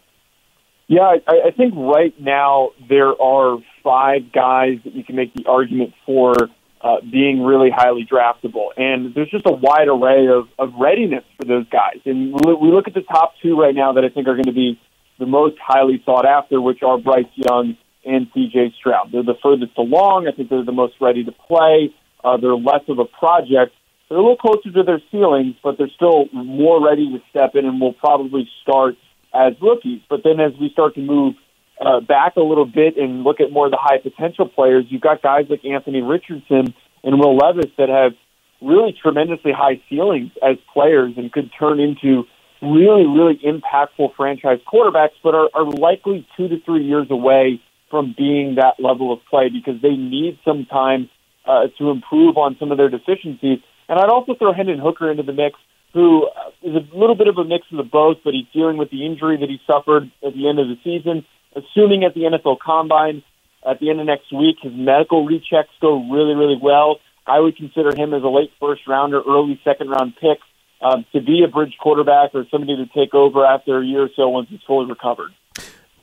Yeah, 0.88 1.18
I, 1.28 1.48
I 1.48 1.52
think 1.52 1.74
right 1.76 2.20
now 2.20 2.72
there 2.90 3.20
are 3.22 3.60
five 3.84 4.32
guys 4.32 4.80
that 4.84 4.96
you 4.96 5.04
can 5.04 5.16
make 5.16 5.34
the 5.36 5.46
argument 5.46 5.94
for 6.06 6.34
uh, 6.82 6.98
being 7.12 7.44
really 7.44 7.70
highly 7.70 8.08
draftable. 8.12 8.70
And 8.76 9.14
there's 9.14 9.30
just 9.30 9.46
a 9.46 9.52
wide 9.52 9.88
array 9.88 10.28
of, 10.28 10.48
of 10.58 10.74
readiness 10.80 11.24
for 11.38 11.46
those 11.46 11.68
guys. 11.70 11.98
And 12.06 12.34
we 12.34 12.72
look 12.72 12.88
at 12.88 12.94
the 12.94 13.02
top 13.02 13.34
two 13.42 13.60
right 13.60 13.76
now 13.76 13.94
that 13.94 14.04
I 14.04 14.10
think 14.10 14.28
are 14.28 14.34
going 14.34 14.46
to 14.46 14.54
be 14.54 14.80
the 15.20 15.26
most 15.26 15.58
highly 15.62 16.02
sought 16.06 16.26
after, 16.26 16.60
which 16.62 16.82
are 16.82 16.98
Bryce 16.98 17.26
Young 17.36 17.78
and 18.06 18.28
C.J. 18.34 18.74
Stroud. 18.80 19.12
They're 19.12 19.24
the 19.24 19.38
furthest 19.42 19.78
along. 19.78 20.28
I 20.28 20.36
think 20.36 20.50
they're 20.50 20.64
the 20.64 20.72
most 20.72 20.96
ready 21.02 21.24
to 21.24 21.32
play. 21.32 21.94
Uh, 22.24 22.38
they're 22.38 22.56
less 22.56 22.84
of 22.88 23.00
a 23.00 23.06
project. 23.06 23.74
They're 24.08 24.18
a 24.18 24.22
little 24.22 24.38
closer 24.38 24.72
to 24.72 24.84
their 24.84 25.02
ceilings, 25.12 25.56
but 25.64 25.78
they're 25.78 25.92
still 25.96 26.26
more 26.34 26.84
ready 26.84 27.12
to 27.12 27.20
step 27.30 27.56
in 27.56 27.66
and 27.66 27.80
will 27.80 27.94
probably 27.94 28.50
start 28.64 28.96
as 29.34 29.54
rookies. 29.62 30.02
But 30.10 30.22
then 30.24 30.40
as 30.40 30.54
we 30.60 30.70
start 30.72 30.96
to 30.96 31.02
move 31.02 31.36
uh, 31.80 32.02
back 32.02 32.36
a 32.36 32.42
little 32.42 32.66
bit 32.66 32.98
and 32.98 33.24
look 33.24 33.40
at 33.40 33.52
more 33.52 33.66
of 33.66 33.72
the 33.72 33.80
high 33.80 34.00
potential 34.00 34.48
players, 34.48 34.86
you've 34.90 35.02
got 35.02 35.22
guys 35.22 35.46
like 35.50 35.64
Anthony 35.64 36.02
Richardson 36.02 36.74
and 37.04 37.20
Will 37.20 37.38
Levis 37.38 37.72
that 37.78 37.90
have 37.90 38.14
really 38.62 38.94
tremendously 39.00 39.52
high 39.52 39.82
ceilings 39.90 40.32
as 40.44 40.58
players 40.74 41.14
and 41.16 41.32
could 41.32 41.50
turn 41.58 41.80
into 41.80 42.24
really, 42.62 43.06
really 43.06 43.40
impactful 43.46 44.16
franchise 44.16 44.60
quarterbacks, 44.72 45.16
but 45.24 45.34
are, 45.34 45.50
are 45.54 45.66
likely 45.66 46.28
two 46.36 46.48
to 46.50 46.60
three 46.66 46.84
years 46.84 47.08
away 47.10 47.62
from 47.90 48.14
being 48.18 48.56
that 48.56 48.80
level 48.80 49.12
of 49.12 49.20
play 49.30 49.50
because 49.50 49.82
they 49.82 49.96
need 49.96 50.40
some 50.46 50.66
time 50.66 51.10
uh, 51.46 51.68
to 51.78 51.90
improve 51.90 52.38
on 52.38 52.56
some 52.60 52.72
of 52.72 52.78
their 52.78 52.90
deficiencies. 52.90 53.60
And 53.88 54.00
I'd 54.00 54.10
also 54.10 54.36
throw 54.36 54.54
Hendon 54.54 54.80
Hooker 54.80 55.10
into 55.10 55.24
the 55.24 55.34
mix, 55.34 55.58
who 55.94 56.28
uh, 56.28 56.52
a 56.68 56.98
little 56.98 57.16
bit 57.16 57.28
of 57.28 57.38
a 57.38 57.44
mix 57.44 57.66
of 57.72 57.78
the 57.78 57.84
both, 57.84 58.18
but 58.24 58.34
he's 58.34 58.46
dealing 58.54 58.78
with 58.78 58.92
the 58.92 59.06
injury 59.06 59.38
that 59.38 59.50
he 59.50 59.60
suffered 59.66 60.12
at 60.26 60.34
the 60.34 60.48
end 60.48 60.60
of 60.60 60.68
the 60.68 60.78
season. 60.84 61.26
Assuming 61.56 62.04
at 62.04 62.14
the 62.14 62.22
NFL 62.22 62.60
Combine 62.60 63.24
at 63.68 63.80
the 63.80 63.90
end 63.90 64.00
of 64.00 64.06
next 64.06 64.32
week, 64.32 64.58
his 64.62 64.72
medical 64.74 65.28
rechecks 65.28 65.74
go 65.82 66.08
really, 66.12 66.36
really 66.36 66.60
well. 66.62 67.00
I 67.26 67.40
would 67.40 67.58
consider 67.58 67.96
him 67.96 68.14
as 68.14 68.24
a 68.24 68.30
late 68.30 68.52
first 68.60 68.88
rounder, 68.88 69.22
early 69.28 69.60
second 69.64 69.90
round 69.90 70.14
pick 70.22 70.40
um, 70.82 71.06
to 71.14 71.22
be 71.22 71.44
a 71.44 71.48
bridge 71.48 71.76
quarterback 71.80 72.34
or 72.34 72.46
somebody 72.50 72.78
to 72.78 72.86
take 72.94 73.14
over 73.14 73.46
after 73.46 73.80
a 73.80 73.86
year 73.86 74.04
or 74.04 74.10
so 74.16 74.30
once 74.30 74.48
he's 74.50 74.62
fully 74.66 74.88
recovered. 74.88 75.32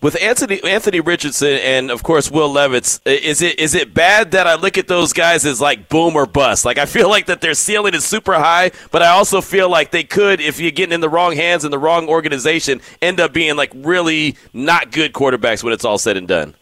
With 0.03 0.21
Anthony 0.23 0.63
Anthony 0.63 1.01
Richardson 1.01 1.55
and 1.55 1.91
of 1.91 2.03
course 2.03 2.31
Will 2.31 2.51
Levis, 2.53 3.01
is 3.07 3.41
it 3.41 3.59
is 3.59 3.75
it 3.75 3.95
bad 3.95 4.33
that 4.33 4.47
I 4.47 4.55
look 4.55 4.77
at 4.77 4.89
those 4.89 5.13
guys 5.13 5.47
as 5.47 5.61
like 5.61 5.89
boom 5.89 6.17
or 6.17 6.27
bust? 6.27 6.65
Like 6.65 6.77
I 6.79 6.85
feel 6.85 7.09
like 7.09 7.27
that 7.27 7.41
their 7.41 7.55
ceiling 7.55 7.95
is 7.95 8.05
super 8.05 8.35
high, 8.35 8.73
but 8.91 9.03
I 9.03 9.09
also 9.09 9.41
feel 9.41 9.71
like 9.71 9.91
they 9.93 10.05
could, 10.05 10.41
if 10.41 10.61
you're 10.61 10.71
getting 10.71 10.93
in 10.93 11.01
the 11.01 11.09
wrong 11.09 11.35
hands 11.35 11.65
in 11.65 11.71
the 11.71 11.79
wrong 11.79 12.09
organization, 12.09 12.83
end 13.01 13.21
up 13.21 13.33
being 13.33 13.57
like 13.57 13.73
really 13.75 14.37
not 14.53 14.93
good 14.93 15.13
quarterbacks 15.13 15.65
when 15.65 15.73
it's 15.73 15.85
all 15.85 15.99
said 15.99 16.17
and 16.17 16.29
done. 16.29 16.55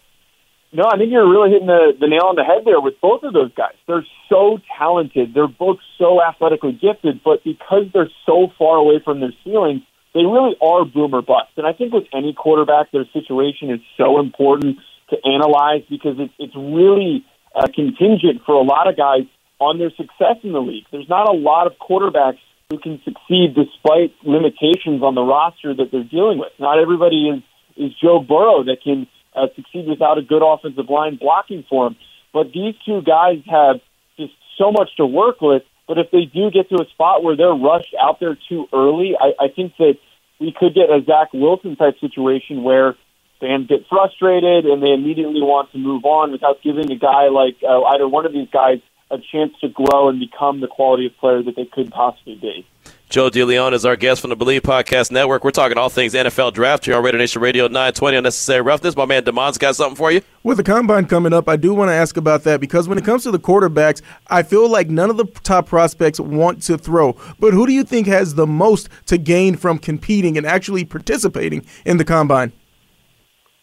No, 0.73 0.85
I 0.91 0.97
think 0.97 1.13
you're 1.13 1.29
really 1.29 1.51
hitting 1.51 1.69
the, 1.69 1.93
the 2.01 2.09
nail 2.09 2.25
on 2.27 2.35
the 2.35 2.43
head 2.43 2.65
there 2.65 2.81
with 2.81 3.01
both 3.01 3.23
of 3.23 3.33
those 3.33 3.53
guys. 3.55 3.75
They're 3.87 4.07
so 4.29 4.59
talented. 4.77 5.33
They're 5.33 5.47
both 5.47 5.79
so 5.99 6.21
athletically 6.21 6.73
gifted, 6.73 7.23
but 7.23 7.45
because 7.45 7.85
they're 7.93 8.11
so 8.27 8.49
far 8.59 8.77
away 8.77 8.99
from 9.05 9.21
their 9.21 9.33
ceilings, 9.45 9.83
they 10.15 10.25
really 10.25 10.57
are 10.63 10.85
boomer 10.85 11.23
bust. 11.23 11.51
And 11.57 11.67
I 11.67 11.73
think 11.73 11.93
with 11.93 12.05
any 12.15 12.33
quarterback, 12.33 12.93
their 12.93 13.05
situation 13.13 13.71
is 13.71 13.81
so 13.97 14.21
important 14.21 14.79
to 15.11 15.17
analyze 15.25 15.83
because 15.91 16.19
it, 16.19 16.31
it's 16.39 16.55
really 16.57 17.25
uh, 17.55 17.67
contingent 17.75 18.43
for 18.47 18.55
a 18.55 18.63
lot 18.63 18.89
of 18.89 18.97
guys 18.97 19.27
on 19.61 19.79
their 19.79 19.91
success 19.91 20.37
in 20.43 20.53
the 20.53 20.61
league. 20.61 20.85
There's 20.91 21.09
not 21.09 21.29
a 21.29 21.37
lot 21.37 21.67
of 21.67 21.75
quarterbacks 21.79 22.39
who 22.71 22.79
can 22.79 23.01
succeed 23.05 23.55
despite 23.55 24.15
limitations 24.25 25.03
on 25.03 25.15
the 25.15 25.23
roster 25.23 25.75
that 25.75 25.91
they're 25.93 26.05
dealing 26.05 26.39
with. 26.39 26.53
Not 26.59 26.79
everybody 26.79 27.29
is 27.29 27.43
is 27.77 27.91
Joe 28.01 28.21
Burrow 28.21 28.63
that 28.65 28.79
can 28.85 29.09
uh, 29.35 29.49
succeed 29.57 29.89
without 29.89 30.17
a 30.17 30.23
good 30.23 30.43
offensive 30.43 30.89
line 30.89 31.17
blocking 31.17 31.65
for 31.69 31.89
him. 31.89 31.97
But 32.33 32.53
these 32.53 32.75
two 32.87 33.03
guys 33.03 33.39
have 33.51 33.81
just 34.17 34.33
so 34.59 34.71
much 34.71 34.91
to 34.97 35.07
work 35.07 35.41
with. 35.41 35.63
But 35.87 35.99
if 35.99 36.11
they 36.11 36.25
do 36.25 36.51
get 36.51 36.69
to 36.71 36.83
a 36.83 36.89
spot 36.91 37.23
where 37.23 37.37
they're 37.37 37.53
rushed 37.53 37.95
out 38.01 38.21
there 38.21 38.37
too 38.49 38.67
early, 38.73 39.15
I, 39.21 39.45
I 39.45 39.49
think 39.49 39.77
that 39.79 39.95
we 40.41 40.55
could 40.59 40.75
get 40.75 40.91
a 40.91 41.03
Zach 41.05 41.33
Wilson 41.33 41.77
type 41.77 41.99
situation 42.01 42.63
where 42.63 42.97
fans 43.41 43.67
get 43.69 43.87
frustrated 43.89 44.65
and 44.65 44.83
they 44.83 44.93
immediately 44.93 45.43
want 45.43 45.71
to 45.73 45.79
move 45.79 46.05
on 46.05 46.33
without 46.33 46.63
giving 46.63 46.91
a 46.91 46.97
guy 46.97 47.29
like 47.29 47.57
uh, 47.63 47.83
either 47.95 48.09
one 48.09 48.25
of 48.25 48.33
these 48.33 48.49
guys 48.51 48.81
a 49.11 49.19
chance 49.33 49.53
to 49.61 49.69
grow 49.69 50.09
and 50.09 50.19
become 50.19 50.61
the 50.61 50.67
quality 50.67 51.07
of 51.07 51.17
player 51.19 51.43
that 51.43 51.55
they 51.57 51.67
could 51.67 51.91
possibly 51.91 52.37
be. 52.37 52.67
Joe 53.11 53.31
DeLeon 53.31 53.75
is 53.75 53.85
our 53.85 53.97
guest 53.97 54.23
from 54.23 54.31
the 54.31 54.37
Believe 54.37 54.63
Podcast 54.63 55.13
Network. 55.13 55.45
We're 55.45 55.51
talking 55.51 55.77
all 55.79 55.91
things 55.91 56.15
NFL 56.15 56.55
draft 56.55 56.87
here 56.87 56.97
on 56.97 57.05
Raider 57.05 57.19
Nation 57.19 57.43
Radio 57.43 57.67
920 57.67 58.17
Unnecessary 58.17 58.63
Roughness. 58.63 58.97
My 58.97 59.05
man 59.05 59.23
Damon's 59.23 59.59
got 59.59 59.77
something 59.77 59.95
for 59.95 60.11
you. 60.11 60.23
With 60.43 60.57
the 60.57 60.65
combine 60.65 61.07
coming 61.07 61.33
up, 61.33 61.49
I 61.49 61.57
do 61.57 61.75
want 61.75 61.91
to 61.91 61.93
ask 61.93 62.17
about 62.17 62.43
that 62.45 62.61
because 62.61 62.89
when 62.89 62.99
it 62.99 63.05
comes 63.05 63.23
to 63.25 63.31
the 63.31 63.39
quarterbacks, 63.39 64.01
I 64.29 64.43
feel 64.43 64.69
like 64.69 64.89
none 64.89 65.11
of 65.11 65.17
the 65.17 65.27
top 65.27 65.67
prospects 65.67 66.19
want 66.19 66.63
to 66.63 66.77
throw. 66.77 67.15
But 67.39 67.53
who 67.53 67.67
do 67.67 67.73
you 67.73 67.85
think 67.85 68.07
has 68.09 68.35
the 68.35 68.47
most 68.47 68.89
to 69.07 69.19
gain 69.19 69.57
from 69.57 69.79
competing 69.79 70.37
and 70.37 70.47
actually 70.47 70.85
participating 70.85 71.65
in 71.85 71.99
the 71.99 72.05
combine? 72.05 72.53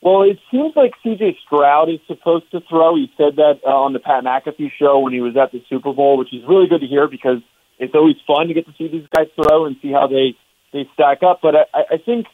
Well, 0.01 0.21
it 0.21 0.39
seems 0.49 0.73
like 0.75 0.93
C.J. 1.03 1.39
Stroud 1.45 1.89
is 1.89 1.99
supposed 2.07 2.49
to 2.51 2.61
throw. 2.69 2.95
He 2.95 3.11
said 3.17 3.35
that 3.35 3.59
uh, 3.65 3.69
on 3.69 3.93
the 3.93 3.99
Pat 3.99 4.23
McAfee 4.23 4.71
show 4.79 4.99
when 4.99 5.13
he 5.13 5.19
was 5.19 5.35
at 5.35 5.51
the 5.51 5.61
Super 5.67 5.93
Bowl, 5.93 6.17
which 6.17 6.33
is 6.33 6.41
really 6.47 6.67
good 6.67 6.81
to 6.81 6.87
hear 6.87 7.07
because– 7.07 7.39
it's 7.81 7.95
always 7.95 8.15
fun 8.27 8.47
to 8.47 8.53
get 8.53 8.67
to 8.67 8.73
see 8.77 8.87
these 8.87 9.07
guys 9.13 9.27
throw 9.35 9.65
and 9.65 9.75
see 9.81 9.91
how 9.91 10.07
they 10.07 10.37
they 10.71 10.87
stack 10.93 11.23
up. 11.23 11.39
But 11.41 11.55
I, 11.55 11.95
I 11.95 11.97
think 11.97 12.27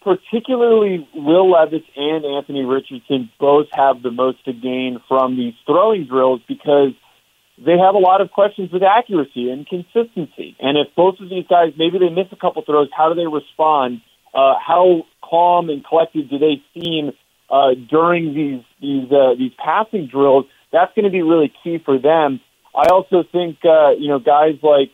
particularly 0.00 1.06
Will 1.14 1.50
Levis 1.50 1.82
and 1.96 2.24
Anthony 2.24 2.64
Richardson 2.64 3.30
both 3.38 3.66
have 3.72 4.02
the 4.02 4.10
most 4.10 4.44
to 4.44 4.52
gain 4.52 5.00
from 5.08 5.36
these 5.36 5.54
throwing 5.66 6.06
drills 6.06 6.40
because 6.46 6.92
they 7.58 7.76
have 7.78 7.94
a 7.94 7.98
lot 7.98 8.20
of 8.20 8.30
questions 8.30 8.70
with 8.72 8.82
accuracy 8.82 9.50
and 9.50 9.66
consistency. 9.66 10.56
And 10.60 10.78
if 10.78 10.94
both 10.96 11.16
of 11.20 11.28
these 11.28 11.46
guys 11.50 11.74
maybe 11.76 11.98
they 11.98 12.08
miss 12.08 12.30
a 12.32 12.36
couple 12.36 12.62
throws, 12.62 12.88
how 12.96 13.12
do 13.12 13.14
they 13.14 13.26
respond? 13.26 14.00
Uh, 14.32 14.54
how 14.64 15.02
calm 15.22 15.68
and 15.68 15.84
collected 15.84 16.30
do 16.30 16.38
they 16.38 16.62
seem 16.72 17.10
uh, 17.50 17.74
during 17.90 18.34
these 18.34 18.64
these 18.80 19.10
uh, 19.12 19.34
these 19.36 19.52
passing 19.58 20.06
drills? 20.06 20.46
That's 20.72 20.94
going 20.94 21.04
to 21.04 21.10
be 21.10 21.22
really 21.22 21.52
key 21.62 21.78
for 21.84 21.98
them. 21.98 22.40
I 22.74 22.86
also 22.88 23.22
think 23.30 23.58
uh, 23.64 23.90
you 23.90 24.08
know 24.08 24.18
guys 24.18 24.56
like 24.62 24.90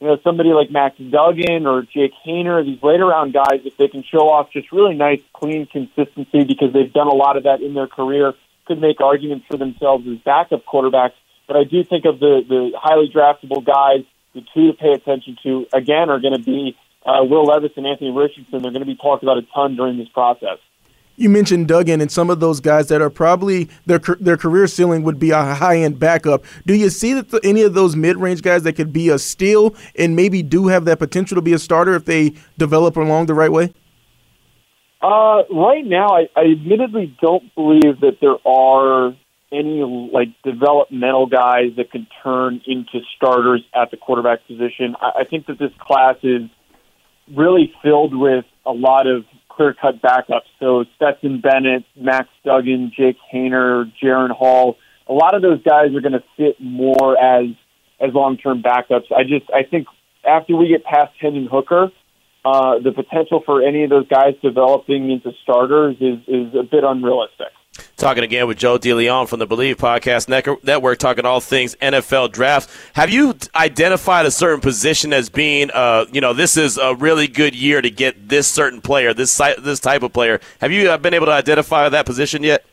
you 0.00 0.06
know 0.06 0.18
somebody 0.22 0.50
like 0.50 0.70
Max 0.70 0.96
Duggan 0.98 1.66
or 1.66 1.82
Jake 1.82 2.12
Haener, 2.26 2.64
these 2.64 2.82
later 2.82 3.06
round 3.06 3.32
guys, 3.32 3.60
if 3.64 3.76
they 3.76 3.88
can 3.88 4.04
show 4.04 4.28
off 4.28 4.52
just 4.52 4.70
really 4.72 4.94
nice, 4.94 5.20
clean 5.32 5.66
consistency 5.66 6.44
because 6.44 6.72
they've 6.72 6.92
done 6.92 7.08
a 7.08 7.14
lot 7.14 7.36
of 7.36 7.44
that 7.44 7.60
in 7.60 7.74
their 7.74 7.88
career, 7.88 8.34
could 8.66 8.80
make 8.80 9.00
arguments 9.00 9.46
for 9.50 9.56
themselves 9.56 10.06
as 10.06 10.18
backup 10.18 10.64
quarterbacks. 10.64 11.14
But 11.46 11.56
I 11.56 11.64
do 11.64 11.82
think 11.84 12.04
of 12.04 12.20
the 12.20 12.42
the 12.46 12.72
highly 12.78 13.10
draftable 13.14 13.64
guys, 13.64 14.04
the 14.34 14.42
two 14.54 14.68
to 14.68 14.72
pay 14.74 14.92
attention 14.92 15.36
to 15.42 15.66
again 15.72 16.10
are 16.10 16.20
going 16.20 16.36
to 16.36 16.44
be 16.44 16.76
uh, 17.04 17.24
Will 17.24 17.44
Levis 17.44 17.72
and 17.76 17.86
Anthony 17.86 18.10
Richardson. 18.10 18.62
They're 18.62 18.72
going 18.72 18.80
to 18.80 18.86
be 18.86 18.96
talked 18.96 19.22
about 19.22 19.38
a 19.38 19.42
ton 19.54 19.76
during 19.76 19.98
this 19.98 20.08
process 20.08 20.58
you 21.16 21.28
mentioned 21.28 21.68
Duggan 21.68 22.00
and 22.00 22.10
some 22.10 22.30
of 22.30 22.40
those 22.40 22.60
guys 22.60 22.88
that 22.88 23.00
are 23.00 23.10
probably 23.10 23.68
their 23.86 23.98
their 24.20 24.36
career 24.36 24.66
ceiling 24.66 25.02
would 25.02 25.18
be 25.18 25.30
a 25.30 25.54
high 25.54 25.78
end 25.78 25.98
backup. 25.98 26.44
Do 26.66 26.74
you 26.74 26.90
see 26.90 27.14
that 27.14 27.30
the, 27.30 27.40
any 27.42 27.62
of 27.62 27.74
those 27.74 27.96
mid 27.96 28.16
range 28.18 28.42
guys 28.42 28.62
that 28.64 28.74
could 28.74 28.92
be 28.92 29.08
a 29.08 29.18
steal 29.18 29.74
and 29.98 30.14
maybe 30.14 30.42
do 30.42 30.68
have 30.68 30.84
that 30.84 30.98
potential 30.98 31.34
to 31.34 31.42
be 31.42 31.52
a 31.52 31.58
starter 31.58 31.94
if 31.94 32.04
they 32.04 32.34
develop 32.58 32.96
along 32.96 33.26
the 33.26 33.34
right 33.34 33.52
way? 33.52 33.72
Uh, 35.02 35.42
right 35.52 35.84
now, 35.84 36.08
I, 36.08 36.28
I 36.34 36.44
admittedly 36.52 37.16
don't 37.20 37.54
believe 37.54 38.00
that 38.00 38.18
there 38.20 38.36
are 38.46 39.14
any 39.52 39.82
like 40.12 40.28
developmental 40.42 41.26
guys 41.26 41.72
that 41.76 41.90
can 41.90 42.06
turn 42.22 42.60
into 42.66 43.00
starters 43.16 43.62
at 43.74 43.90
the 43.90 43.96
quarterback 43.96 44.46
position. 44.46 44.96
I, 45.00 45.20
I 45.20 45.24
think 45.24 45.46
that 45.46 45.58
this 45.58 45.72
class 45.78 46.16
is 46.22 46.42
really 47.34 47.72
filled 47.82 48.14
with 48.16 48.44
a 48.64 48.72
lot 48.72 49.06
of 49.06 49.24
clear 49.56 49.74
cut 49.74 50.00
backups. 50.02 50.48
So 50.60 50.84
Stetson 50.96 51.40
Bennett, 51.40 51.84
Max 51.96 52.28
Duggan, 52.44 52.92
Jake 52.96 53.16
Haener, 53.32 53.90
Jaren 54.02 54.30
Hall, 54.30 54.76
a 55.08 55.12
lot 55.12 55.34
of 55.34 55.42
those 55.42 55.62
guys 55.62 55.94
are 55.94 56.00
going 56.00 56.12
to 56.12 56.24
fit 56.36 56.56
more 56.60 57.16
as 57.18 57.46
as 58.00 58.12
long 58.12 58.36
term 58.36 58.62
backups. 58.62 59.10
I 59.14 59.22
just 59.22 59.50
I 59.52 59.62
think 59.62 59.86
after 60.24 60.56
we 60.56 60.68
get 60.68 60.84
past 60.84 61.12
Hendon 61.20 61.48
Hooker, 61.50 61.90
uh, 62.44 62.78
the 62.78 62.92
potential 62.92 63.42
for 63.44 63.62
any 63.62 63.84
of 63.84 63.90
those 63.90 64.08
guys 64.08 64.34
developing 64.42 65.10
into 65.10 65.32
starters 65.42 65.96
is 66.00 66.18
is 66.26 66.54
a 66.54 66.62
bit 66.62 66.84
unrealistic. 66.84 67.55
Talking 67.96 68.24
again 68.24 68.46
with 68.46 68.58
Joe 68.58 68.78
DeLeon 68.78 69.26
from 69.26 69.38
the 69.38 69.46
Believe 69.46 69.78
Podcast 69.78 70.28
Network, 70.62 70.98
talking 70.98 71.24
all 71.24 71.40
things 71.40 71.74
NFL 71.76 72.30
draft. 72.30 72.68
Have 72.92 73.08
you 73.08 73.34
identified 73.54 74.26
a 74.26 74.30
certain 74.30 74.60
position 74.60 75.14
as 75.14 75.30
being, 75.30 75.70
uh, 75.70 76.04
you 76.12 76.20
know, 76.20 76.34
this 76.34 76.58
is 76.58 76.76
a 76.76 76.94
really 76.94 77.26
good 77.26 77.54
year 77.54 77.80
to 77.80 77.88
get 77.88 78.28
this 78.28 78.48
certain 78.48 78.82
player, 78.82 79.14
this 79.14 79.40
this 79.60 79.80
type 79.80 80.02
of 80.02 80.12
player? 80.12 80.40
Have 80.60 80.72
you 80.72 80.90
uh, 80.90 80.98
been 80.98 81.14
able 81.14 81.24
to 81.24 81.32
identify 81.32 81.88
that 81.88 82.04
position 82.04 82.42
yet? 82.42 82.66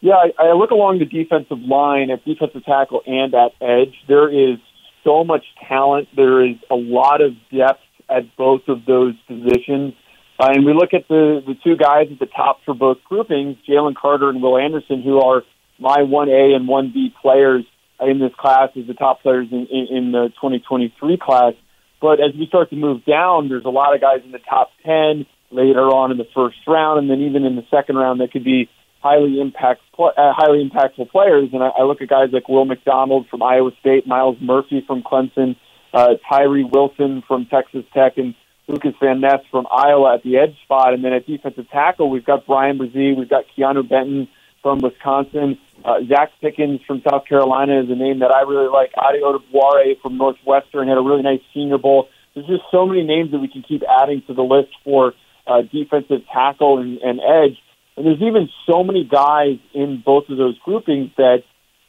Yeah, 0.00 0.14
I, 0.14 0.32
I 0.38 0.52
look 0.54 0.70
along 0.70 1.00
the 1.00 1.04
defensive 1.04 1.60
line 1.60 2.10
at 2.10 2.24
defensive 2.24 2.64
tackle 2.64 3.02
and 3.06 3.34
at 3.34 3.52
edge. 3.60 3.94
There 4.08 4.30
is 4.30 4.56
so 5.02 5.24
much 5.24 5.44
talent. 5.68 6.08
There 6.16 6.46
is 6.46 6.56
a 6.70 6.76
lot 6.76 7.20
of 7.20 7.34
depth 7.54 7.80
at 8.08 8.34
both 8.38 8.68
of 8.68 8.86
those 8.86 9.16
positions. 9.28 9.92
Uh, 10.38 10.50
and 10.50 10.64
we 10.64 10.72
look 10.74 10.94
at 10.94 11.06
the, 11.08 11.42
the 11.46 11.54
two 11.62 11.76
guys 11.76 12.08
at 12.10 12.18
the 12.18 12.26
top 12.26 12.58
for 12.64 12.74
both 12.74 12.98
groupings, 13.04 13.56
Jalen 13.68 13.94
Carter 13.94 14.28
and 14.28 14.42
Will 14.42 14.58
Anderson, 14.58 15.02
who 15.02 15.20
are 15.20 15.42
my 15.78 15.98
1A 15.98 16.56
and 16.56 16.68
1B 16.68 17.14
players 17.22 17.64
in 18.00 18.18
this 18.18 18.32
class 18.36 18.70
as 18.76 18.86
the 18.86 18.94
top 18.94 19.22
players 19.22 19.48
in, 19.52 19.66
in, 19.70 19.96
in 19.96 20.12
the 20.12 20.28
2023 20.40 21.18
class. 21.18 21.54
But 22.00 22.20
as 22.20 22.34
we 22.36 22.46
start 22.46 22.70
to 22.70 22.76
move 22.76 23.04
down, 23.04 23.48
there's 23.48 23.64
a 23.64 23.70
lot 23.70 23.94
of 23.94 24.00
guys 24.00 24.20
in 24.24 24.32
the 24.32 24.40
top 24.40 24.70
10 24.84 25.26
later 25.50 25.86
on 25.86 26.10
in 26.10 26.18
the 26.18 26.26
first 26.34 26.56
round, 26.66 26.98
and 26.98 27.08
then 27.08 27.26
even 27.26 27.44
in 27.44 27.54
the 27.56 27.64
second 27.70 27.96
round 27.96 28.20
that 28.20 28.32
could 28.32 28.44
be 28.44 28.68
highly 29.00 29.40
impact 29.40 29.82
uh, 29.98 30.10
highly 30.16 30.68
impactful 30.68 31.10
players. 31.10 31.50
And 31.52 31.62
I, 31.62 31.68
I 31.68 31.82
look 31.84 32.02
at 32.02 32.08
guys 32.08 32.30
like 32.32 32.48
Will 32.48 32.64
McDonald 32.64 33.28
from 33.30 33.42
Iowa 33.42 33.70
State, 33.80 34.06
Myles 34.06 34.36
Murphy 34.40 34.82
from 34.86 35.02
Clemson, 35.02 35.56
uh, 35.92 36.14
Tyree 36.28 36.64
Wilson 36.64 37.22
from 37.26 37.46
Texas 37.46 37.84
Tech, 37.94 38.16
and 38.16 38.34
Lucas 38.66 38.94
Van 39.00 39.20
Ness 39.20 39.40
from 39.50 39.66
Iowa 39.70 40.14
at 40.14 40.22
the 40.22 40.38
edge 40.38 40.56
spot, 40.64 40.94
and 40.94 41.04
then 41.04 41.12
at 41.12 41.26
defensive 41.26 41.68
tackle, 41.70 42.08
we've 42.08 42.24
got 42.24 42.46
Bryan 42.46 42.78
Bresee, 42.78 43.16
we've 43.16 43.28
got 43.28 43.44
Keanu 43.56 43.86
Benton 43.88 44.28
from 44.62 44.78
Wisconsin. 44.78 45.58
Uh, 45.84 46.00
Zacch 46.08 46.30
Pickens 46.40 46.80
from 46.86 47.02
South 47.08 47.26
Carolina 47.26 47.82
is 47.82 47.90
a 47.90 47.94
name 47.94 48.20
that 48.20 48.34
I 48.34 48.40
really 48.42 48.68
like. 48.68 48.90
Adi 48.96 49.20
Odubuare 49.20 50.00
from 50.00 50.16
Northwestern 50.16 50.88
had 50.88 50.96
a 50.96 51.02
really 51.02 51.22
nice 51.22 51.40
Senior 51.52 51.78
Bowl. 51.78 52.08
There's 52.34 52.46
just 52.46 52.62
so 52.72 52.86
many 52.86 53.04
names 53.04 53.30
that 53.32 53.38
we 53.38 53.48
can 53.48 53.62
keep 53.62 53.82
adding 54.02 54.22
to 54.26 54.34
the 54.34 54.42
list 54.42 54.70
for 54.82 55.12
uh, 55.46 55.62
defensive 55.70 56.22
tackle 56.32 56.78
and, 56.78 56.98
and 56.98 57.20
edge. 57.20 57.58
And 57.96 58.06
there's 58.06 58.22
even 58.22 58.48
so 58.66 58.82
many 58.82 59.04
guys 59.04 59.58
in 59.72 60.02
both 60.04 60.28
of 60.30 60.38
those 60.38 60.58
groupings 60.64 61.10
that 61.16 61.44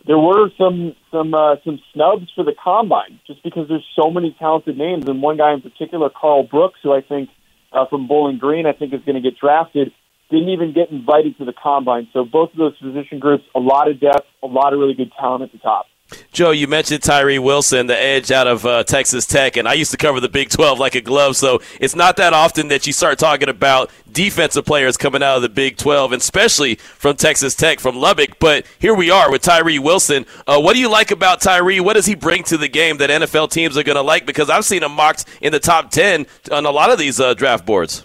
there 0.07 0.17
were 0.17 0.49
some 0.57 0.95
some 1.11 1.33
uh, 1.33 1.55
some 1.63 1.79
snubs 1.93 2.31
for 2.35 2.43
the 2.43 2.53
combine 2.63 3.19
just 3.27 3.43
because 3.43 3.67
there's 3.67 3.85
so 3.95 4.09
many 4.09 4.35
talented 4.37 4.77
names. 4.77 5.05
And 5.07 5.21
one 5.21 5.37
guy 5.37 5.53
in 5.53 5.61
particular, 5.61 6.09
Karl 6.09 6.43
Brooks, 6.43 6.79
who 6.83 6.93
I 6.93 7.01
think 7.01 7.29
uh, 7.71 7.85
from 7.89 8.07
Bowling 8.07 8.37
Green, 8.37 8.65
I 8.65 8.73
think 8.73 8.93
is 8.93 9.01
going 9.05 9.21
to 9.21 9.21
get 9.21 9.39
drafted 9.39 9.91
didn't 10.29 10.49
even 10.49 10.73
get 10.73 10.89
invited 10.89 11.37
to 11.37 11.45
the 11.45 11.53
combine. 11.53 12.07
So 12.13 12.25
both 12.25 12.51
of 12.51 12.57
those 12.57 12.77
position 12.77 13.19
groups, 13.19 13.43
a 13.53 13.59
lot 13.59 13.89
of 13.89 13.99
depth, 13.99 14.25
a 14.41 14.47
lot 14.47 14.73
of 14.73 14.79
really 14.79 14.95
good 14.95 15.11
talent 15.19 15.43
at 15.43 15.51
the 15.51 15.59
top. 15.59 15.85
Joe, 16.31 16.51
you 16.51 16.67
mentioned 16.67 17.01
Tyree 17.01 17.39
Wilson, 17.39 17.87
the 17.87 17.99
edge 17.99 18.31
out 18.31 18.45
of 18.45 18.63
uh, 18.63 18.83
Texas 18.83 19.25
Tech, 19.25 19.57
and 19.57 19.67
I 19.67 19.73
used 19.73 19.89
to 19.91 19.97
cover 19.97 20.19
the 20.19 20.29
Big 20.29 20.49
12 20.49 20.77
like 20.77 20.93
a 20.93 21.01
glove, 21.01 21.35
so 21.35 21.61
it's 21.79 21.95
not 21.95 22.17
that 22.17 22.31
often 22.31 22.67
that 22.67 22.85
you 22.85 22.93
start 22.93 23.17
talking 23.17 23.49
about 23.49 23.89
defensive 24.11 24.65
players 24.65 24.97
coming 24.97 25.23
out 25.23 25.37
of 25.37 25.41
the 25.41 25.49
Big 25.49 25.77
12, 25.77 26.11
and 26.11 26.21
especially 26.21 26.75
from 26.75 27.15
Texas 27.15 27.55
Tech, 27.55 27.79
from 27.79 27.95
Lubbock. 27.95 28.37
But 28.39 28.67
here 28.77 28.93
we 28.93 29.09
are 29.09 29.31
with 29.31 29.41
Tyree 29.41 29.79
Wilson. 29.79 30.27
Uh, 30.45 30.61
what 30.61 30.73
do 30.73 30.79
you 30.79 30.89
like 30.89 31.09
about 31.09 31.41
Tyree? 31.41 31.79
What 31.79 31.93
does 31.93 32.05
he 32.05 32.13
bring 32.13 32.43
to 32.43 32.57
the 32.57 32.67
game 32.67 32.97
that 32.97 33.09
NFL 33.09 33.49
teams 33.49 33.75
are 33.75 33.83
going 33.83 33.95
to 33.95 34.03
like? 34.03 34.27
Because 34.27 34.49
I've 34.49 34.65
seen 34.65 34.83
him 34.83 34.91
mocked 34.91 35.25
in 35.41 35.51
the 35.51 35.59
top 35.59 35.89
10 35.89 36.27
on 36.51 36.65
a 36.67 36.71
lot 36.71 36.91
of 36.91 36.99
these 36.99 37.19
uh, 37.19 37.33
draft 37.33 37.65
boards. 37.65 38.03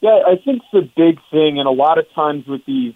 Yeah, 0.00 0.18
I 0.26 0.36
think 0.44 0.62
the 0.72 0.82
big 0.96 1.18
thing, 1.30 1.58
and 1.60 1.68
a 1.68 1.70
lot 1.70 1.98
of 1.98 2.06
times 2.14 2.46
with 2.46 2.64
these 2.66 2.94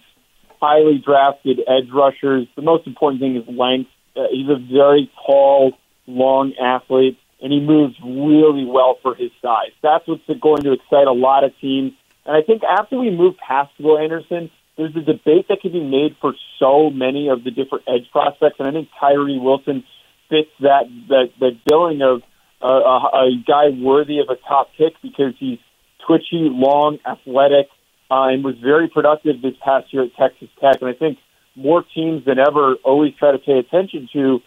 highly 0.61 1.01
drafted 1.03 1.59
edge 1.59 1.89
rushers, 1.91 2.47
the 2.55 2.61
most 2.61 2.85
important 2.85 3.21
thing 3.21 3.37
is 3.37 3.43
length. 3.47 3.89
Uh, 4.15 4.23
he's 4.31 4.49
a 4.49 4.57
very 4.57 5.11
tall, 5.25 5.73
long 6.07 6.53
athlete, 6.61 7.17
and 7.41 7.51
he 7.51 7.59
moves 7.59 7.95
really 8.03 8.65
well 8.65 8.97
for 9.01 9.15
his 9.15 9.31
size. 9.41 9.71
That's 9.81 10.07
what's 10.07 10.23
going 10.39 10.63
to 10.63 10.73
excite 10.73 11.07
a 11.07 11.13
lot 11.13 11.43
of 11.43 11.51
teams. 11.59 11.93
And 12.25 12.35
I 12.35 12.41
think 12.41 12.63
after 12.63 12.99
we 12.99 13.09
move 13.09 13.35
past 13.37 13.71
Will 13.79 13.97
Anderson, 13.97 14.51
there's 14.77 14.95
a 14.95 15.01
debate 15.01 15.47
that 15.49 15.61
can 15.61 15.71
be 15.71 15.83
made 15.83 16.15
for 16.21 16.33
so 16.59 16.89
many 16.89 17.29
of 17.29 17.43
the 17.43 17.51
different 17.51 17.85
edge 17.87 18.09
prospects, 18.11 18.55
and 18.59 18.67
I 18.67 18.71
think 18.71 18.89
Tyree 18.99 19.39
Wilson 19.39 19.83
fits 20.29 20.49
that 20.61 20.85
that, 21.09 21.31
that 21.39 21.59
billing 21.65 22.01
of 22.01 22.21
uh, 22.63 22.67
a, 22.67 23.25
a 23.25 23.43
guy 23.45 23.69
worthy 23.69 24.19
of 24.19 24.29
a 24.29 24.35
top 24.47 24.69
pick 24.77 24.93
because 25.01 25.33
he's 25.39 25.59
twitchy, 26.05 26.49
long, 26.49 26.99
athletic, 27.05 27.67
uh, 28.09 28.27
and 28.27 28.43
was 28.43 28.55
very 28.57 28.87
productive 28.87 29.41
this 29.41 29.55
past 29.63 29.93
year 29.93 30.03
at 30.03 30.15
Texas 30.15 30.49
Tech. 30.59 30.77
And 30.81 30.89
I 30.89 30.93
think 30.93 31.17
more 31.55 31.83
teams 31.95 32.25
than 32.25 32.39
ever 32.39 32.75
always 32.83 33.13
try 33.15 33.31
to 33.31 33.39
pay 33.39 33.59
attention 33.59 34.09
to 34.13 34.41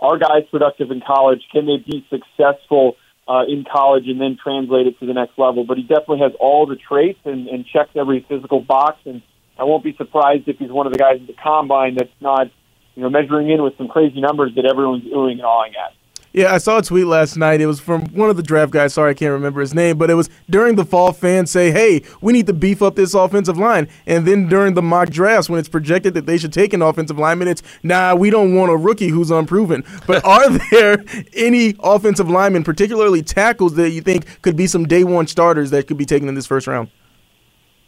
are 0.00 0.18
guys 0.18 0.44
productive 0.50 0.90
in 0.90 1.00
college? 1.04 1.42
Can 1.52 1.66
they 1.66 1.76
be 1.76 2.06
successful 2.08 2.96
uh, 3.26 3.44
in 3.48 3.64
college 3.70 4.04
and 4.06 4.20
then 4.20 4.38
translate 4.42 4.86
it 4.86 4.98
to 5.00 5.06
the 5.06 5.14
next 5.14 5.38
level? 5.38 5.64
But 5.64 5.76
he 5.76 5.82
definitely 5.82 6.20
has 6.20 6.32
all 6.38 6.66
the 6.66 6.76
traits 6.76 7.20
and, 7.24 7.48
and 7.48 7.66
checks 7.66 7.90
every 7.96 8.24
physical 8.28 8.60
box. 8.60 8.98
And 9.04 9.22
I 9.58 9.64
won't 9.64 9.84
be 9.84 9.94
surprised 9.96 10.48
if 10.48 10.58
he's 10.58 10.70
one 10.70 10.86
of 10.86 10.92
the 10.92 10.98
guys 10.98 11.18
at 11.20 11.26
the 11.26 11.34
combine 11.34 11.96
that's 11.96 12.10
not, 12.20 12.48
you 12.94 13.02
know, 13.02 13.10
measuring 13.10 13.50
in 13.50 13.62
with 13.62 13.76
some 13.76 13.88
crazy 13.88 14.20
numbers 14.20 14.52
that 14.56 14.64
everyone's 14.64 15.04
oohing 15.04 15.32
and 15.32 15.42
awing 15.42 15.72
at. 15.74 15.97
Yeah, 16.32 16.52
I 16.52 16.58
saw 16.58 16.78
a 16.78 16.82
tweet 16.82 17.06
last 17.06 17.36
night. 17.36 17.60
It 17.60 17.66
was 17.66 17.80
from 17.80 18.04
one 18.08 18.28
of 18.28 18.36
the 18.36 18.42
draft 18.42 18.70
guys. 18.70 18.92
Sorry, 18.94 19.12
I 19.12 19.14
can't 19.14 19.32
remember 19.32 19.60
his 19.60 19.74
name, 19.74 19.96
but 19.96 20.10
it 20.10 20.14
was 20.14 20.28
during 20.50 20.76
the 20.76 20.84
fall 20.84 21.12
fans 21.12 21.50
say, 21.50 21.70
hey, 21.70 22.02
we 22.20 22.34
need 22.34 22.46
to 22.48 22.52
beef 22.52 22.82
up 22.82 22.96
this 22.96 23.14
offensive 23.14 23.56
line. 23.56 23.88
And 24.06 24.26
then 24.26 24.46
during 24.46 24.74
the 24.74 24.82
mock 24.82 25.08
drafts, 25.08 25.48
when 25.48 25.58
it's 25.58 25.70
projected 25.70 26.14
that 26.14 26.26
they 26.26 26.36
should 26.36 26.52
take 26.52 26.74
an 26.74 26.82
offensive 26.82 27.18
lineman, 27.18 27.48
it's, 27.48 27.62
nah, 27.82 28.14
we 28.14 28.28
don't 28.28 28.54
want 28.54 28.70
a 28.70 28.76
rookie 28.76 29.08
who's 29.08 29.30
unproven. 29.30 29.84
But 30.06 30.24
are 30.26 30.50
there 30.70 31.02
any 31.32 31.74
offensive 31.80 32.28
linemen, 32.28 32.62
particularly 32.62 33.22
tackles, 33.22 33.74
that 33.76 33.90
you 33.90 34.02
think 34.02 34.42
could 34.42 34.56
be 34.56 34.66
some 34.66 34.86
day 34.86 35.04
one 35.04 35.26
starters 35.26 35.70
that 35.70 35.86
could 35.86 35.98
be 35.98 36.04
taken 36.04 36.28
in 36.28 36.34
this 36.34 36.46
first 36.46 36.66
round? 36.66 36.90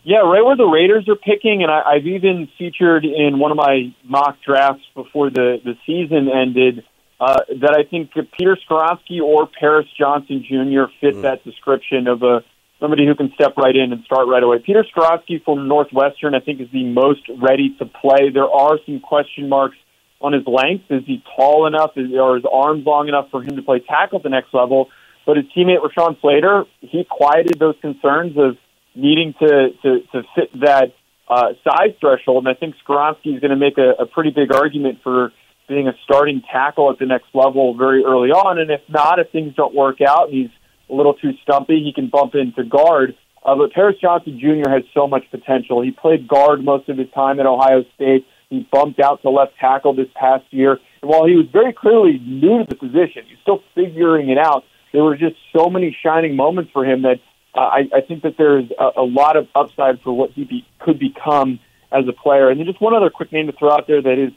Yeah, 0.03 0.21
right 0.21 0.43
where 0.43 0.57
the 0.57 0.65
Raiders 0.65 1.07
are 1.11 1.17
picking, 1.17 1.63
and 1.63 1.71
I, 1.71 1.83
I've 1.83 2.07
even 2.07 2.49
featured 2.57 3.05
in 3.05 3.39
one 3.39 3.51
of 3.51 3.59
my 3.59 3.95
mock 4.03 4.39
drafts 4.43 4.83
before 4.95 5.29
the, 5.29 5.59
the 5.63 5.75
season 5.87 6.31
ended 6.31 6.85
uh, 7.21 7.37
that 7.61 7.77
I 7.79 7.89
think 7.89 8.13
Peter 8.39 8.57
Skoronski 8.65 9.21
or 9.21 9.47
Paris 9.47 9.87
Johnson 9.99 10.43
Jr. 10.43 10.91
fit 11.01 11.17
mm. 11.17 11.23
that 11.23 11.45
description 11.45 12.09
of 12.09 12.23
a 12.23 12.43
somebody 12.81 13.07
who 13.07 13.15
can 13.15 13.31
step 13.35 13.59
right 13.59 13.77
in 13.77 13.93
and 13.93 14.03
start 14.05 14.27
right 14.27 14.43
away. 14.43 14.57
Peter 14.65 14.85
Skoronski 14.85 15.45
from 15.45 15.69
Northwestern, 15.69 16.35
I 16.35 16.41
think, 16.41 16.63
is 16.63 16.69
the 16.73 16.85
most 16.85 17.21
ready 17.29 17.77
to 17.79 17.85
play. 17.85 18.31
There 18.33 18.49
are 18.49 18.79
some 18.87 19.01
question 19.01 19.51
marks 19.51 19.77
on 20.23 20.33
his 20.33 20.45
length. 20.47 20.85
Is 20.89 21.03
he 21.07 21.23
tall 21.37 21.67
enough? 21.67 21.91
Is, 21.97 22.07
are 22.19 22.37
his 22.37 22.45
arms 22.51 22.87
long 22.87 23.09
enough 23.09 23.29
for 23.31 23.43
him 23.43 23.57
to 23.57 23.63
play 23.63 23.81
tackle 23.81 24.19
at 24.19 24.23
the 24.23 24.31
next 24.31 24.55
level? 24.55 24.89
But 25.27 25.37
his 25.37 25.47
teammate 25.55 25.85
Rashawn 25.85 26.19
Slater, 26.23 26.65
he 26.81 27.05
quieted 27.05 27.59
those 27.59 27.77
concerns 27.83 28.37
of 28.39 28.57
needing 28.95 29.35
to 29.41 29.71
to, 29.83 30.01
to 30.13 30.23
fit 30.35 30.59
that 30.61 30.95
uh, 31.29 31.53
size 31.63 31.95
threshold. 32.01 32.47
And 32.47 32.57
I 32.57 32.59
think 32.59 32.77
Skoronski 32.83 33.35
is 33.35 33.41
going 33.41 33.51
to 33.51 33.57
make 33.57 33.77
a, 33.77 34.03
a 34.03 34.07
pretty 34.07 34.31
big 34.31 34.55
argument 34.55 35.01
for 35.03 35.33
being 35.71 35.87
a 35.87 35.95
starting 36.03 36.43
tackle 36.53 36.91
at 36.91 36.99
the 36.99 37.07
next 37.07 37.29
level 37.33 37.75
very 37.75 38.05
early 38.05 38.31
on. 38.31 38.59
And 38.59 38.71
if 38.71 38.81
not, 38.89 39.21
if 39.21 39.31
things 39.31 39.55
don't 39.55 39.75
work 39.75 40.01
out 40.01 40.29
and 40.29 40.35
he's 40.35 40.51
a 40.91 40.93
little 40.93 41.15
too 41.15 41.31
stumpy, 41.43 41.83
he 41.83 41.93
can 41.95 42.11
bump 42.11 42.35
into 42.35 42.65
guard. 42.65 43.17
Uh, 43.45 43.55
but 43.55 43.73
Paris 43.73 43.97
Johnson 44.03 44.39
Jr. 44.39 44.69
has 44.69 44.83
so 44.93 45.07
much 45.07 45.23
potential. 45.31 45.81
He 45.81 45.93
played 45.93 46.27
guard 46.27 46.63
most 46.63 46.89
of 46.89 46.99
his 46.99 47.09
time 47.15 47.39
at 47.39 47.47
Ohio 47.47 47.85
State. 47.95 48.27
He 48.51 48.69
bumped 48.71 48.99
out 48.99 49.23
to 49.23 49.31
left 49.31 49.57
tackle 49.59 49.95
this 49.95 50.09
past 50.15 50.45
year. 50.51 50.79
And 51.01 51.11
while 51.11 51.25
he 51.25 51.37
was 51.37 51.47
very 51.53 51.73
clearly 51.73 52.19
new 52.19 52.59
to 52.59 52.67
the 52.69 52.75
position, 52.75 53.23
he's 53.29 53.39
still 53.41 53.63
figuring 53.75 54.29
it 54.29 54.39
out. 54.39 54.65
There 54.93 55.05
were 55.05 55.17
just 55.17 55.37
so 55.57 55.71
many 55.71 55.97
shining 56.03 56.35
moments 56.35 56.73
for 56.73 56.85
him 56.85 57.03
that 57.03 57.21
uh, 57.55 57.61
I, 57.61 57.79
I 57.95 58.01
think 58.01 58.25
that 58.25 58.35
there's 58.37 58.69
a, 58.77 59.01
a 59.01 59.05
lot 59.07 59.37
of 59.37 59.47
upside 59.55 60.01
for 60.03 60.13
what 60.13 60.33
he 60.33 60.45
be, 60.45 60.67
could 60.81 60.99
become 60.99 61.61
as 61.93 62.09
a 62.09 62.13
player. 62.13 62.51
And 62.51 62.59
then 62.59 62.67
just 62.67 62.81
one 62.81 62.95
other 62.95 63.09
quick 63.09 63.31
name 63.33 63.47
to 63.47 63.53
throw 63.53 63.71
out 63.71 63.87
there 63.87 64.03
that 64.03 64.19
is 64.19 64.33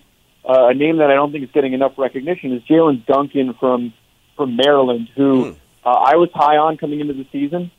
uh, 0.45 0.67
a 0.67 0.73
name 0.73 0.97
that 0.97 1.09
I 1.09 1.15
don't 1.15 1.31
think 1.31 1.43
is 1.43 1.51
getting 1.53 1.73
enough 1.73 1.93
recognition 1.97 2.53
is 2.53 2.61
Jaelyn 2.63 3.05
Duncan 3.05 3.53
from 3.59 3.93
from 4.35 4.55
Maryland, 4.55 5.09
who 5.15 5.45
mm. 5.45 5.55
uh, 5.85 5.89
I 5.89 6.15
was 6.15 6.29
high 6.33 6.57
on 6.57 6.77
coming 6.77 6.99
into 6.99 7.13
the 7.13 7.25
season, 7.31 7.71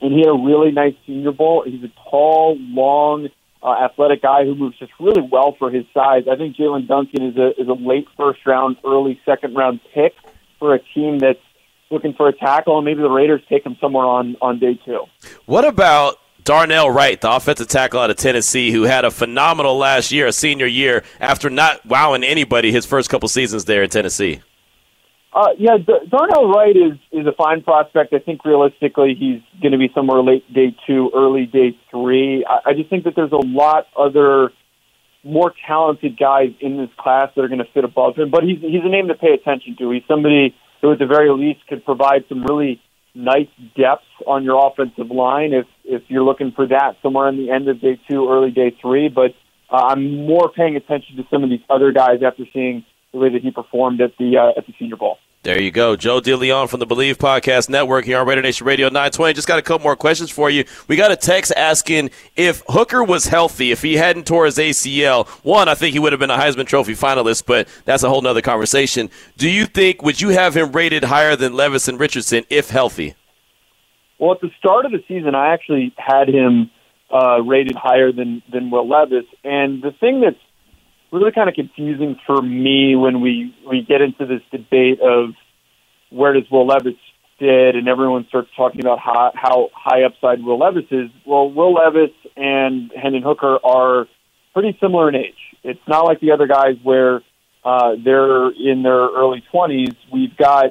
and 0.00 0.12
he 0.12 0.18
had 0.18 0.28
a 0.28 0.32
really 0.32 0.72
nice 0.72 0.94
Senior 1.06 1.32
Bowl. 1.32 1.64
He's 1.64 1.82
a 1.84 1.92
tall, 2.10 2.56
long, 2.58 3.28
uh, 3.62 3.74
athletic 3.84 4.22
guy 4.22 4.44
who 4.44 4.54
moves 4.54 4.78
just 4.78 4.92
really 5.00 5.22
well 5.22 5.56
for 5.58 5.70
his 5.70 5.84
size. 5.94 6.24
I 6.30 6.36
think 6.36 6.56
Jaelyn 6.56 6.86
Duncan 6.86 7.22
is 7.22 7.36
a 7.36 7.60
is 7.60 7.68
a 7.68 7.72
late 7.72 8.06
first 8.16 8.40
round, 8.44 8.76
early 8.84 9.20
second 9.24 9.54
round 9.54 9.80
pick 9.94 10.14
for 10.58 10.74
a 10.74 10.80
team 10.94 11.18
that's 11.18 11.38
looking 11.90 12.12
for 12.14 12.28
a 12.28 12.32
tackle, 12.32 12.76
and 12.76 12.84
maybe 12.84 13.00
the 13.00 13.10
Raiders 13.10 13.40
take 13.48 13.64
him 13.64 13.76
somewhere 13.80 14.04
on 14.04 14.36
on 14.42 14.58
day 14.58 14.78
two. 14.84 15.04
What 15.46 15.64
about 15.64 16.18
Darnell 16.44 16.90
Wright, 16.90 17.18
the 17.18 17.34
offensive 17.34 17.68
tackle 17.68 18.00
out 18.00 18.10
of 18.10 18.16
Tennessee, 18.16 18.70
who 18.70 18.82
had 18.82 19.06
a 19.06 19.10
phenomenal 19.10 19.78
last 19.78 20.12
year, 20.12 20.26
a 20.26 20.32
senior 20.32 20.66
year, 20.66 21.02
after 21.18 21.48
not 21.48 21.84
wowing 21.86 22.22
anybody 22.22 22.70
his 22.70 22.84
first 22.84 23.08
couple 23.08 23.30
seasons 23.30 23.64
there 23.64 23.82
in 23.82 23.88
Tennessee. 23.88 24.42
Uh, 25.32 25.48
yeah, 25.58 25.78
Darnell 26.10 26.52
Wright 26.52 26.76
is 26.76 26.98
is 27.10 27.26
a 27.26 27.32
fine 27.32 27.62
prospect. 27.62 28.12
I 28.12 28.18
think 28.18 28.44
realistically 28.44 29.16
he's 29.18 29.40
going 29.60 29.72
to 29.72 29.78
be 29.78 29.90
somewhere 29.94 30.22
late 30.22 30.44
day 30.52 30.76
two, 30.86 31.10
early 31.14 31.46
day 31.46 31.76
three. 31.90 32.44
I, 32.48 32.70
I 32.70 32.74
just 32.74 32.90
think 32.90 33.04
that 33.04 33.16
there's 33.16 33.32
a 33.32 33.44
lot 33.44 33.86
other 33.98 34.52
more 35.24 35.52
talented 35.66 36.18
guys 36.18 36.50
in 36.60 36.76
this 36.76 36.90
class 36.98 37.30
that 37.34 37.42
are 37.42 37.48
going 37.48 37.58
to 37.58 37.72
fit 37.72 37.84
above 37.84 38.16
him. 38.16 38.30
But 38.30 38.44
he's 38.44 38.60
he's 38.60 38.84
a 38.84 38.88
name 38.88 39.08
to 39.08 39.14
pay 39.14 39.32
attention 39.32 39.76
to. 39.78 39.90
He's 39.90 40.04
somebody 40.06 40.54
who, 40.82 40.92
at 40.92 40.98
the 40.98 41.06
very 41.06 41.30
least, 41.30 41.66
could 41.68 41.84
provide 41.84 42.26
some 42.28 42.44
really 42.44 42.80
nice 43.14 43.48
depth 43.76 44.04
on 44.26 44.44
your 44.44 44.66
offensive 44.66 45.10
line 45.10 45.52
if 45.52 45.66
if 45.84 46.02
you're 46.08 46.24
looking 46.24 46.52
for 46.52 46.66
that 46.66 46.96
somewhere 47.02 47.28
in 47.28 47.36
the 47.36 47.50
end 47.50 47.68
of 47.68 47.80
day 47.80 47.98
two, 48.10 48.28
early 48.28 48.50
day 48.50 48.76
three. 48.80 49.08
But 49.08 49.34
uh, 49.70 49.86
I'm 49.88 50.26
more 50.26 50.50
paying 50.50 50.76
attention 50.76 51.16
to 51.16 51.24
some 51.30 51.44
of 51.44 51.50
these 51.50 51.62
other 51.70 51.92
guys 51.92 52.22
after 52.26 52.44
seeing 52.52 52.84
the 53.12 53.18
way 53.18 53.30
that 53.30 53.42
he 53.42 53.50
performed 53.50 54.00
at 54.00 54.16
the 54.18 54.36
uh, 54.36 54.58
at 54.58 54.66
the 54.66 54.74
Senior 54.78 54.96
Bowl. 54.96 55.18
There 55.44 55.60
you 55.60 55.70
go. 55.70 55.94
Joe 55.94 56.22
DeLeon 56.22 56.70
from 56.70 56.80
the 56.80 56.86
Believe 56.86 57.18
Podcast 57.18 57.68
Network 57.68 58.06
here 58.06 58.18
on 58.18 58.26
Raider 58.26 58.40
Nation 58.40 58.66
Radio 58.66 58.86
920. 58.86 59.34
Just 59.34 59.46
got 59.46 59.58
a 59.58 59.62
couple 59.62 59.84
more 59.84 59.94
questions 59.94 60.30
for 60.30 60.48
you. 60.48 60.64
We 60.88 60.96
got 60.96 61.12
a 61.12 61.16
text 61.16 61.52
asking 61.54 62.12
if 62.34 62.62
Hooker 62.66 63.04
was 63.04 63.26
healthy, 63.26 63.70
if 63.70 63.82
he 63.82 63.96
hadn't 63.96 64.26
tore 64.26 64.46
his 64.46 64.56
ACL. 64.56 65.28
One, 65.44 65.68
I 65.68 65.74
think 65.74 65.92
he 65.92 65.98
would 65.98 66.12
have 66.12 66.18
been 66.18 66.30
a 66.30 66.38
Heisman 66.38 66.66
Trophy 66.66 66.94
finalist, 66.94 67.44
but 67.44 67.68
that's 67.84 68.02
a 68.02 68.08
whole 68.08 68.22
nother 68.22 68.40
conversation. 68.40 69.10
Do 69.36 69.50
you 69.50 69.66
think, 69.66 70.02
would 70.02 70.18
you 70.18 70.30
have 70.30 70.56
him 70.56 70.72
rated 70.72 71.04
higher 71.04 71.36
than 71.36 71.52
Levis 71.52 71.88
and 71.88 72.00
Richardson 72.00 72.46
if 72.48 72.70
healthy? 72.70 73.14
Well, 74.18 74.32
at 74.32 74.40
the 74.40 74.50
start 74.58 74.86
of 74.86 74.92
the 74.92 75.04
season, 75.06 75.34
I 75.34 75.52
actually 75.52 75.92
had 75.98 76.26
him 76.26 76.70
uh, 77.10 77.42
rated 77.42 77.76
higher 77.76 78.12
than, 78.12 78.42
than 78.50 78.70
Will 78.70 78.88
Levis. 78.88 79.26
And 79.44 79.82
the 79.82 79.92
thing 79.92 80.22
that's 80.22 80.40
really 81.14 81.32
kind 81.32 81.48
of 81.48 81.54
confusing 81.54 82.18
for 82.26 82.42
me 82.42 82.96
when 82.96 83.20
we 83.20 83.54
we 83.68 83.82
get 83.82 84.00
into 84.00 84.26
this 84.26 84.42
debate 84.50 85.00
of 85.00 85.30
where 86.10 86.32
does 86.32 86.50
Will 86.50 86.66
Levis 86.66 86.94
fit, 87.38 87.76
and 87.76 87.88
everyone 87.88 88.26
starts 88.28 88.48
talking 88.56 88.80
about 88.80 88.98
how, 88.98 89.32
how 89.34 89.68
high 89.74 90.04
upside 90.04 90.42
Will 90.42 90.58
Levis 90.58 90.84
is. 90.90 91.10
Well, 91.26 91.50
Will 91.50 91.74
Levis 91.74 92.14
and 92.36 92.92
Hendon 93.00 93.22
Hooker 93.22 93.58
are 93.64 94.06
pretty 94.52 94.76
similar 94.80 95.08
in 95.08 95.16
age. 95.16 95.34
It's 95.62 95.80
not 95.88 96.04
like 96.04 96.20
the 96.20 96.32
other 96.32 96.46
guys 96.46 96.76
where 96.82 97.22
uh, 97.64 97.96
they're 98.02 98.50
in 98.50 98.82
their 98.82 99.08
early 99.08 99.42
20s. 99.52 99.96
We've 100.12 100.36
got 100.36 100.66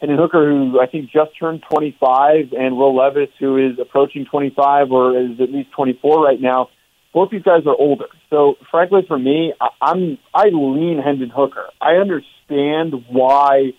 Hendon 0.00 0.18
Hooker, 0.18 0.48
who 0.48 0.80
I 0.80 0.86
think 0.86 1.10
just 1.10 1.38
turned 1.38 1.62
25, 1.70 2.52
and 2.58 2.76
Will 2.76 2.96
Levis, 2.96 3.30
who 3.38 3.56
is 3.56 3.78
approaching 3.78 4.24
25 4.24 4.90
or 4.90 5.18
is 5.18 5.40
at 5.40 5.50
least 5.50 5.70
24 5.72 6.22
right 6.22 6.40
now. 6.40 6.68
Both 7.12 7.30
these 7.30 7.42
guys 7.42 7.62
are 7.66 7.76
older. 7.78 8.06
So, 8.30 8.54
frankly, 8.70 9.02
for 9.06 9.18
me, 9.18 9.52
I- 9.60 9.70
I'm 9.80 10.18
I 10.34 10.48
lean 10.48 10.98
Hendon 10.98 11.30
Hooker. 11.30 11.68
I 11.80 11.96
understand 11.96 13.04
why 13.08 13.72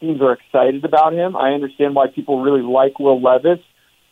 teams 0.00 0.20
are 0.20 0.32
excited 0.32 0.84
about 0.84 1.12
him. 1.12 1.36
I 1.36 1.52
understand 1.52 1.94
why 1.94 2.06
people 2.08 2.42
really 2.42 2.62
like 2.62 2.98
Will 2.98 3.20
Levis. 3.20 3.60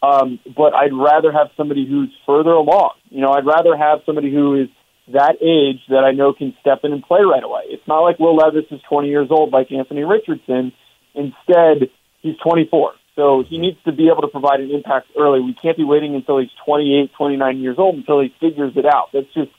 Um, 0.02 0.38
but 0.54 0.74
I'd 0.74 0.92
rather 0.92 1.32
have 1.32 1.48
somebody 1.56 1.86
who's 1.86 2.10
further 2.26 2.50
along. 2.50 2.90
You 3.08 3.22
know, 3.22 3.32
I'd 3.32 3.46
rather 3.46 3.74
have 3.76 4.00
somebody 4.04 4.30
who 4.30 4.54
is 4.62 4.68
that 5.12 5.36
age 5.40 5.80
that 5.88 6.04
I 6.04 6.12
know 6.12 6.32
can 6.32 6.54
step 6.60 6.80
in 6.84 6.92
and 6.92 7.02
play 7.02 7.20
right 7.22 7.42
away. 7.42 7.62
It's 7.66 7.86
not 7.86 8.00
like 8.00 8.18
Will 8.18 8.36
Levis 8.36 8.64
is 8.70 8.80
20 8.88 9.08
years 9.08 9.28
old 9.30 9.52
like 9.52 9.72
Anthony 9.72 10.04
Richardson. 10.04 10.72
Instead, 11.14 11.90
he's 12.20 12.36
24. 12.42 12.92
So 13.16 13.44
he 13.48 13.58
needs 13.58 13.78
to 13.84 13.92
be 13.92 14.08
able 14.08 14.22
to 14.22 14.28
provide 14.28 14.60
an 14.60 14.70
impact 14.70 15.08
early. 15.16 15.40
We 15.40 15.54
can't 15.54 15.76
be 15.76 15.84
waiting 15.84 16.14
until 16.14 16.38
he's 16.38 16.50
28, 16.64 17.12
29 17.16 17.58
years 17.60 17.76
old 17.78 17.94
until 17.96 18.20
he 18.20 18.34
figures 18.40 18.72
it 18.76 18.86
out. 18.86 19.10
That's 19.12 19.32
just 19.34 19.50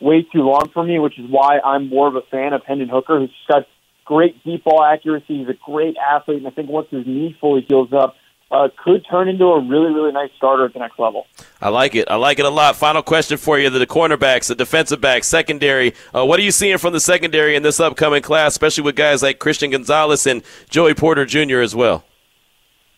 way 0.00 0.26
too 0.32 0.42
long 0.42 0.70
for 0.72 0.82
me, 0.82 0.98
which 0.98 1.18
is 1.18 1.26
why 1.28 1.58
I'm 1.64 1.88
more 1.88 2.08
of 2.08 2.16
a 2.16 2.22
fan 2.30 2.52
of 2.54 2.62
Hendon 2.66 2.88
Hooker, 2.88 3.18
who's 3.18 3.30
got 3.48 3.66
great 4.04 4.42
deep 4.44 4.64
ball 4.64 4.82
accuracy. 4.82 5.38
He's 5.38 5.48
a 5.48 5.58
great 5.64 5.96
athlete, 5.96 6.38
and 6.38 6.46
I 6.46 6.50
think 6.50 6.70
once 6.70 6.88
his 6.90 7.06
knee 7.06 7.36
fully 7.40 7.66
heals 7.68 7.92
up, 7.92 8.16
uh, 8.50 8.68
could 8.84 9.04
turn 9.10 9.28
into 9.28 9.44
a 9.44 9.60
really, 9.60 9.92
really 9.94 10.12
nice 10.12 10.30
starter 10.36 10.66
at 10.66 10.74
the 10.74 10.78
next 10.78 10.98
level. 10.98 11.26
I 11.60 11.70
like 11.70 11.94
it. 11.94 12.08
I 12.10 12.16
like 12.16 12.38
it 12.38 12.44
a 12.44 12.50
lot. 12.50 12.76
Final 12.76 13.02
question 13.02 13.38
for 13.38 13.58
you: 13.58 13.70
the 13.70 13.86
cornerbacks, 13.86 14.48
the 14.48 14.54
defensive 14.54 15.00
backs, 15.00 15.26
secondary. 15.26 15.94
Uh, 16.14 16.26
what 16.26 16.38
are 16.38 16.42
you 16.42 16.50
seeing 16.50 16.76
from 16.76 16.92
the 16.92 17.00
secondary 17.00 17.56
in 17.56 17.62
this 17.62 17.80
upcoming 17.80 18.22
class, 18.22 18.52
especially 18.52 18.84
with 18.84 18.94
guys 18.94 19.22
like 19.22 19.38
Christian 19.38 19.70
Gonzalez 19.70 20.26
and 20.26 20.42
Joey 20.68 20.94
Porter 20.94 21.24
Jr. 21.24 21.60
as 21.60 21.74
well? 21.74 22.04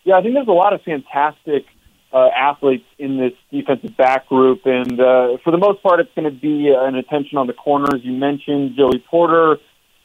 Yeah, 0.05 0.17
I 0.17 0.23
think 0.23 0.35
there's 0.35 0.49
a 0.49 0.53
lot 0.53 0.75
of 0.75 0.83
fantastic 0.83 1.65
uh, 2.13 2.29
athletes 2.29 2.85
in 2.99 3.19
this 3.19 3.33
defensive 3.51 3.97
back 3.97 4.29
group, 4.29 4.61
and 4.67 5.01
uh, 5.01 5.39
for 5.43 5.51
the 5.51 5.59
most 5.59 5.83
part, 5.83 5.99
it's 6.01 6.11
going 6.15 6.31
to 6.31 6.39
be 6.39 6.73
an 6.77 6.95
attention 6.95 7.39
on 7.39 7.47
the 7.47 7.53
corners. 7.55 8.01
You 8.03 8.13
mentioned 8.13 8.77
Joey 8.77 9.03
Porter. 9.11 9.59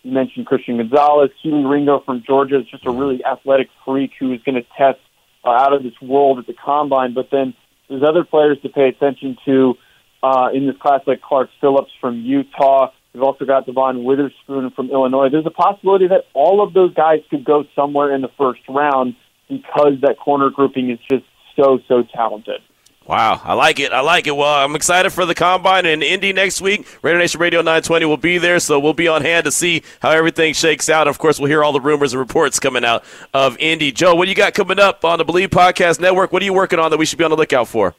You 0.04 0.12
mentioned 0.12 0.46
Christian 0.46 0.78
Gonzalez, 0.78 1.30
Kelee 1.44 1.70
Ringo 1.70 2.02
from 2.06 2.24
Georgia 2.26 2.60
is 2.60 2.66
just 2.68 2.86
a 2.86 2.92
really 2.92 3.24
athletic 3.26 3.68
freak 3.84 4.12
who 4.18 4.34
is 4.34 4.42
going 4.44 4.56
to 4.56 4.66
test 4.78 5.00
uh, 5.44 5.50
out 5.50 5.74
of 5.74 5.84
this 5.84 5.94
world 6.02 6.40
at 6.40 6.48
the 6.48 6.54
combine. 6.54 7.14
But 7.14 7.30
then 7.32 7.54
there's 7.90 8.04
other 8.04 8.24
players 8.24 8.58
to 8.62 8.70
pay 8.70 8.88
attention 8.88 9.38
to 9.46 9.76
uh, 10.24 10.50
in 10.54 10.68
this 10.68 10.78
class, 10.78 11.02
like 11.06 11.22
Clark 11.22 11.50
Phillips 11.60 11.92
from 12.00 12.22
Utah. 12.22 12.92
We've 13.14 13.24
also 13.24 13.44
got 13.44 13.66
Devon 13.66 14.06
Witherspoon 14.06 14.72
from 14.72 14.90
Illinois. 14.90 15.30
There's 15.30 15.46
a 15.46 15.52
possibility 15.52 16.08
that 16.08 16.26
all 16.34 16.64
of 16.66 16.74
those 16.74 16.94
guys 16.94 17.20
could 17.30 17.44
go 17.44 17.66
somewhere 17.76 18.16
in 18.16 18.22
the 18.22 18.30
first 18.38 18.62
round 18.70 19.16
because 19.50 20.00
that 20.02 20.18
corner 20.18 20.50
grouping 20.50 20.90
is 20.90 21.00
just 21.10 21.26
so, 21.56 21.80
so 21.88 22.04
talented. 22.04 22.62
Wow, 23.10 23.42
I 23.44 23.56
like 23.56 23.80
it. 23.80 23.92
I 23.92 24.02
like 24.02 24.28
it. 24.28 24.36
Well, 24.36 24.64
I'm 24.64 24.76
excited 24.76 25.10
for 25.10 25.26
the 25.26 25.34
combine 25.34 25.88
in 25.88 26.04
Indy 26.04 26.32
next 26.32 26.62
week. 26.62 26.86
Raider 27.02 27.18
Nation 27.18 27.42
Radio 27.42 27.62
920 27.62 28.06
will 28.06 28.18
be 28.18 28.38
there, 28.38 28.60
so 28.60 28.80
we'll 28.80 28.94
be 28.94 29.08
on 29.08 29.24
hand 29.24 29.46
to 29.46 29.52
see 29.52 29.82
how 30.00 30.12
everything 30.12 30.54
shakes 30.54 30.90
out. 30.90 31.08
Of 31.08 31.18
course, 31.18 31.40
we'll 31.40 31.50
hear 31.50 31.64
all 31.64 31.74
the 31.74 31.82
rumors 31.82 32.14
and 32.14 32.20
reports 32.20 32.60
coming 32.60 32.86
out 32.86 33.04
of 33.34 33.58
Indy. 33.58 33.92
Joe, 33.92 34.14
what 34.14 34.26
do 34.26 34.30
you 34.30 34.36
got 34.36 34.54
coming 34.54 34.78
up 34.78 35.04
on 35.04 35.18
the 35.18 35.26
Believe 35.26 35.50
Podcast 35.50 36.00
Network? 36.00 36.32
What 36.32 36.44
are 36.44 36.46
you 36.46 36.54
working 36.54 36.78
on 36.78 36.92
that 36.92 36.98
we 36.98 37.08
should 37.08 37.18
be 37.18 37.24
on 37.24 37.32
the 37.32 37.38
lookout 37.38 37.68
for? 37.68 37.96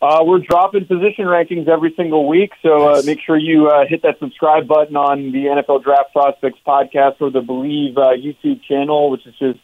Uh, 0.00 0.20
we're 0.22 0.38
dropping 0.38 0.86
position 0.86 1.24
rankings 1.24 1.66
every 1.66 1.92
single 1.96 2.28
week, 2.28 2.52
so 2.62 2.94
uh, 2.94 3.02
make 3.04 3.18
sure 3.20 3.36
you 3.36 3.66
uh, 3.66 3.84
hit 3.88 4.02
that 4.02 4.20
subscribe 4.20 4.68
button 4.68 4.94
on 4.94 5.32
the 5.32 5.46
NFL 5.46 5.82
Draft 5.82 6.12
Prospects 6.12 6.60
podcast 6.64 7.16
or 7.20 7.32
the 7.32 7.40
Believe 7.40 7.98
uh, 7.98 8.10
YouTube 8.10 8.62
channel, 8.62 9.10
which 9.10 9.26
is 9.26 9.34
just 9.40 9.58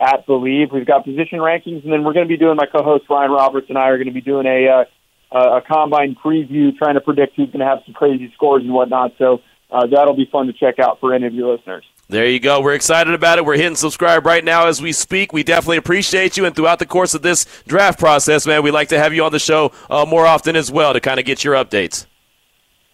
at 0.00 0.26
Believe. 0.26 0.68
We've 0.72 0.86
got 0.86 1.04
position 1.04 1.38
rankings, 1.38 1.84
and 1.84 1.92
then 1.92 2.04
we're 2.04 2.12
going 2.12 2.26
to 2.26 2.32
be 2.32 2.36
doing 2.36 2.56
my 2.56 2.66
co-host 2.66 3.04
Ryan 3.08 3.30
Roberts 3.30 3.66
and 3.68 3.78
I 3.78 3.88
are 3.88 3.96
going 3.96 4.08
to 4.08 4.12
be 4.12 4.20
doing 4.20 4.46
a 4.46 4.68
uh, 4.68 4.84
a 5.32 5.60
combine 5.60 6.16
preview, 6.24 6.76
trying 6.76 6.94
to 6.94 7.00
predict 7.00 7.36
who's 7.36 7.48
going 7.48 7.60
to 7.60 7.66
have 7.66 7.80
some 7.84 7.94
crazy 7.94 8.30
scores 8.34 8.62
and 8.62 8.72
whatnot. 8.72 9.12
So 9.18 9.40
uh, 9.70 9.86
that'll 9.86 10.16
be 10.16 10.28
fun 10.30 10.46
to 10.46 10.52
check 10.52 10.78
out 10.78 11.00
for 11.00 11.12
any 11.12 11.26
of 11.26 11.34
your 11.34 11.56
listeners. 11.56 11.84
There 12.08 12.28
you 12.28 12.38
go. 12.38 12.60
We're 12.60 12.74
excited 12.74 13.12
about 13.12 13.38
it. 13.38 13.44
We're 13.44 13.56
hitting 13.56 13.74
subscribe 13.74 14.24
right 14.24 14.44
now 14.44 14.68
as 14.68 14.80
we 14.80 14.92
speak. 14.92 15.32
We 15.32 15.42
definitely 15.42 15.78
appreciate 15.78 16.36
you. 16.36 16.44
And 16.44 16.54
throughout 16.54 16.78
the 16.78 16.86
course 16.86 17.14
of 17.14 17.22
this 17.22 17.46
draft 17.66 17.98
process, 17.98 18.46
man, 18.46 18.62
we'd 18.62 18.70
like 18.70 18.90
to 18.90 18.98
have 18.98 19.12
you 19.12 19.24
on 19.24 19.32
the 19.32 19.40
show 19.40 19.72
uh, 19.90 20.04
more 20.06 20.24
often 20.24 20.54
as 20.54 20.70
well 20.70 20.92
to 20.92 21.00
kind 21.00 21.18
of 21.18 21.26
get 21.26 21.42
your 21.42 21.54
updates. 21.54 22.06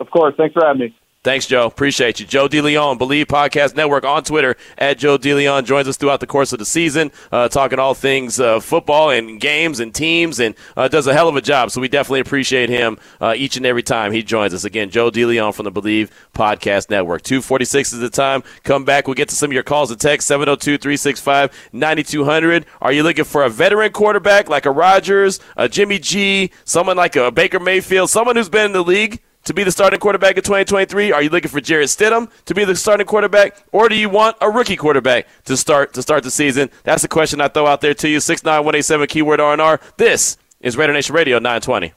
Of 0.01 0.11
course. 0.11 0.35
Thanks 0.39 0.55
for 0.55 0.65
having 0.65 0.81
me. 0.81 0.97
Thanks, 1.25 1.47
Joe. 1.47 1.67
Appreciate 1.67 2.19
you. 2.19 2.27
Joe 2.27 2.49
DeLeon, 2.49 2.99
Believe 2.99 3.29
Podcast 3.29 3.77
Network 3.77 4.05
on 4.05 4.25
Twitter 4.25 4.57
at 4.77 4.99
Joe 4.99 5.17
DeLeon 5.17 5.65
joins 5.65 5.87
us 5.87 5.97
throughout 5.97 6.19
the 6.19 6.27
course 6.27 6.53
of 6.53 6.59
the 6.59 6.65
season, 6.65 7.13
uh, 7.31 7.49
talking 7.49 7.79
all 7.79 7.95
things 7.95 8.41
uh, 8.41 8.59
football 8.59 9.11
and 9.11 9.41
games 9.41 9.79
and 9.79 9.95
teams, 9.95 10.41
and 10.41 10.57
uh, 10.77 10.89
does 10.89 11.07
a 11.07 11.15
hell 11.15 11.29
of 11.29 11.37
a 11.37 11.41
job. 11.41 11.71
So 11.71 11.81
we 11.81 11.87
definitely 11.87 12.21
appreciate 12.21 12.71
him 12.71 12.99
uh, 13.21 13.35
each 13.37 13.57
and 13.57 13.65
every 13.65 13.85
time 13.85 14.11
he 14.11 14.25
joins 14.25 14.53
us. 14.53 14.65
Again, 14.65 14.91
Joe 14.91 15.13
DeLeon 15.13 15.55
from 15.55 15.63
the 15.63 15.71
Believe 15.71 16.11
Podcast 16.35 16.91
Network. 16.91 17.23
246 17.23 17.93
is 17.93 18.01
the 18.01 18.11
time. 18.11 18.43
Come 18.65 18.85
back. 18.85 19.07
We'll 19.07 19.15
get 19.15 19.29
to 19.29 19.37
some 19.37 19.51
of 19.51 19.55
your 19.55 19.63
calls 19.63 19.93
and 19.93 20.01
texts 20.01 20.27
702 20.27 20.77
365 20.77 21.71
9200. 21.73 22.67
Are 22.81 22.93
you 22.93 23.05
looking 23.05 23.25
for 23.25 23.45
a 23.45 23.49
veteran 23.49 23.93
quarterback 23.93 24.49
like 24.49 24.67
a 24.67 24.73
Rodgers, 24.73 25.39
a 25.57 25.69
Jimmy 25.69 26.01
G, 26.01 26.51
someone 26.65 26.97
like 26.97 27.15
a 27.15 27.31
Baker 27.31 27.61
Mayfield, 27.61 28.11
someone 28.11 28.35
who's 28.35 28.49
been 28.49 28.67
in 28.67 28.73
the 28.73 28.83
league? 28.83 29.21
To 29.45 29.55
be 29.55 29.65
the 29.65 29.73
starting 29.73 29.99
quarterback 29.99 30.37
in 30.37 30.43
2023? 30.45 31.11
Are 31.11 31.21
you 31.21 31.29
looking 31.29 31.51
for 31.51 31.61
Jarrett 31.61 31.89
Stidham 31.89 32.31
to 32.45 32.55
be 32.55 32.65
the 32.65 32.77
starting 32.77 33.07
quarterback, 33.07 33.57
or 33.73 33.89
do 33.89 33.97
you 33.97 34.09
want 34.09 34.37
a 34.41 34.49
rookie 34.49 34.77
quarterback 34.77 35.27
to 35.47 35.57
start 35.57 35.95
to 35.95 36.03
start 36.03 36.23
the 36.23 36.31
season? 36.31 36.71
That's 36.85 37.03
the 37.03 37.09
question 37.09 37.41
I 37.41 37.49
throw 37.49 37.67
out 37.67 37.81
there 37.81 37.95
to 37.95 38.09
you. 38.09 38.21
Six 38.21 38.45
nine 38.45 38.65
one 38.65 38.77
eight 38.77 38.85
seven 38.85 39.09
keyword 39.09 39.41
R 39.41 39.53
and 39.53 39.61
R. 39.61 39.81
This 39.97 40.37
is 40.61 40.77
Raider 40.77 40.93
Nation 40.93 41.17
Radio 41.17 41.39
920. 41.41 41.93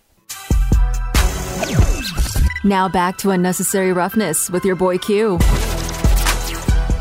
Now 2.63 2.89
back 2.89 3.17
to 3.19 3.29
unnecessary 3.29 3.93
roughness 3.93 4.49
with 4.49 4.65
your 4.65 4.75
boy 4.75 4.97
Q. 4.97 5.37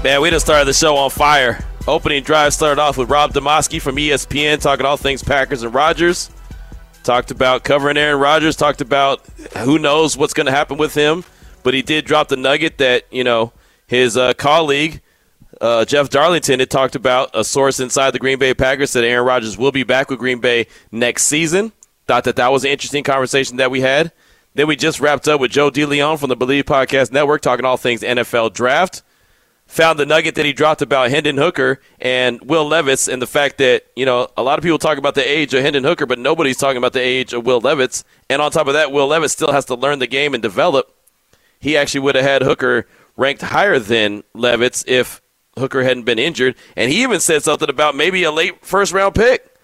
Man, 0.02 0.20
we 0.20 0.28
just 0.28 0.44
started 0.44 0.66
the 0.66 0.74
show 0.74 0.94
on 0.96 1.08
fire. 1.08 1.64
Opening 1.88 2.22
drive 2.22 2.52
started 2.52 2.78
off 2.82 2.98
with 2.98 3.08
Rob 3.08 3.32
Demovsky 3.32 3.80
from 3.80 3.96
ESPN 3.96 4.60
talking 4.60 4.84
all 4.84 4.98
things 4.98 5.22
Packers 5.22 5.62
and 5.62 5.72
Rodgers. 5.74 6.28
Talked 7.04 7.30
about 7.30 7.62
covering 7.62 7.96
Aaron 7.96 8.18
Rodgers. 8.18 8.56
Talked 8.56 8.80
about 8.80 9.24
who 9.58 9.78
knows 9.78 10.16
what's 10.16 10.34
going 10.34 10.46
to 10.46 10.52
happen 10.52 10.76
with 10.76 10.94
him. 10.94 11.24
But 11.62 11.74
he 11.74 11.82
did 11.82 12.04
drop 12.04 12.28
the 12.28 12.36
nugget 12.36 12.78
that 12.78 13.04
you 13.10 13.24
know 13.24 13.52
his 13.86 14.16
uh, 14.16 14.34
colleague 14.34 15.00
uh, 15.60 15.84
Jeff 15.84 16.10
Darlington 16.10 16.60
had 16.60 16.70
talked 16.70 16.94
about 16.94 17.30
a 17.34 17.44
source 17.44 17.80
inside 17.80 18.10
the 18.10 18.18
Green 18.18 18.38
Bay 18.38 18.54
Packers 18.54 18.90
said 18.90 19.04
Aaron 19.04 19.26
Rodgers 19.26 19.56
will 19.56 19.72
be 19.72 19.82
back 19.82 20.10
with 20.10 20.18
Green 20.18 20.40
Bay 20.40 20.66
next 20.90 21.24
season. 21.24 21.72
Thought 22.06 22.24
that 22.24 22.36
that 22.36 22.52
was 22.52 22.64
an 22.64 22.70
interesting 22.70 23.04
conversation 23.04 23.56
that 23.56 23.70
we 23.70 23.80
had. 23.80 24.12
Then 24.54 24.66
we 24.66 24.76
just 24.76 25.00
wrapped 25.00 25.26
up 25.26 25.40
with 25.40 25.50
Joe 25.50 25.70
DeLeon 25.70 26.18
from 26.18 26.28
the 26.28 26.36
Believe 26.36 26.64
Podcast 26.64 27.12
Network 27.12 27.42
talking 27.42 27.64
all 27.64 27.76
things 27.76 28.02
NFL 28.02 28.52
draft 28.52 29.02
found 29.74 29.98
the 29.98 30.06
nugget 30.06 30.36
that 30.36 30.46
he 30.46 30.52
dropped 30.52 30.82
about 30.82 31.10
Hendon 31.10 31.36
Hooker 31.36 31.80
and 32.00 32.40
Will 32.42 32.64
Levis 32.64 33.08
and 33.08 33.20
the 33.20 33.26
fact 33.26 33.58
that, 33.58 33.84
you 33.96 34.06
know, 34.06 34.28
a 34.36 34.42
lot 34.42 34.56
of 34.56 34.62
people 34.62 34.78
talk 34.78 34.98
about 34.98 35.16
the 35.16 35.28
age 35.28 35.52
of 35.52 35.62
Hendon 35.62 35.82
Hooker, 35.82 36.06
but 36.06 36.20
nobody's 36.20 36.56
talking 36.56 36.76
about 36.76 36.92
the 36.92 37.00
age 37.00 37.32
of 37.32 37.44
Will 37.44 37.60
Levis. 37.60 38.04
And 38.30 38.40
on 38.40 38.52
top 38.52 38.68
of 38.68 38.74
that, 38.74 38.92
Will 38.92 39.08
Levis 39.08 39.32
still 39.32 39.50
has 39.50 39.64
to 39.64 39.74
learn 39.74 39.98
the 39.98 40.06
game 40.06 40.32
and 40.32 40.40
develop. 40.40 40.94
He 41.58 41.76
actually 41.76 42.02
would 42.02 42.14
have 42.14 42.24
had 42.24 42.42
Hooker 42.42 42.86
ranked 43.16 43.42
higher 43.42 43.80
than 43.80 44.22
Levis 44.32 44.84
if 44.86 45.20
Hooker 45.58 45.82
hadn't 45.82 46.04
been 46.04 46.20
injured. 46.20 46.54
And 46.76 46.92
he 46.92 47.02
even 47.02 47.18
said 47.18 47.42
something 47.42 47.68
about 47.68 47.96
maybe 47.96 48.22
a 48.22 48.30
late 48.30 48.64
first 48.64 48.92
round 48.92 49.16
pick. 49.16 49.56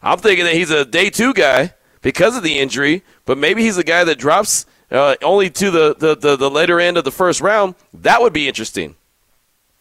I'm 0.00 0.18
thinking 0.18 0.46
that 0.46 0.54
he's 0.54 0.70
a 0.70 0.86
day 0.86 1.10
two 1.10 1.34
guy 1.34 1.74
because 2.00 2.38
of 2.38 2.42
the 2.42 2.58
injury, 2.58 3.02
but 3.26 3.36
maybe 3.36 3.64
he's 3.64 3.76
a 3.76 3.84
guy 3.84 4.02
that 4.04 4.18
drops 4.18 4.64
uh, 4.90 5.16
only 5.22 5.50
to 5.50 5.70
the, 5.70 5.94
the, 5.94 6.16
the, 6.16 6.36
the 6.36 6.50
later 6.50 6.80
end 6.80 6.96
of 6.96 7.04
the 7.04 7.12
first 7.12 7.42
round. 7.42 7.74
That 7.92 8.22
would 8.22 8.32
be 8.32 8.48
interesting. 8.48 8.94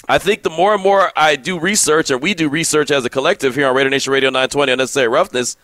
I 0.07 0.19
think 0.19 0.43
the 0.43 0.49
more 0.49 0.73
and 0.73 0.83
more 0.83 1.11
I 1.15 1.35
do 1.35 1.59
research, 1.59 2.11
or 2.11 2.17
we 2.17 2.33
do 2.33 2.49
research 2.49 2.91
as 2.91 3.03
a 3.03 3.09
collective 3.09 3.55
here 3.55 3.67
on 3.67 3.75
Raider 3.75 3.89
Nation 3.89 4.13
Radio 4.13 4.29
920 4.29 4.71
Unnecessary 4.71 5.07
Roughness, 5.07 5.57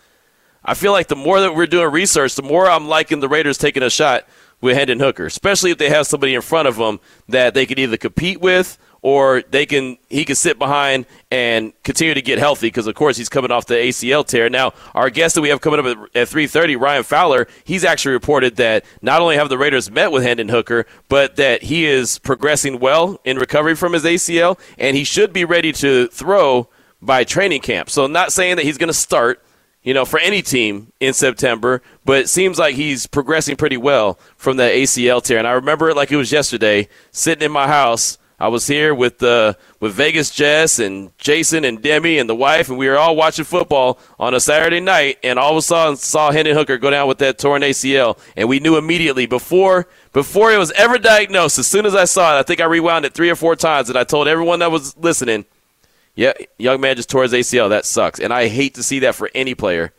I 0.64 0.74
feel 0.74 0.92
like 0.92 1.08
the 1.08 1.16
more 1.16 1.40
that 1.40 1.54
we're 1.54 1.66
doing 1.66 1.90
research, 1.92 2.34
the 2.34 2.42
more 2.42 2.68
I'm 2.68 2.88
liking 2.88 3.20
the 3.20 3.28
Raiders 3.28 3.58
taking 3.58 3.82
a 3.82 3.90
shot 3.90 4.26
with 4.60 4.76
Hendon 4.76 4.98
Hooker, 4.98 5.26
especially 5.26 5.70
if 5.70 5.78
they 5.78 5.90
have 5.90 6.06
somebody 6.06 6.34
in 6.34 6.40
front 6.40 6.66
of 6.66 6.76
them 6.76 7.00
that 7.28 7.54
they 7.54 7.66
could 7.66 7.78
either 7.78 7.96
compete 7.96 8.40
with 8.40 8.78
or 9.04 9.42
they 9.50 9.66
can 9.66 9.98
he 10.08 10.24
can 10.24 10.34
sit 10.34 10.58
behind 10.58 11.04
and 11.30 11.74
continue 11.82 12.14
to 12.14 12.22
get 12.22 12.38
healthy 12.38 12.68
because 12.68 12.86
of 12.86 12.94
course 12.94 13.18
he's 13.18 13.28
coming 13.28 13.50
off 13.50 13.66
the 13.66 13.74
ACL 13.74 14.26
tear. 14.26 14.48
Now 14.48 14.72
our 14.94 15.10
guest 15.10 15.34
that 15.34 15.42
we 15.42 15.50
have 15.50 15.60
coming 15.60 15.78
up 15.78 15.84
at, 15.84 15.98
at 16.22 16.28
3:30, 16.28 16.80
Ryan 16.80 17.02
Fowler, 17.02 17.46
he's 17.64 17.84
actually 17.84 18.14
reported 18.14 18.56
that 18.56 18.82
not 19.02 19.20
only 19.20 19.36
have 19.36 19.50
the 19.50 19.58
Raiders 19.58 19.90
met 19.90 20.10
with 20.10 20.22
Hendon 20.22 20.48
Hooker, 20.48 20.86
but 21.10 21.36
that 21.36 21.64
he 21.64 21.84
is 21.84 22.18
progressing 22.18 22.80
well 22.80 23.20
in 23.24 23.36
recovery 23.36 23.76
from 23.76 23.92
his 23.92 24.04
ACL 24.04 24.58
and 24.78 24.96
he 24.96 25.04
should 25.04 25.34
be 25.34 25.44
ready 25.44 25.70
to 25.72 26.08
throw 26.08 26.70
by 27.02 27.24
training 27.24 27.60
camp. 27.60 27.90
So 27.90 28.06
not 28.06 28.32
saying 28.32 28.56
that 28.56 28.64
he's 28.64 28.78
going 28.78 28.88
to 28.88 28.94
start 28.94 29.42
you 29.82 29.92
know, 29.92 30.06
for 30.06 30.18
any 30.18 30.40
team 30.40 30.92
in 30.98 31.12
September, 31.12 31.82
but 32.06 32.20
it 32.20 32.28
seems 32.30 32.58
like 32.58 32.74
he's 32.74 33.06
progressing 33.06 33.54
pretty 33.54 33.76
well 33.76 34.18
from 34.38 34.56
that 34.56 34.72
ACL 34.72 35.22
tear. 35.22 35.36
And 35.36 35.46
I 35.46 35.52
remember 35.52 35.90
it 35.90 35.94
like 35.94 36.10
it 36.10 36.16
was 36.16 36.32
yesterday, 36.32 36.88
sitting 37.10 37.44
in 37.44 37.52
my 37.52 37.68
house. 37.68 38.16
I 38.38 38.48
was 38.48 38.66
here 38.66 38.94
with 38.94 39.22
uh, 39.22 39.54
with 39.78 39.92
Vegas 39.92 40.30
Jess 40.30 40.80
and 40.80 41.16
Jason 41.18 41.64
and 41.64 41.80
Demi 41.80 42.18
and 42.18 42.28
the 42.28 42.34
wife, 42.34 42.68
and 42.68 42.76
we 42.76 42.88
were 42.88 42.98
all 42.98 43.14
watching 43.14 43.44
football 43.44 43.98
on 44.18 44.34
a 44.34 44.40
Saturday 44.40 44.80
night. 44.80 45.18
And 45.22 45.38
all 45.38 45.52
of 45.52 45.56
a 45.56 45.62
sudden, 45.62 45.96
saw 45.96 46.32
Hendon 46.32 46.56
Hooker 46.56 46.76
go 46.76 46.90
down 46.90 47.06
with 47.06 47.18
that 47.18 47.38
torn 47.38 47.62
ACL, 47.62 48.18
and 48.36 48.48
we 48.48 48.58
knew 48.58 48.76
immediately 48.76 49.26
before 49.26 49.86
before 50.12 50.52
it 50.52 50.58
was 50.58 50.72
ever 50.72 50.98
diagnosed. 50.98 51.58
As 51.58 51.68
soon 51.68 51.86
as 51.86 51.94
I 51.94 52.06
saw 52.06 52.36
it, 52.36 52.40
I 52.40 52.42
think 52.42 52.60
I 52.60 52.64
rewound 52.64 53.04
it 53.04 53.14
three 53.14 53.30
or 53.30 53.36
four 53.36 53.54
times, 53.54 53.88
and 53.88 53.96
I 53.96 54.04
told 54.04 54.26
everyone 54.26 54.58
that 54.58 54.72
was 54.72 54.96
listening, 54.96 55.44
"Yeah, 56.16 56.32
young 56.58 56.80
man 56.80 56.96
just 56.96 57.10
tore 57.10 57.22
his 57.22 57.32
ACL. 57.32 57.68
That 57.68 57.86
sucks." 57.86 58.18
And 58.18 58.32
I 58.32 58.48
hate 58.48 58.74
to 58.74 58.82
see 58.82 58.98
that 59.00 59.14
for 59.14 59.30
any 59.34 59.54
player 59.54 59.92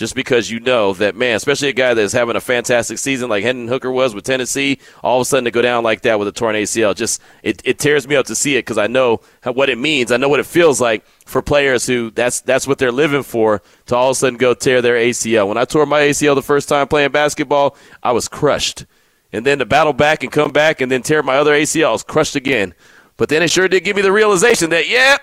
just 0.00 0.14
because 0.14 0.50
you 0.50 0.58
know 0.60 0.94
that 0.94 1.14
man, 1.14 1.36
especially 1.36 1.68
a 1.68 1.74
guy 1.74 1.92
that's 1.92 2.14
having 2.14 2.34
a 2.34 2.40
fantastic 2.40 2.96
season 2.96 3.28
like 3.28 3.44
Hendon 3.44 3.68
Hooker 3.68 3.92
was 3.92 4.14
with 4.14 4.24
Tennessee, 4.24 4.78
all 5.04 5.18
of 5.18 5.22
a 5.22 5.24
sudden 5.26 5.44
to 5.44 5.50
go 5.50 5.60
down 5.60 5.84
like 5.84 6.00
that 6.00 6.18
with 6.18 6.26
a 6.26 6.32
torn 6.32 6.56
ACL, 6.56 6.96
just 6.96 7.20
it, 7.42 7.60
it 7.66 7.78
tears 7.78 8.08
me 8.08 8.16
up 8.16 8.24
to 8.24 8.34
see 8.34 8.56
it 8.56 8.60
because 8.60 8.78
I 8.78 8.86
know 8.86 9.20
what 9.44 9.68
it 9.68 9.76
means. 9.76 10.10
I 10.10 10.16
know 10.16 10.30
what 10.30 10.40
it 10.40 10.46
feels 10.46 10.80
like 10.80 11.04
for 11.26 11.42
players 11.42 11.86
who 11.86 12.10
that's 12.12 12.40
that's 12.40 12.66
what 12.66 12.78
they're 12.78 12.90
living 12.90 13.22
for 13.22 13.60
to 13.86 13.94
all 13.94 14.08
of 14.08 14.12
a 14.12 14.14
sudden 14.14 14.38
go 14.38 14.54
tear 14.54 14.80
their 14.80 14.96
ACL. 14.96 15.46
When 15.46 15.58
I 15.58 15.66
tore 15.66 15.84
my 15.84 16.00
ACL 16.00 16.34
the 16.34 16.40
first 16.40 16.70
time 16.70 16.88
playing 16.88 17.10
basketball, 17.10 17.76
I 18.02 18.12
was 18.12 18.26
crushed. 18.26 18.86
And 19.34 19.44
then 19.44 19.58
to 19.58 19.66
battle 19.66 19.92
back 19.92 20.22
and 20.22 20.32
come 20.32 20.50
back 20.50 20.80
and 20.80 20.90
then 20.90 21.02
tear 21.02 21.22
my 21.22 21.36
other 21.36 21.52
ACL, 21.52 21.88
I 21.88 21.92
was 21.92 22.02
crushed 22.02 22.36
again. 22.36 22.72
But 23.20 23.28
then 23.28 23.42
it 23.42 23.50
sure 23.50 23.68
did 23.68 23.84
give 23.84 23.96
me 23.96 24.00
the 24.00 24.12
realization 24.12 24.70
that, 24.70 24.88
yeah, 24.88 25.18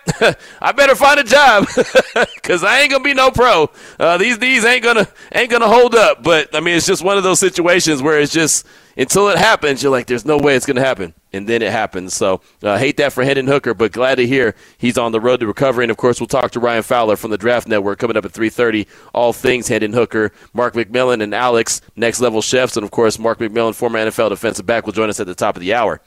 I 0.61 0.71
better 0.71 0.93
find 0.93 1.19
a 1.19 1.23
job 1.23 1.65
because 2.35 2.63
I 2.63 2.81
ain't 2.81 2.91
gonna 2.91 3.03
be 3.03 3.15
no 3.15 3.31
pro. 3.31 3.71
Uh, 3.99 4.19
these 4.19 4.37
these 4.37 4.63
ain't 4.65 4.83
gonna 4.83 5.07
ain't 5.33 5.49
gonna 5.49 5.67
hold 5.67 5.95
up. 5.95 6.21
But 6.21 6.55
I 6.55 6.59
mean, 6.59 6.77
it's 6.77 6.85
just 6.85 7.03
one 7.03 7.17
of 7.17 7.23
those 7.23 7.39
situations 7.39 8.03
where 8.03 8.19
it's 8.19 8.31
just 8.31 8.67
until 8.97 9.29
it 9.29 9.39
happens, 9.39 9.81
you're 9.81 9.91
like, 9.91 10.05
there's 10.05 10.25
no 10.25 10.37
way 10.37 10.55
it's 10.55 10.67
gonna 10.67 10.79
happen, 10.79 11.15
and 11.33 11.49
then 11.49 11.63
it 11.63 11.71
happens. 11.71 12.13
So 12.13 12.41
uh, 12.61 12.77
hate 12.77 12.97
that 12.97 13.13
for 13.13 13.23
Hendon 13.23 13.47
Hooker, 13.47 13.73
but 13.73 13.93
glad 13.93 14.15
to 14.15 14.27
hear 14.27 14.53
he's 14.77 14.99
on 14.99 15.11
the 15.11 15.19
road 15.19 15.39
to 15.39 15.47
recovery. 15.47 15.85
And 15.85 15.89
of 15.89 15.97
course, 15.97 16.19
we'll 16.21 16.27
talk 16.27 16.51
to 16.51 16.59
Ryan 16.59 16.83
Fowler 16.83 17.15
from 17.15 17.31
the 17.31 17.37
Draft 17.39 17.67
Network 17.67 17.97
coming 17.97 18.15
up 18.15 18.25
at 18.25 18.31
3:30. 18.31 18.85
All 19.15 19.33
things 19.33 19.69
Hendon 19.69 19.93
Hooker, 19.93 20.31
Mark 20.53 20.75
McMillan, 20.75 21.23
and 21.23 21.33
Alex, 21.33 21.81
next 21.95 22.19
level 22.19 22.43
chefs, 22.43 22.77
and 22.77 22.83
of 22.83 22.91
course, 22.91 23.17
Mark 23.17 23.39
McMillan, 23.39 23.73
former 23.73 23.97
NFL 23.97 24.29
defensive 24.29 24.67
back, 24.67 24.85
will 24.85 24.93
join 24.93 25.09
us 25.09 25.19
at 25.19 25.25
the 25.25 25.33
top 25.33 25.55
of 25.55 25.61
the 25.61 25.73
hour 25.73 25.99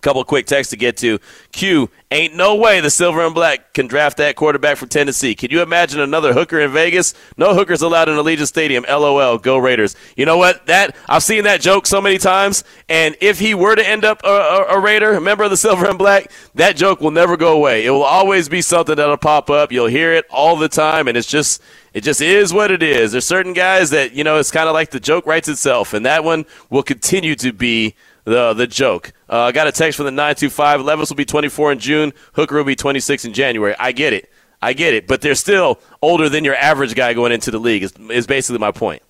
couple 0.00 0.22
quick 0.24 0.46
texts 0.46 0.70
to 0.70 0.76
get 0.76 0.96
to. 0.98 1.18
Q, 1.52 1.90
ain't 2.10 2.34
no 2.34 2.54
way 2.54 2.80
the 2.80 2.90
silver 2.90 3.24
and 3.24 3.34
black 3.34 3.74
can 3.74 3.86
draft 3.86 4.16
that 4.18 4.36
quarterback 4.36 4.76
from 4.76 4.88
Tennessee. 4.88 5.34
Can 5.34 5.50
you 5.50 5.62
imagine 5.62 6.00
another 6.00 6.32
hooker 6.32 6.60
in 6.60 6.72
Vegas? 6.72 7.14
No 7.36 7.54
hookers 7.54 7.82
allowed 7.82 8.08
in 8.08 8.16
Allegiant 8.16 8.46
Stadium. 8.46 8.84
LOL. 8.88 9.38
Go 9.38 9.58
Raiders. 9.58 9.96
You 10.16 10.26
know 10.26 10.38
what? 10.38 10.66
That 10.66 10.96
I've 11.08 11.22
seen 11.22 11.44
that 11.44 11.60
joke 11.60 11.86
so 11.86 12.00
many 12.00 12.18
times. 12.18 12.64
And 12.88 13.16
if 13.20 13.38
he 13.38 13.54
were 13.54 13.74
to 13.74 13.86
end 13.86 14.04
up 14.04 14.20
a, 14.24 14.28
a, 14.28 14.64
a 14.76 14.80
Raider, 14.80 15.14
a 15.14 15.20
member 15.20 15.44
of 15.44 15.50
the 15.50 15.56
silver 15.56 15.86
and 15.86 15.98
black, 15.98 16.30
that 16.54 16.76
joke 16.76 17.00
will 17.00 17.10
never 17.10 17.36
go 17.36 17.52
away. 17.52 17.84
It 17.84 17.90
will 17.90 18.02
always 18.02 18.48
be 18.48 18.62
something 18.62 18.96
that'll 18.96 19.16
pop 19.16 19.50
up. 19.50 19.72
You'll 19.72 19.86
hear 19.86 20.12
it 20.12 20.24
all 20.30 20.56
the 20.56 20.68
time, 20.68 21.08
and 21.08 21.16
it's 21.16 21.28
just 21.28 21.62
it 21.96 22.04
just 22.04 22.20
is 22.20 22.52
what 22.52 22.70
it 22.70 22.82
is. 22.82 23.12
There's 23.12 23.26
certain 23.26 23.54
guys 23.54 23.88
that 23.90 24.12
you 24.12 24.22
know 24.22 24.38
it's 24.38 24.50
kind 24.50 24.68
of 24.68 24.74
like 24.74 24.90
the 24.90 25.00
joke 25.00 25.26
writes 25.26 25.48
itself, 25.48 25.94
and 25.94 26.04
that 26.04 26.24
one 26.24 26.44
will 26.68 26.82
continue 26.82 27.34
to 27.36 27.54
be 27.54 27.94
the 28.26 28.52
the 28.52 28.66
joke. 28.66 29.12
Uh, 29.30 29.44
I 29.44 29.52
got 29.52 29.66
a 29.66 29.72
text 29.72 29.96
from 29.96 30.04
the 30.04 30.10
925. 30.10 30.82
Levis 30.82 31.08
will 31.08 31.16
be 31.16 31.24
24 31.24 31.72
in 31.72 31.78
June. 31.78 32.12
Hooker 32.34 32.56
will 32.56 32.64
be 32.64 32.76
26 32.76 33.24
in 33.24 33.32
January. 33.32 33.74
I 33.78 33.92
get 33.92 34.12
it. 34.12 34.30
I 34.60 34.72
get 34.72 34.94
it. 34.94 35.06
But 35.06 35.20
they're 35.20 35.34
still 35.34 35.80
older 36.02 36.28
than 36.28 36.44
your 36.44 36.56
average 36.56 36.94
guy 36.94 37.14
going 37.14 37.32
into 37.32 37.50
the 37.50 37.58
league. 37.58 37.84
Is, 37.84 37.92
is 38.10 38.26
basically 38.26 38.58
my 38.58 38.72
point. 38.72 39.02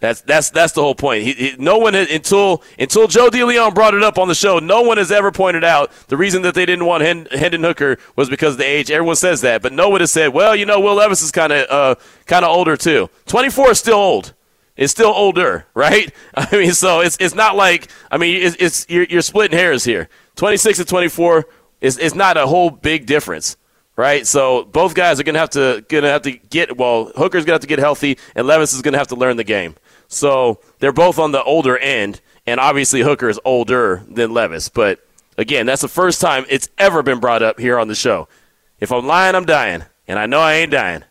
That's 0.00 0.20
that's 0.20 0.50
that's 0.50 0.72
the 0.72 0.82
whole 0.82 0.96
point. 0.96 1.22
He, 1.22 1.32
he, 1.32 1.56
no 1.58 1.78
one 1.78 1.94
until 1.94 2.62
until 2.78 3.06
Joe 3.06 3.30
DeLeon 3.30 3.74
brought 3.74 3.94
it 3.94 4.02
up 4.02 4.18
on 4.18 4.28
the 4.28 4.34
show. 4.34 4.58
No 4.58 4.82
one 4.82 4.98
has 4.98 5.12
ever 5.12 5.30
pointed 5.30 5.64
out 5.64 5.92
the 6.08 6.16
reason 6.16 6.42
that 6.42 6.54
they 6.54 6.66
didn't 6.66 6.86
want 6.86 7.04
Hendon 7.04 7.62
Hooker 7.62 7.98
was 8.16 8.28
because 8.28 8.54
of 8.54 8.58
the 8.58 8.66
age. 8.66 8.90
Everyone 8.90 9.16
says 9.16 9.40
that, 9.42 9.62
but 9.62 9.72
no 9.72 9.88
one 9.88 10.00
has 10.00 10.10
said, 10.10 10.34
well, 10.34 10.56
you 10.56 10.66
know, 10.66 10.80
Will 10.80 10.96
Levis 10.96 11.22
is 11.22 11.30
kind 11.30 11.52
of 11.52 11.70
uh, 11.70 11.94
kind 12.26 12.44
of 12.44 12.50
older 12.50 12.76
too. 12.76 13.08
24 13.26 13.70
is 13.70 13.78
still 13.78 13.94
old 13.94 14.34
is 14.76 14.90
still 14.90 15.12
older, 15.14 15.66
right? 15.74 16.12
I 16.34 16.48
mean, 16.56 16.72
so 16.72 17.00
it's 17.00 17.16
it's 17.20 17.34
not 17.34 17.56
like 17.56 17.88
I 18.10 18.18
mean, 18.18 18.42
it's, 18.42 18.56
it's 18.58 18.86
you're, 18.88 19.04
you're 19.04 19.22
splitting 19.22 19.58
hairs 19.58 19.84
here. 19.84 20.08
26 20.36 20.80
and 20.80 20.88
24 20.88 21.46
is 21.80 21.98
is 21.98 22.14
not 22.14 22.36
a 22.36 22.46
whole 22.46 22.70
big 22.70 23.06
difference, 23.06 23.56
right? 23.96 24.26
So 24.26 24.64
both 24.64 24.94
guys 24.94 25.20
are 25.20 25.24
gonna 25.24 25.38
have 25.38 25.50
to 25.50 25.84
gonna 25.88 26.08
have 26.08 26.22
to 26.22 26.32
get 26.32 26.76
well. 26.76 27.12
Hooker's 27.16 27.44
gonna 27.44 27.54
have 27.54 27.60
to 27.62 27.66
get 27.66 27.78
healthy, 27.78 28.18
and 28.34 28.46
Levis 28.46 28.72
is 28.72 28.82
gonna 28.82 28.98
have 28.98 29.08
to 29.08 29.16
learn 29.16 29.36
the 29.36 29.44
game. 29.44 29.76
So 30.08 30.60
they're 30.78 30.92
both 30.92 31.18
on 31.18 31.32
the 31.32 31.42
older 31.42 31.76
end, 31.78 32.20
and 32.46 32.60
obviously 32.60 33.00
Hooker 33.00 33.28
is 33.28 33.40
older 33.44 34.02
than 34.08 34.32
Levis. 34.32 34.68
But 34.68 35.00
again, 35.38 35.66
that's 35.66 35.82
the 35.82 35.88
first 35.88 36.20
time 36.20 36.44
it's 36.48 36.68
ever 36.78 37.02
been 37.02 37.20
brought 37.20 37.42
up 37.42 37.58
here 37.58 37.78
on 37.78 37.88
the 37.88 37.94
show. 37.94 38.28
If 38.78 38.92
I'm 38.92 39.06
lying, 39.06 39.34
I'm 39.34 39.46
dying, 39.46 39.84
and 40.08 40.18
I 40.18 40.26
know 40.26 40.40
I 40.40 40.54
ain't 40.54 40.72
dying. 40.72 41.04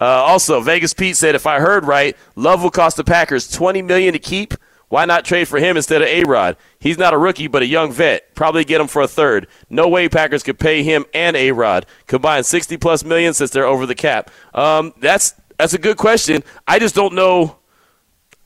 Uh, 0.00 0.04
also, 0.04 0.60
Vegas 0.60 0.94
Pete 0.94 1.16
said, 1.16 1.34
if 1.34 1.46
I 1.46 1.58
heard 1.58 1.84
right, 1.84 2.16
Love 2.36 2.62
will 2.62 2.70
cost 2.70 2.96
the 2.96 3.04
Packers 3.04 3.50
20 3.50 3.82
million 3.82 4.12
to 4.12 4.18
keep. 4.18 4.54
Why 4.88 5.04
not 5.04 5.24
trade 5.24 5.48
for 5.48 5.58
him 5.58 5.76
instead 5.76 6.00
of 6.00 6.08
A-Rod? 6.08 6.56
He's 6.78 6.96
not 6.96 7.12
a 7.12 7.18
rookie, 7.18 7.46
but 7.46 7.62
a 7.62 7.66
young 7.66 7.92
vet. 7.92 8.34
Probably 8.34 8.64
get 8.64 8.80
him 8.80 8.86
for 8.86 9.02
a 9.02 9.08
third. 9.08 9.46
No 9.68 9.86
way 9.88 10.08
Packers 10.08 10.42
could 10.42 10.58
pay 10.58 10.82
him 10.82 11.04
and 11.12 11.36
A-Rod. 11.36 11.84
Combined 12.06 12.46
60 12.46 12.78
plus 12.78 13.04
million 13.04 13.34
since 13.34 13.50
they're 13.50 13.66
over 13.66 13.84
the 13.84 13.94
cap. 13.94 14.30
Um, 14.54 14.94
that's 14.98 15.34
that's 15.58 15.74
a 15.74 15.78
good 15.78 15.96
question. 15.96 16.42
I 16.66 16.78
just 16.78 16.94
don't 16.94 17.14
know. 17.14 17.58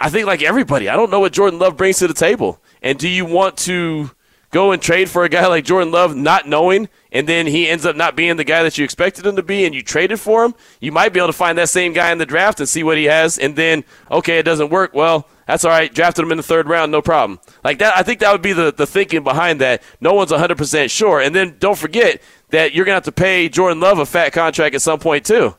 I 0.00 0.08
think 0.08 0.26
like 0.26 0.42
everybody, 0.42 0.88
I 0.88 0.96
don't 0.96 1.10
know 1.10 1.20
what 1.20 1.32
Jordan 1.32 1.60
Love 1.60 1.76
brings 1.76 1.98
to 1.98 2.08
the 2.08 2.14
table. 2.14 2.60
And 2.82 2.98
do 2.98 3.08
you 3.08 3.24
want 3.24 3.56
to 3.58 4.10
go 4.52 4.70
and 4.70 4.80
trade 4.80 5.10
for 5.10 5.24
a 5.24 5.28
guy 5.28 5.46
like 5.46 5.64
Jordan 5.64 5.90
Love, 5.90 6.14
not 6.14 6.46
knowing, 6.46 6.88
and 7.10 7.26
then 7.26 7.46
he 7.46 7.68
ends 7.68 7.84
up 7.84 7.96
not 7.96 8.14
being 8.14 8.36
the 8.36 8.44
guy 8.44 8.62
that 8.62 8.78
you 8.78 8.84
expected 8.84 9.26
him 9.26 9.34
to 9.36 9.42
be, 9.42 9.64
and 9.64 9.74
you 9.74 9.82
traded 9.82 10.20
for 10.20 10.44
him, 10.44 10.54
you 10.78 10.92
might 10.92 11.12
be 11.12 11.18
able 11.18 11.28
to 11.28 11.32
find 11.32 11.58
that 11.58 11.70
same 11.70 11.92
guy 11.92 12.12
in 12.12 12.18
the 12.18 12.26
draft 12.26 12.60
and 12.60 12.68
see 12.68 12.84
what 12.84 12.98
he 12.98 13.04
has, 13.04 13.38
and 13.38 13.56
then, 13.56 13.82
okay, 14.10 14.38
it 14.38 14.44
doesn't 14.44 14.68
work. 14.68 14.94
Well, 14.94 15.26
that's 15.46 15.64
all 15.64 15.70
right. 15.70 15.92
Drafted 15.92 16.24
him 16.24 16.30
in 16.30 16.36
the 16.36 16.42
third 16.42 16.68
round, 16.68 16.92
no 16.92 17.02
problem. 17.02 17.40
Like 17.64 17.78
that, 17.78 17.96
I 17.96 18.02
think 18.02 18.20
that 18.20 18.30
would 18.30 18.42
be 18.42 18.52
the, 18.52 18.72
the 18.72 18.86
thinking 18.86 19.24
behind 19.24 19.60
that. 19.60 19.82
No 20.00 20.12
one's 20.14 20.30
100% 20.30 20.90
sure. 20.90 21.20
And 21.20 21.34
then 21.34 21.56
don't 21.58 21.76
forget 21.76 22.22
that 22.50 22.74
you're 22.74 22.84
going 22.84 22.92
to 22.92 22.96
have 22.96 23.04
to 23.04 23.12
pay 23.12 23.48
Jordan 23.48 23.80
Love 23.80 23.98
a 23.98 24.06
fat 24.06 24.32
contract 24.32 24.74
at 24.74 24.82
some 24.82 25.00
point, 25.00 25.26
too. 25.26 25.56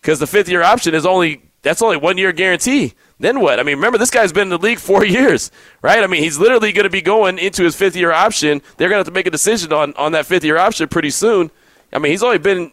Because 0.00 0.18
the 0.18 0.26
fifth 0.26 0.48
year 0.48 0.62
option 0.62 0.94
is 0.94 1.06
only, 1.06 1.50
that's 1.62 1.80
only 1.80 1.96
one 1.96 2.18
year 2.18 2.32
guarantee 2.32 2.94
then 3.18 3.40
what? 3.40 3.60
I 3.60 3.62
mean, 3.62 3.76
remember, 3.76 3.98
this 3.98 4.10
guy's 4.10 4.32
been 4.32 4.44
in 4.44 4.48
the 4.48 4.58
league 4.58 4.78
four 4.78 5.04
years, 5.04 5.50
right? 5.82 6.02
I 6.02 6.06
mean, 6.06 6.22
he's 6.22 6.38
literally 6.38 6.72
going 6.72 6.84
to 6.84 6.90
be 6.90 7.02
going 7.02 7.38
into 7.38 7.62
his 7.62 7.76
fifth 7.76 7.96
year 7.96 8.12
option. 8.12 8.62
They're 8.76 8.88
going 8.88 8.96
to 8.96 9.00
have 9.00 9.06
to 9.06 9.12
make 9.12 9.26
a 9.26 9.30
decision 9.30 9.72
on, 9.72 9.94
on 9.94 10.12
that 10.12 10.26
fifth 10.26 10.44
year 10.44 10.56
option 10.56 10.88
pretty 10.88 11.10
soon. 11.10 11.50
I 11.92 11.98
mean, 11.98 12.10
he's 12.10 12.22
only 12.22 12.38
been, 12.38 12.72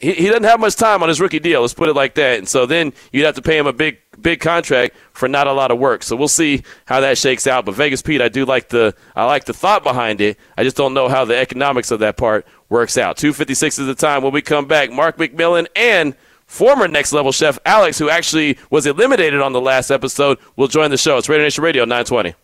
he, 0.00 0.12
he 0.12 0.26
doesn't 0.26 0.42
have 0.44 0.58
much 0.58 0.74
time 0.74 1.02
on 1.02 1.08
his 1.08 1.20
rookie 1.20 1.38
deal, 1.38 1.60
let's 1.60 1.72
put 1.72 1.88
it 1.88 1.94
like 1.94 2.14
that. 2.16 2.38
And 2.38 2.48
so 2.48 2.66
then 2.66 2.92
you'd 3.12 3.24
have 3.24 3.36
to 3.36 3.42
pay 3.42 3.56
him 3.56 3.66
a 3.66 3.72
big, 3.72 3.98
big 4.20 4.40
contract 4.40 4.96
for 5.12 5.28
not 5.28 5.46
a 5.46 5.52
lot 5.52 5.70
of 5.70 5.78
work. 5.78 6.02
So 6.02 6.16
we'll 6.16 6.28
see 6.28 6.64
how 6.86 7.00
that 7.00 7.16
shakes 7.16 7.46
out. 7.46 7.64
But 7.64 7.76
Vegas 7.76 8.02
Pete, 8.02 8.20
I 8.20 8.28
do 8.28 8.44
like 8.44 8.68
the, 8.68 8.94
I 9.14 9.24
like 9.24 9.44
the 9.44 9.54
thought 9.54 9.84
behind 9.84 10.20
it. 10.20 10.36
I 10.58 10.64
just 10.64 10.76
don't 10.76 10.94
know 10.94 11.08
how 11.08 11.24
the 11.24 11.36
economics 11.36 11.92
of 11.92 12.00
that 12.00 12.16
part 12.16 12.44
works 12.68 12.98
out. 12.98 13.16
256 13.18 13.78
is 13.78 13.86
the 13.86 13.94
time 13.94 14.24
when 14.24 14.32
we 14.32 14.42
come 14.42 14.66
back. 14.66 14.90
Mark 14.90 15.16
McMillan 15.16 15.68
and 15.76 16.16
former 16.46 16.88
next 16.88 17.12
level 17.12 17.32
chef 17.32 17.58
Alex, 17.66 17.98
who 17.98 18.08
actually 18.08 18.56
was 18.70 18.86
eliminated 18.86 19.40
on 19.40 19.52
the 19.52 19.60
last 19.60 19.90
episode, 19.90 20.38
will 20.56 20.68
join 20.68 20.90
the 20.90 20.96
show. 20.96 21.18
It's 21.18 21.28
Raider 21.28 21.42
Nation 21.42 21.64
Radio 21.64 21.84
920. 21.84 22.36